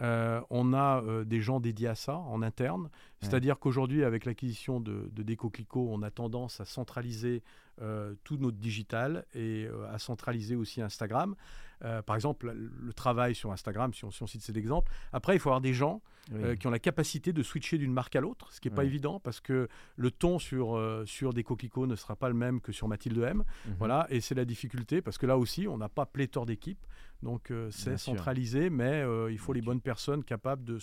Euh, 0.00 0.40
on 0.48 0.72
a 0.72 1.02
euh, 1.02 1.24
des 1.24 1.42
gens 1.42 1.60
dédiés 1.60 1.88
à 1.88 1.94
ça 1.94 2.16
en 2.16 2.40
interne. 2.40 2.88
C'est-à-dire 3.20 3.58
qu'aujourd'hui, 3.58 4.04
avec 4.04 4.24
l'acquisition 4.24 4.80
de, 4.80 5.10
de 5.12 5.36
on 5.74 6.02
a 6.02 6.10
tendance 6.10 6.60
à 6.60 6.64
centraliser 6.64 7.42
euh, 7.82 8.14
tout 8.24 8.38
notre 8.38 8.56
digital 8.56 9.26
et 9.34 9.68
à 9.90 9.98
centraliser 9.98 10.56
aussi 10.56 10.80
Instagram. 10.80 11.34
Euh, 11.84 12.02
par 12.02 12.16
exemple, 12.16 12.52
le, 12.52 12.92
travail 12.92 13.34
sur 13.34 13.52
Instagram, 13.52 13.94
si 13.94 14.04
on, 14.04 14.10
si 14.10 14.22
on 14.22 14.26
cite 14.26 14.42
cet 14.42 14.56
exemple. 14.56 14.90
Après, 15.12 15.36
il 15.36 15.38
faut 15.38 15.50
avoir 15.50 15.60
des 15.60 15.74
gens 15.74 16.02
Oui. 16.32 16.42
euh, 16.42 16.56
qui 16.56 16.66
ont 16.66 16.70
la 16.70 16.78
capacité 16.78 17.32
de 17.32 17.42
switcher 17.42 17.78
d'une 17.78 17.92
marque 17.92 18.16
à 18.16 18.20
l'autre, 18.20 18.52
ce 18.52 18.60
qui 18.60 18.68
n'est 18.68 18.74
pas 18.74 18.84
évident 18.84 19.20
parce 19.20 19.40
que 19.40 19.68
le 19.96 20.10
ton 20.10 20.38
sur, 20.38 20.76
euh, 20.76 21.04
sur 21.06 21.32
Deco 21.32 21.54
Clico 21.54 21.86
ne 21.86 21.94
sera 21.94 22.16
pas 22.16 22.28
le 22.28 22.34
même 22.34 22.60
que 22.60 22.72
sur 22.72 22.88
Mathilde 22.88 23.18
M. 23.18 23.44
Mhm. 23.66 23.74
Voilà, 23.78 24.06
et 24.10 24.20
c'est 24.20 24.34
la 24.34 24.44
difficulté 24.44 25.00
parce 25.00 25.18
que 25.18 25.26
là 25.26 25.38
aussi, 25.38 25.68
on 25.68 25.78
n'a 25.78 25.88
pas 25.88 26.06
pléthore 26.06 26.46
d'équipes. 26.46 26.84
Donc, 27.22 27.52
c'est 27.70 27.98
centralisé, 27.98 28.70
mais 28.70 29.04
il 29.30 29.38
faut 29.38 29.52
les 29.52 29.62
bonnes 29.62 29.80
personnes 29.80 30.22
capables 30.22 30.64
de 30.64 30.78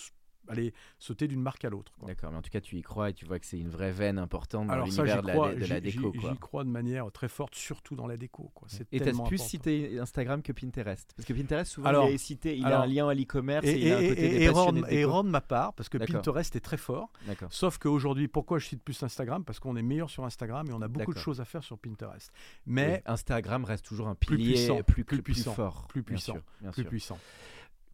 aller 0.47 0.73
sauter 0.99 1.27
d'une 1.27 1.41
marque 1.41 1.65
à 1.65 1.69
l'autre. 1.69 1.93
D'accord, 2.05 2.31
mais 2.31 2.37
en 2.37 2.41
tout 2.41 2.49
cas, 2.49 2.61
tu 2.61 2.75
y 2.77 2.81
crois 2.81 3.09
et 3.09 3.13
tu 3.13 3.25
vois 3.25 3.39
que 3.39 3.45
c'est 3.45 3.57
une 3.59 3.69
vraie 3.69 3.91
veine 3.91 4.17
importante 4.19 4.67
dans 4.67 4.75
l'univers 4.83 5.21
de, 5.23 5.27
la- 5.27 5.53
de 5.55 5.59
la 5.65 5.75
j'y- 5.77 5.81
déco. 5.81 6.13
j'y- 6.15 6.37
crois 6.39 6.63
de 6.63 6.69
manière 6.69 7.11
très 7.11 7.27
forte, 7.27 7.55
surtout 7.55 7.95
dans 7.95 8.07
la 8.07 8.17
déco. 8.17 8.51
quoi. 8.53 8.67
Et 8.91 8.99
tu 8.99 9.03
as 9.03 9.05
plus 9.05 9.13
important. 9.19 9.37
cité 9.37 9.99
Instagram 9.99 10.41
que 10.41 10.51
Pinterest? 10.51 11.11
Parce 11.15 11.27
que 11.27 11.33
Pinterest, 11.33 11.71
souvent, 11.71 11.89
Alors- 11.89 12.09
il 12.09 12.15
est 12.15 12.17
cité, 12.17 12.57
il 12.57 12.65
a 12.65 12.81
un 12.81 12.85
lien 12.85 13.07
à 13.09 13.13
l'e-commerce 13.13 13.65
Et, 13.65 13.71
et, 13.71 13.87
il 13.87 13.91
a 13.91 13.97
un 13.97 13.99
côté 14.01 14.11
et- 14.11 14.29
des 14.39 14.45
de 14.45 14.93
déco. 14.97 15.11
rendre 15.11 15.29
ma 15.29 15.41
part, 15.41 15.73
parce 15.73 15.89
que. 15.89 15.97
Pinterest 15.97 16.55
est 16.55 16.59
très 16.59 16.77
fort. 16.77 17.11
Sauf 17.49 17.77
qu'aujourd'hui, 17.77 18.27
pourquoi 18.27 18.59
je 18.59 18.67
cite 18.67 18.81
plus 18.83 19.01
Instagram? 19.03 19.43
Parce 19.43 19.59
qu'on 19.59 19.75
est 19.75 19.81
meilleur 19.81 20.09
sur 20.09 20.23
Instagram 20.25 20.67
et 20.69 20.73
on 20.73 20.81
a 20.81 20.87
beaucoup 20.87 21.13
de 21.13 21.19
choses 21.19 21.41
à 21.41 21.45
faire 21.45 21.63
sur 21.63 21.77
Pinterest. 21.77 22.31
Oui, 22.35 22.73
Mais 22.73 23.01
Instagram 23.05 23.65
reste 23.65 23.85
toujours 23.85 24.07
un 24.07 24.15
plus 24.15 24.37
pilier 24.37 24.53
puissant, 24.53 24.75
plus, 24.83 25.03
plus 25.03 25.21
plus 25.21 25.33
puissant, 25.33 25.53
fort. 25.53 25.87
plus 25.87 26.01
bien 26.01 26.15
puissant, 26.15 26.33
sûr, 26.33 26.41
bien 26.61 26.71
plus 26.71 26.83
puissant. 26.85 27.17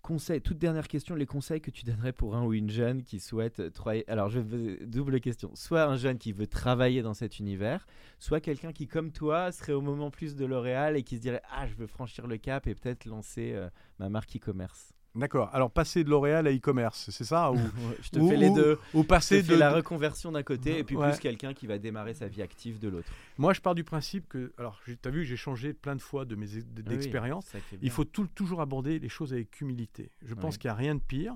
Conseil, 0.01 0.41
toute 0.41 0.57
dernière 0.57 0.87
question, 0.87 1.13
les 1.13 1.27
conseils 1.27 1.61
que 1.61 1.69
tu 1.69 1.85
donnerais 1.85 2.11
pour 2.11 2.35
un 2.35 2.43
ou 2.43 2.53
une 2.53 2.71
jeune 2.71 3.03
qui 3.03 3.19
souhaite 3.19 3.71
travailler? 3.71 4.09
Alors, 4.09 4.29
je 4.29 4.39
veux 4.39 4.77
double 4.87 5.19
question. 5.19 5.51
Soit 5.53 5.83
un 5.83 5.95
jeune 5.95 6.17
qui 6.17 6.31
veut 6.31 6.47
travailler 6.47 7.03
dans 7.03 7.13
cet 7.13 7.37
univers, 7.37 7.85
soit 8.17 8.39
quelqu'un 8.41 8.73
qui, 8.73 8.87
comme 8.87 9.11
toi, 9.11 9.51
serait 9.51 9.73
au 9.73 9.81
moment 9.81 10.09
plus 10.09 10.35
de 10.35 10.43
L'Oréal 10.43 10.97
et 10.97 11.03
qui 11.03 11.17
se 11.17 11.21
dirait 11.21 11.41
Ah, 11.51 11.67
je 11.67 11.75
veux 11.75 11.85
franchir 11.85 12.25
le 12.25 12.37
cap 12.37 12.65
et 12.65 12.73
peut-être 12.73 13.05
lancer 13.05 13.51
euh, 13.53 13.69
ma 13.99 14.09
marque 14.09 14.35
e-commerce. 14.35 14.91
D'accord. 15.13 15.49
Alors, 15.51 15.69
passer 15.71 16.03
de 16.05 16.09
L'Oréal 16.09 16.47
à 16.47 16.51
e-commerce, 16.53 17.09
c'est 17.11 17.25
ça 17.25 17.51
ou, 17.51 17.57
je 18.01 18.09
te 18.11 18.19
ou- 18.19 18.29
fais 18.29 18.37
les 18.37 18.49
deux. 18.49 18.79
ou 18.93 19.03
passer 19.03 19.43
de, 19.43 19.55
la 19.55 19.71
reconversion 19.73 20.31
d'un 20.31 20.43
côté 20.43 20.79
et 20.79 20.83
puis 20.85 20.95
Ouais. 20.95 21.09
plus 21.11 21.19
quelqu'un 21.19 21.53
qui 21.53 21.67
va 21.67 21.77
démarrer 21.77 22.13
sa 22.13 22.27
vie 22.27 22.41
active 22.41 22.79
de 22.79 22.87
l'autre. 22.87 23.09
Moi, 23.37 23.53
je 23.53 23.59
pars 23.59 23.75
du 23.75 23.83
principe 23.83 24.29
que. 24.29 24.53
Alors, 24.57 24.79
tu 24.85 24.97
as 25.03 25.09
vu, 25.09 25.25
j'ai 25.25 25.35
changé 25.35 25.73
plein 25.73 25.97
de 25.97 26.01
fois 26.01 26.23
de 26.23 26.35
mes 26.35 26.47
d'expérience. 26.47 27.45
Ah 27.53 27.57
oui, 27.57 27.77
est 27.77 27.79
Il 27.81 27.89
faut 27.91 28.05
tout- 28.05 28.29
toujours 28.33 28.61
aborder 28.61 28.99
les 28.99 29.09
choses 29.09 29.33
avec 29.33 29.59
humilité. 29.59 30.11
Je 30.25 30.33
pense 30.33 30.57
qu'il 30.57 30.69
n'y 30.69 30.73
a 30.73 30.75
rien 30.75 30.95
de 30.95 31.01
pire. 31.01 31.35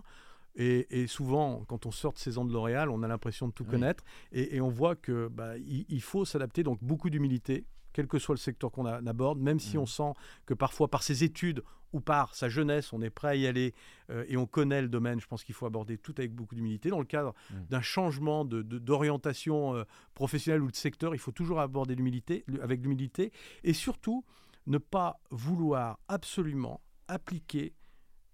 Et, 0.57 1.01
et 1.01 1.07
souvent, 1.07 1.65
quand 1.67 1.85
on 1.85 1.91
sort 1.91 2.13
de 2.13 2.17
ces 2.17 2.37
ans 2.37 2.45
de 2.45 2.53
L'Oréal, 2.53 2.89
on 2.89 3.03
a 3.03 3.09
l'impression 3.09 3.49
de 3.49 3.51
tout 3.51 3.65
Oui. 3.65 3.71
connaître. 3.71 4.05
Et, 4.31 4.55
et 4.55 4.61
on 4.61 4.69
voit 4.69 4.95
que 4.95 5.27
bah, 5.27 5.57
il, 5.57 5.85
il 5.89 6.01
faut 6.01 6.23
s'adapter. 6.23 6.63
Donc, 6.63 6.79
beaucoup 6.81 7.09
d'humilité, 7.09 7.65
quel 7.95 8.07
que 8.07 8.19
soit 8.19 8.35
le 8.35 8.39
secteur 8.39 8.71
qu'on 8.73 8.85
aborde, 8.85 9.39
même 9.39 9.57
si 9.61 9.77
Mhm. 9.77 9.83
on 9.83 9.85
sent 9.85 10.11
que 10.45 10.53
parfois, 10.53 10.89
par 10.89 11.01
ses 11.01 11.23
études 11.23 11.63
ou 11.93 12.01
par 12.01 12.35
sa 12.35 12.49
jeunesse, 12.49 12.91
on 12.91 13.01
est 13.01 13.09
prêt 13.09 13.29
à 13.29 13.35
y 13.35 13.47
aller 13.47 13.73
euh, 14.09 14.25
et 14.27 14.35
on 14.35 14.45
connaît 14.45 14.81
le 14.81 14.89
domaine. 14.89 15.21
Je 15.21 15.27
pense 15.27 15.45
qu'il 15.45 15.55
faut 15.55 15.65
aborder 15.65 15.97
tout 15.97 16.13
avec 16.17 16.33
beaucoup 16.33 16.53
d'humilité. 16.55 16.89
Dans 16.89 16.99
le 16.99 17.05
cadre 17.05 17.33
Mhm. 17.51 17.65
d'un 17.69 17.81
changement 17.81 18.43
de- 18.43 18.61
de- 18.63 18.79
d'orientation 18.79 19.75
euh, 19.75 19.83
professionnelle 20.13 20.61
ou 20.61 20.69
de 20.69 20.75
secteur, 20.75 21.15
il 21.15 21.19
faut 21.19 21.31
toujours 21.31 21.61
aborder 21.61 21.95
l'humilité, 21.95 22.43
avec 22.61 22.81
l'humilité. 22.81 23.31
Et 23.63 23.71
surtout, 23.71 24.25
ne 24.67 24.77
pas 24.77 25.21
vouloir 25.31 25.97
absolument 26.09 26.81
appliquer 27.07 27.73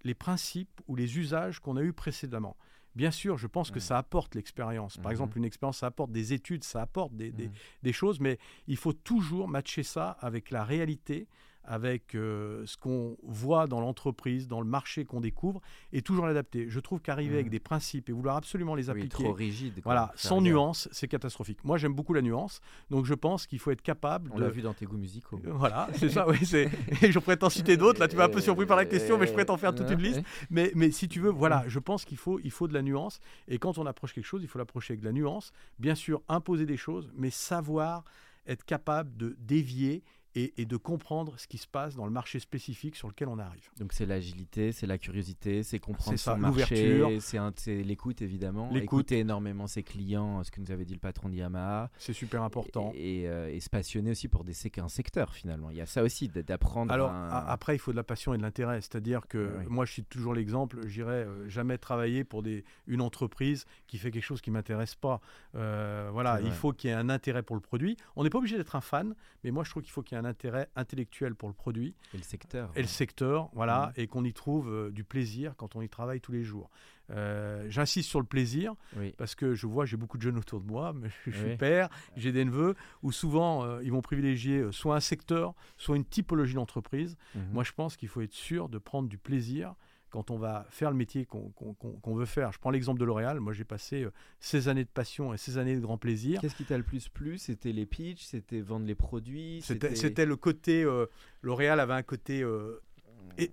les 0.02 0.14
principes 0.14 0.80
ou 0.88 0.96
les 0.96 1.18
usages 1.18 1.60
qu'on 1.60 1.76
a 1.76 1.82
eus 1.82 1.92
précédemment. 1.92 2.56
Bien 2.94 3.10
sûr, 3.10 3.38
je 3.38 3.46
pense 3.46 3.70
que 3.70 3.80
ça 3.80 3.96
apporte 3.98 4.34
l'expérience. 4.34 4.96
Par 4.98 5.06
Mhm. 5.06 5.10
exemple, 5.12 5.38
une 5.38 5.44
expérience, 5.44 5.78
ça 5.78 5.86
apporte 5.86 6.12
des 6.12 6.32
études, 6.34 6.62
ça 6.64 6.82
apporte 6.82 7.14
des, 7.14 7.30
des- 7.32 7.48
Mhm. 7.48 7.54
des 7.82 7.92
choses, 7.92 8.20
mais 8.20 8.38
il 8.66 8.76
faut 8.76 8.92
toujours 8.92 9.48
matcher 9.48 9.82
ça 9.82 10.10
avec 10.20 10.50
la 10.50 10.62
réalité, 10.64 11.26
avec 11.64 12.14
euh, 12.14 12.64
ce 12.66 12.76
qu'on 12.76 13.16
voit 13.22 13.66
dans 13.66 13.80
l'entreprise, 13.80 14.48
dans 14.48 14.60
le 14.60 14.66
marché 14.66 15.04
qu'on 15.04 15.20
découvre, 15.20 15.60
et 15.92 16.02
toujours 16.02 16.26
l'adapter. 16.26 16.66
Je 16.68 16.80
trouve 16.80 17.00
qu'arriver 17.00 17.34
avec 17.34 17.50
des 17.50 17.60
principes 17.60 18.08
et 18.08 18.12
vouloir 18.12 18.36
absolument 18.36 18.74
les 18.74 18.84
Oui, 18.84 18.90
appliquer, 18.90 19.08
trop 19.24 19.32
rigide. 19.32 19.74
quoi. 19.74 19.82
voilà, 19.84 20.12
sans 20.16 20.40
nuance, 20.40 20.88
c'est 20.92 21.08
catastrophique. 21.08 21.62
Moi, 21.64 21.78
j'aime 21.78 21.94
beaucoup 21.94 22.14
la 22.14 22.22
nuance, 22.22 22.60
donc 22.90 23.04
je 23.06 23.14
pense 23.14 23.46
qu'il 23.46 23.58
faut 23.58 23.70
être 23.70 23.82
capable 23.82 24.30
On 24.32 24.36
de... 24.38 24.42
l'a 24.42 24.48
vu 24.50 24.62
dans 24.62 24.74
tes 24.74 24.86
goûts 24.86 24.96
musicaux. 24.98 25.40
Voilà, 25.44 25.88
c'est 25.94 26.08
ça, 26.08 26.28
oui. 26.28 26.38
c'est- 26.44 26.68
je 27.02 27.18
pourrais 27.18 27.36
t'en 27.36 27.50
citer 27.50 27.76
d'autres. 27.76 28.00
Là, 28.00 28.08
tu 28.08 28.16
m'as 28.16 28.24
un 28.24 28.28
peu 28.28 28.40
surpris 28.40 28.66
par 28.66 28.76
la 28.76 28.84
question, 28.84 29.18
mais 29.18 29.26
je 29.26 29.32
pourrais 29.32 29.44
t'en 29.44 29.56
faire 29.56 29.74
toute 29.74 29.90
une 29.90 30.02
liste. 30.02 30.22
Mais, 30.50 30.72
mais 30.74 30.90
si 30.90 31.08
tu 31.08 31.20
veux, 31.20 31.30
voilà, 31.30 31.64
je 31.68 31.78
pense 31.78 32.04
qu'il 32.04 32.16
faut, 32.18 32.40
il 32.42 32.50
faut 32.50 32.68
de 32.68 32.74
la 32.74 32.82
nuance. 32.82 33.20
Et 33.48 33.58
quand 33.58 33.78
on 33.78 33.86
approche 33.86 34.12
quelque 34.14 34.24
chose, 34.26 34.42
il 34.42 34.48
faut 34.48 34.58
l'approcher 34.58 34.92
avec 34.92 35.00
de 35.00 35.06
la 35.06 35.12
nuance. 35.12 35.52
Bien 35.78 35.94
sûr, 35.94 36.22
imposer 36.28 36.66
des 36.66 36.76
choses, 36.76 37.10
mais 37.16 37.30
savoir 37.30 38.04
être 38.46 38.64
capable 38.64 39.16
de 39.16 39.36
dévier 39.38 40.02
et, 40.34 40.54
et 40.60 40.64
de 40.64 40.76
comprendre 40.76 41.34
ce 41.38 41.46
qui 41.46 41.58
se 41.58 41.66
passe 41.66 41.94
dans 41.94 42.06
le 42.06 42.10
marché 42.10 42.40
spécifique 42.40 42.96
sur 42.96 43.08
lequel 43.08 43.28
on 43.28 43.38
arrive. 43.38 43.68
Donc 43.78 43.92
c'est 43.92 44.06
l'agilité, 44.06 44.72
c'est 44.72 44.86
la 44.86 44.96
curiosité, 44.98 45.62
c'est 45.62 45.78
comprendre 45.78 46.18
ça, 46.18 46.34
son 46.34 46.38
marché, 46.40 46.98
l'ouverture. 46.98 47.52
c'est 47.56 47.82
l'écoute 47.82 48.22
évidemment, 48.22 48.68
L'écoute. 48.68 48.82
écouter 48.84 49.18
énormément 49.18 49.66
ses 49.66 49.82
clients, 49.82 50.42
ce 50.44 50.50
que 50.50 50.60
nous 50.60 50.70
avait 50.70 50.84
dit 50.86 50.94
le 50.94 51.00
patron 51.00 51.28
de 51.28 51.34
Yamaha, 51.34 51.90
C'est 51.98 52.12
super 52.14 52.42
important. 52.42 52.92
et, 52.94 53.22
et, 53.22 53.28
euh, 53.28 53.52
et 53.52 53.60
se 53.60 53.68
passionner 53.68 54.12
aussi 54.12 54.28
pour 54.28 54.44
des 54.44 54.54
un 54.78 54.88
secteur 54.88 55.34
finalement. 55.34 55.70
Il 55.70 55.76
y 55.76 55.80
a 55.80 55.86
ça 55.86 56.02
aussi 56.02 56.28
d'apprendre. 56.28 56.92
Alors 56.92 57.10
un- 57.10 57.28
après, 57.46 57.74
il 57.74 57.78
faut 57.78 57.90
de 57.90 57.96
la 57.96 58.04
passion 58.04 58.32
et 58.32 58.38
de 58.38 58.42
l'intérêt. 58.42 58.80
C'est-à-dire 58.80 59.26
que 59.28 59.56
Oui. 59.58 59.64
moi, 59.68 59.84
je 59.84 59.92
cite 59.94 60.08
toujours 60.08 60.32
l'exemple. 60.34 60.86
J'irai 60.86 61.24
euh, 61.24 61.48
jamais 61.48 61.78
travailler 61.78 62.22
pour 62.24 62.42
des, 62.42 62.64
une 62.86 63.00
entreprise 63.00 63.64
qui 63.88 63.98
fait 63.98 64.10
quelque 64.10 64.22
chose 64.22 64.40
qui 64.40 64.50
m'intéresse 64.50 64.94
pas. 64.94 65.20
Euh, 65.56 66.08
voilà, 66.12 66.40
il 66.42 66.52
faut 66.52 66.72
qu'il 66.72 66.90
y 66.90 66.92
ait 66.92 66.96
un 66.96 67.08
intérêt 67.08 67.42
pour 67.42 67.56
le 67.56 67.60
produit. 67.62 67.96
On 68.16 68.24
n'est 68.24 68.30
pas 68.30 68.38
obligé 68.38 68.56
d'être 68.56 68.76
un 68.76 68.80
fan, 68.80 69.14
mais 69.44 69.50
moi, 69.50 69.64
je 69.64 69.70
trouve 69.70 69.82
qu'il 69.82 69.92
faut 69.92 70.02
qu'il 70.02 70.16
y 70.16 70.20
ait 70.20 70.21
un 70.21 70.21
intérêt 70.24 70.68
intellectuel 70.76 71.34
pour 71.34 71.48
le 71.48 71.54
produit 71.54 71.94
et 72.14 72.16
le 72.16 72.22
secteur. 72.22 72.70
et 72.74 72.80
le 72.82 72.88
secteur, 72.88 73.48
voilà, 73.52 73.92
Mhm. 73.96 74.02
et 74.02 74.06
qu'on 74.06 74.24
y 74.24 74.32
trouve 74.32 74.68
euh, 74.70 74.90
du 74.90 75.04
plaisir 75.04 75.54
quand 75.56 75.76
on 75.76 75.82
y 75.82 75.88
travaille 75.88 76.20
tous 76.20 76.32
les 76.32 76.42
jours. 76.44 76.70
Euh, 77.10 77.66
J'insiste 77.68 78.08
sur 78.08 78.20
le 78.20 78.26
plaisir 78.26 78.74
Oui. 78.96 79.12
parce 79.18 79.34
que 79.34 79.54
je 79.54 79.66
vois, 79.66 79.84
j'ai 79.84 79.96
beaucoup 79.96 80.16
de 80.16 80.22
jeunes 80.22 80.38
autour 80.38 80.60
de 80.60 80.66
moi, 80.66 80.92
mais 80.94 81.08
je 81.26 81.30
suis 81.32 81.44
Oui. 81.50 81.56
père, 81.56 81.88
j'ai 82.16 82.32
des 82.32 82.44
neveux, 82.44 82.74
où 83.02 83.12
souvent 83.12 83.64
euh, 83.64 83.82
ils 83.82 83.90
vont 83.92 84.00
privilégier 84.02 84.70
soit 84.72 84.96
un 84.96 85.00
secteur, 85.00 85.54
soit 85.76 85.96
une 85.96 86.04
typologie 86.04 86.54
d'entreprise. 86.54 87.16
Mhm. 87.34 87.42
Moi, 87.52 87.64
je 87.64 87.72
pense 87.72 87.96
qu'il 87.96 88.08
faut 88.08 88.20
être 88.22 88.32
sûr 88.32 88.68
de 88.68 88.78
prendre 88.78 89.08
du 89.08 89.18
plaisir 89.18 89.74
quand 90.12 90.30
on 90.30 90.36
va 90.36 90.66
faire 90.68 90.90
le 90.90 90.96
métier 90.96 91.26
qu'on 91.26 92.14
veut 92.14 92.26
faire. 92.26 92.52
Je 92.52 92.58
prends 92.58 92.70
l'exemple 92.70 93.00
de 93.00 93.04
L'Oréal. 93.04 93.40
Moi, 93.40 93.52
j'ai 93.54 93.64
passé 93.64 94.04
euh, 94.04 94.12
16 94.40 94.68
années 94.68 94.84
de 94.84 94.90
passion 94.90 95.32
et 95.34 95.38
16 95.38 95.58
années 95.58 95.74
de 95.74 95.80
grand 95.80 95.96
plaisir. 95.98 96.40
Qu'est-ce 96.40 96.54
qui 96.54 96.64
t'a 96.64 96.76
le 96.76 96.84
plus 96.84 97.08
plu? 97.08 97.38
C'était 97.38 97.72
les 97.72 97.86
pitchs, 97.86 98.22
c'était 98.24 98.60
vendre 98.60 98.86
les 98.86 98.94
produits, 98.94 99.60
C'était 99.62 100.26
le 100.26 100.36
côté. 100.36 100.84
euh, 100.84 101.06
L'Oréal 101.40 101.80
avait 101.80 101.94
un 101.94 102.02
côté 102.02 102.42
euh, 102.42 102.80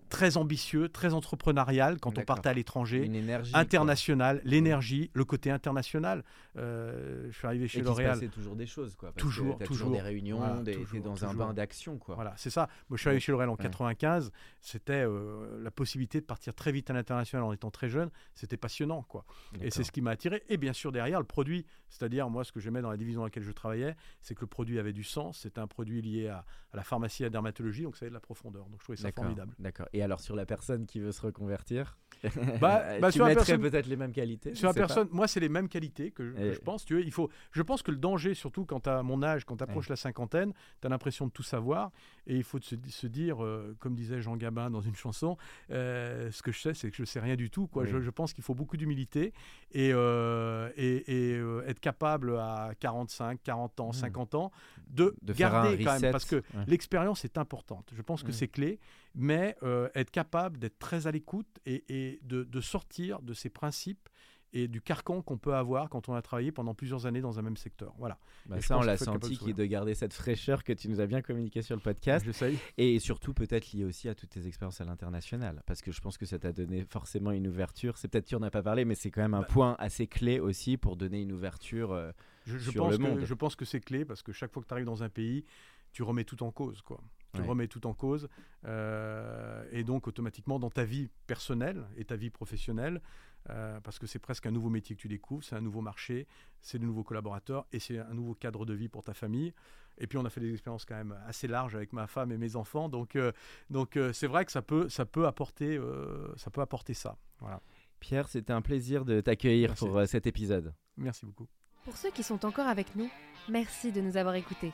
très 0.09 0.37
ambitieux, 0.37 0.89
très 0.89 1.13
entrepreneurial 1.13 1.99
quand 1.99 2.17
on 2.17 2.21
partait 2.23 2.49
à 2.49 2.53
l'étranger. 2.53 3.09
International, 3.53 4.41
l'énergie, 4.43 5.09
le 5.13 5.25
côté 5.25 5.51
international. 5.51 6.23
Euh, 6.57 7.27
je 7.31 7.37
suis 7.37 7.47
arrivé 7.47 7.65
Et 7.65 7.67
chez 7.67 7.81
L'Oréal. 7.81 8.13
passait 8.13 8.27
toujours 8.27 8.55
des 8.55 8.65
choses, 8.65 8.95
quoi. 8.95 9.11
parce 9.11 9.21
Toujours, 9.21 9.57
que 9.57 9.63
toujours. 9.65 9.91
des 9.91 10.01
réunions, 10.01 10.37
Voilà, 10.39 10.61
des- 10.61 10.73
toujours, 10.75 11.01
dans 11.01 11.25
un 11.25 11.33
bain 11.33 11.53
d'action, 11.53 11.97
quoi. 11.97 12.15
Voilà, 12.15 12.33
c'est 12.37 12.49
ça. 12.49 12.67
Moi, 12.89 12.97
je 12.97 13.01
suis 13.01 13.07
arrivé 13.09 13.19
chez 13.19 13.31
L'Oréal 13.31 13.49
en 13.49 13.53
Ouais. 13.53 13.57
95. 13.63 14.31
C'était 14.61 15.05
euh, 15.05 15.61
la 15.61 15.71
possibilité 15.71 16.19
de 16.19 16.25
partir 16.25 16.53
très 16.53 16.71
vite 16.71 16.89
à 16.89 16.93
l'international 16.93 17.43
en 17.45 17.53
étant 17.53 17.71
très 17.71 17.89
jeune. 17.89 18.09
C'était 18.35 18.57
passionnant, 18.57 19.03
quoi. 19.03 19.25
Et 19.61 19.69
c'est 19.71 19.83
ce 19.83 19.91
qui 19.91 20.01
m'a 20.01 20.11
attiré. 20.11 20.43
Et 20.49 20.57
bien 20.57 20.73
sûr, 20.73 20.91
derrière, 20.91 21.19
le 21.19 21.25
produit. 21.25 21.65
C'est-à-dire, 21.89 22.29
moi, 22.29 22.43
ce 22.43 22.51
que 22.51 22.59
j'aimais 22.59 22.81
dans 22.81 22.91
la 22.91 22.97
division 22.97 23.21
dans 23.21 23.25
laquelle 23.25 23.43
je 23.43 23.51
travaillais, 23.51 23.95
c'est 24.21 24.35
que 24.35 24.41
le 24.41 24.47
produit 24.47 24.77
avait 24.79 24.93
du 24.93 25.03
sens. 25.03 25.39
C'était 25.39 25.59
un 25.59 25.67
produit 25.67 26.01
lié 26.01 26.27
à, 26.27 26.45
à 26.71 26.77
la 26.77 26.83
pharmacie 26.83 27.23
et 27.23 27.25
à 27.25 27.27
la 27.27 27.31
dermatologie, 27.31 27.83
donc 27.83 27.95
ça 27.95 28.05
avait 28.05 28.09
de 28.11 28.13
la 28.13 28.19
profondeur. 28.19 28.65
Donc 28.65 28.75
je 28.79 28.83
trouvais 28.83 28.97
ça 28.97 29.03
D'accord, 29.03 29.23
formidable. 29.25 29.53
D'accord. 29.69 29.87
Et 29.93 30.01
alors 30.01 30.19
sur 30.19 30.35
la 30.35 30.45
personne 30.47 30.85
qui 30.87 30.99
veut 30.99 31.11
se 31.11 31.21
reconvertir, 31.21 31.97
Bah, 32.59 32.99
bah, 32.99 33.11
tu 33.11 33.17
sur 33.19 33.25
mettrais 33.27 33.57
peut-être 33.57 33.85
les 33.85 33.95
mêmes 33.95 34.11
qualités. 34.11 34.53
Sur 34.55 34.67
la 34.67 34.73
pas. 34.73 34.79
personne, 34.79 35.07
moi, 35.11 35.27
c'est 35.27 35.39
les 35.39 35.47
mêmes 35.47 35.69
qualités 35.69 36.11
que 36.11 36.25
je, 36.25 36.33
que 36.33 36.51
je 36.53 36.59
pense. 36.59 36.83
Tu 36.83 37.01
il 37.01 37.11
faut, 37.11 37.29
je 37.51 37.61
pense 37.61 37.81
que 37.83 37.91
le 37.91 37.97
danger, 37.97 38.33
surtout 38.33 38.65
quand 38.65 38.81
tu 38.81 38.89
as 38.89 39.03
mon 39.03 39.21
âge, 39.23 39.45
quand 39.45 39.57
tu 39.57 39.63
approches 39.63 39.87
la 39.89 39.95
cinquantaine, 39.95 40.51
tu 40.81 40.87
as 40.87 40.89
l'impression 40.89 41.27
de 41.27 41.31
tout 41.31 41.43
savoir. 41.43 41.91
Et 42.27 42.35
il 42.35 42.43
faut 42.43 42.59
se, 42.59 42.75
se 42.89 43.07
dire, 43.07 43.43
euh, 43.43 43.75
comme 43.79 43.95
disait 43.95 44.21
Jean 44.21 44.35
Gabin 44.37 44.69
dans 44.71 44.81
une 44.81 44.95
chanson, 44.95 45.37
euh, 45.71 46.29
ce 46.31 46.41
que 46.41 46.51
je 46.51 46.59
sais, 46.59 46.73
c'est 46.73 46.89
que 46.89 46.97
je 46.97 47.05
sais 47.05 47.19
rien 47.19 47.35
du 47.35 47.49
tout. 47.51 47.67
Quoi. 47.67 47.85
Je, 47.85 47.99
je 48.01 48.09
pense 48.09 48.33
qu'il 48.33 48.43
faut 48.43 48.55
beaucoup 48.55 48.75
d'humilité 48.75 49.31
et, 49.71 49.91
euh, 49.93 50.69
et, 50.75 51.31
et, 51.31 51.35
euh, 51.37 51.63
être 51.67 51.79
capable 51.79 52.35
à 52.37 52.71
45, 52.79 53.39
40 53.43 53.79
ans, 53.79 53.89
Mm. 53.89 53.93
50 53.93 54.35
ans 54.35 54.51
de, 54.89 55.15
garder 55.21 55.77
quand 55.83 55.91
reset, 55.93 56.01
même. 56.01 56.11
Parce 56.11 56.25
que 56.25 56.37
ouais. 56.37 56.43
l'expérience 56.67 57.23
est 57.23 57.37
importante. 57.37 57.91
Je 57.95 58.01
pense 58.01 58.23
que 58.23 58.29
Mm. 58.29 58.33
c'est 58.33 58.47
clé. 58.47 58.79
Mais 59.15 59.55
euh, 59.63 59.89
être 59.95 60.11
capable 60.11 60.59
d'être 60.59 60.79
très 60.79 61.07
à 61.07 61.11
l'écoute 61.11 61.59
et, 61.65 61.83
et 61.89 62.19
de, 62.23 62.43
de 62.43 62.61
sortir 62.61 63.21
de 63.21 63.33
ces 63.33 63.49
principes 63.49 64.07
et 64.51 64.67
du 64.67 64.81
carcan 64.81 65.21
qu'on 65.21 65.37
peut 65.37 65.53
avoir 65.53 65.89
quand 65.89 66.09
on 66.09 66.15
a 66.15 66.23
travaillé 66.23 66.51
pendant 66.51 66.73
plusieurs 66.73 67.05
années 67.05 67.21
dans 67.21 67.37
un 67.37 67.43
même 67.43 67.57
secteur. 67.57 67.93
Voilà. 67.99 68.17
Bah, 68.47 68.57
Et 68.57 68.61
ça, 68.61 68.79
on 68.79 68.81
l'a 68.81 68.97
senti, 68.97 69.37
qui 69.37 69.51
est 69.51 69.53
de 69.53 69.65
garder 69.65 69.93
cette 69.93 70.13
fraîcheur 70.13 70.63
que 70.63 70.73
tu 70.73 70.89
nous 70.89 70.99
as 71.01 71.05
bien 71.05 71.21
communiqué 71.21 71.61
sur 71.61 71.75
le 71.75 71.81
podcast. 71.83 72.25
J'essaye. 72.25 72.57
Et 72.79 72.97
surtout, 72.97 73.35
peut-être 73.35 73.71
lié 73.73 73.85
aussi 73.85 74.09
à 74.09 74.15
toutes 74.15 74.31
tes 74.31 74.47
expériences 74.47 74.81
à 74.81 74.85
l'international. 74.85 75.61
Parce 75.67 75.83
que 75.83 75.91
je 75.91 76.01
pense 76.01 76.17
que 76.17 76.25
ça 76.25 76.39
t'a 76.39 76.51
donné 76.51 76.83
forcément 76.83 77.29
une 77.31 77.45
ouverture. 77.47 77.97
C'est 77.99 78.07
peut-être 78.07 78.27
qu'on 78.27 78.39
n'a 78.39 78.49
pas 78.49 78.63
parlé, 78.63 78.85
mais 78.85 78.95
c'est 78.95 79.11
quand 79.11 79.21
même 79.21 79.35
un 79.35 79.41
Bah. 79.41 79.47
point 79.47 79.75
assez 79.77 80.07
clé 80.07 80.39
aussi 80.39 80.77
pour 80.77 80.95
donner 80.97 81.21
une 81.21 81.31
ouverture. 81.31 81.91
euh, 81.91 82.11
Je, 82.47 82.57
je 82.57 82.71
Sur 82.71 82.81
pense 82.85 82.91
le 82.93 82.97
que, 82.97 83.03
monde. 83.03 83.19
je 83.25 83.33
pense 83.35 83.55
que 83.55 83.65
c'est 83.65 83.81
clé 83.81 84.03
parce 84.03 84.23
que 84.23 84.31
chaque 84.31 84.51
fois 84.51 84.63
que 84.63 84.67
tu 84.67 84.73
arrives 84.73 84.85
dans 84.87 85.03
un 85.03 85.09
pays, 85.09 85.45
tu 85.91 86.01
remets 86.01 86.23
tout 86.23 86.41
en 86.41 86.51
cause. 86.51 86.81
Quoi. 86.81 86.99
Tu 87.33 87.41
Ouais. 87.41 87.47
remets 87.47 87.67
tout 87.67 87.85
en 87.85 87.93
cause. 87.93 88.27
euh, 88.65 89.63
et 89.71 89.83
donc, 89.83 90.07
automatiquement, 90.07 90.59
dans 90.59 90.69
ta 90.69 90.83
vie 90.83 91.09
personnelle 91.27 91.85
et 91.95 92.05
ta 92.05 92.15
vie 92.15 92.29
professionnelle, 92.29 93.01
euh, 93.49 93.79
parce 93.81 93.99
que 93.99 94.07
c'est 94.07 94.19
presque 94.19 94.45
un 94.47 94.51
nouveau 94.51 94.69
métier 94.69 94.95
que 94.95 95.01
tu 95.01 95.07
découvres, 95.07 95.43
c'est 95.43 95.55
un 95.55 95.61
nouveau 95.61 95.81
marché, 95.81 96.27
c'est 96.61 96.77
de 96.79 96.85
nouveaux 96.85 97.03
collaborateurs 97.03 97.65
et 97.71 97.79
c'est 97.79 97.99
un 97.99 98.13
nouveau 98.13 98.33
cadre 98.35 98.65
de 98.65 98.73
vie 98.73 98.89
pour 98.89 99.03
ta 99.03 99.13
famille. 99.13 99.53
Et 99.97 100.07
puis, 100.07 100.17
on 100.17 100.25
a 100.25 100.29
fait 100.29 100.41
des 100.41 100.51
expériences 100.51 100.85
quand 100.85 100.95
même 100.95 101.15
assez 101.27 101.47
larges 101.47 101.75
avec 101.75 101.93
ma 101.93 102.07
femme 102.07 102.31
et 102.31 102.37
mes 102.37 102.55
enfants. 102.55 102.89
Donc, 102.89 103.15
euh, 103.15 103.31
donc 103.69 103.95
euh, 103.97 104.11
c'est 104.13 104.27
vrai 104.27 104.45
que 104.45 104.51
ça 104.51 104.61
peut, 104.61 104.89
ça 104.89 105.05
peut, 105.05 105.25
apporter, 105.27 105.77
euh, 105.77 106.33
ça 106.37 106.49
peut 106.51 106.61
apporter 106.61 106.93
ça. 106.93 107.17
Voilà. 107.39 107.61
Pierre, 107.99 108.27
c'était 108.29 108.53
un 108.53 108.61
plaisir 108.61 109.03
de 109.05 109.19
t'accueillir 109.21 109.75
pour 109.75 110.01
cet 110.07 110.25
épisode. 110.25 110.73
Merci 110.97 111.25
beaucoup. 111.25 111.47
Pour 111.83 111.97
ceux 111.97 112.11
qui 112.11 112.23
sont 112.23 112.45
encore 112.45 112.67
avec 112.67 112.95
nous, 112.95 113.09
merci 113.49 113.91
de 113.91 113.99
nous 114.01 114.15
avoir 114.15 114.35
écoutés. 114.35 114.73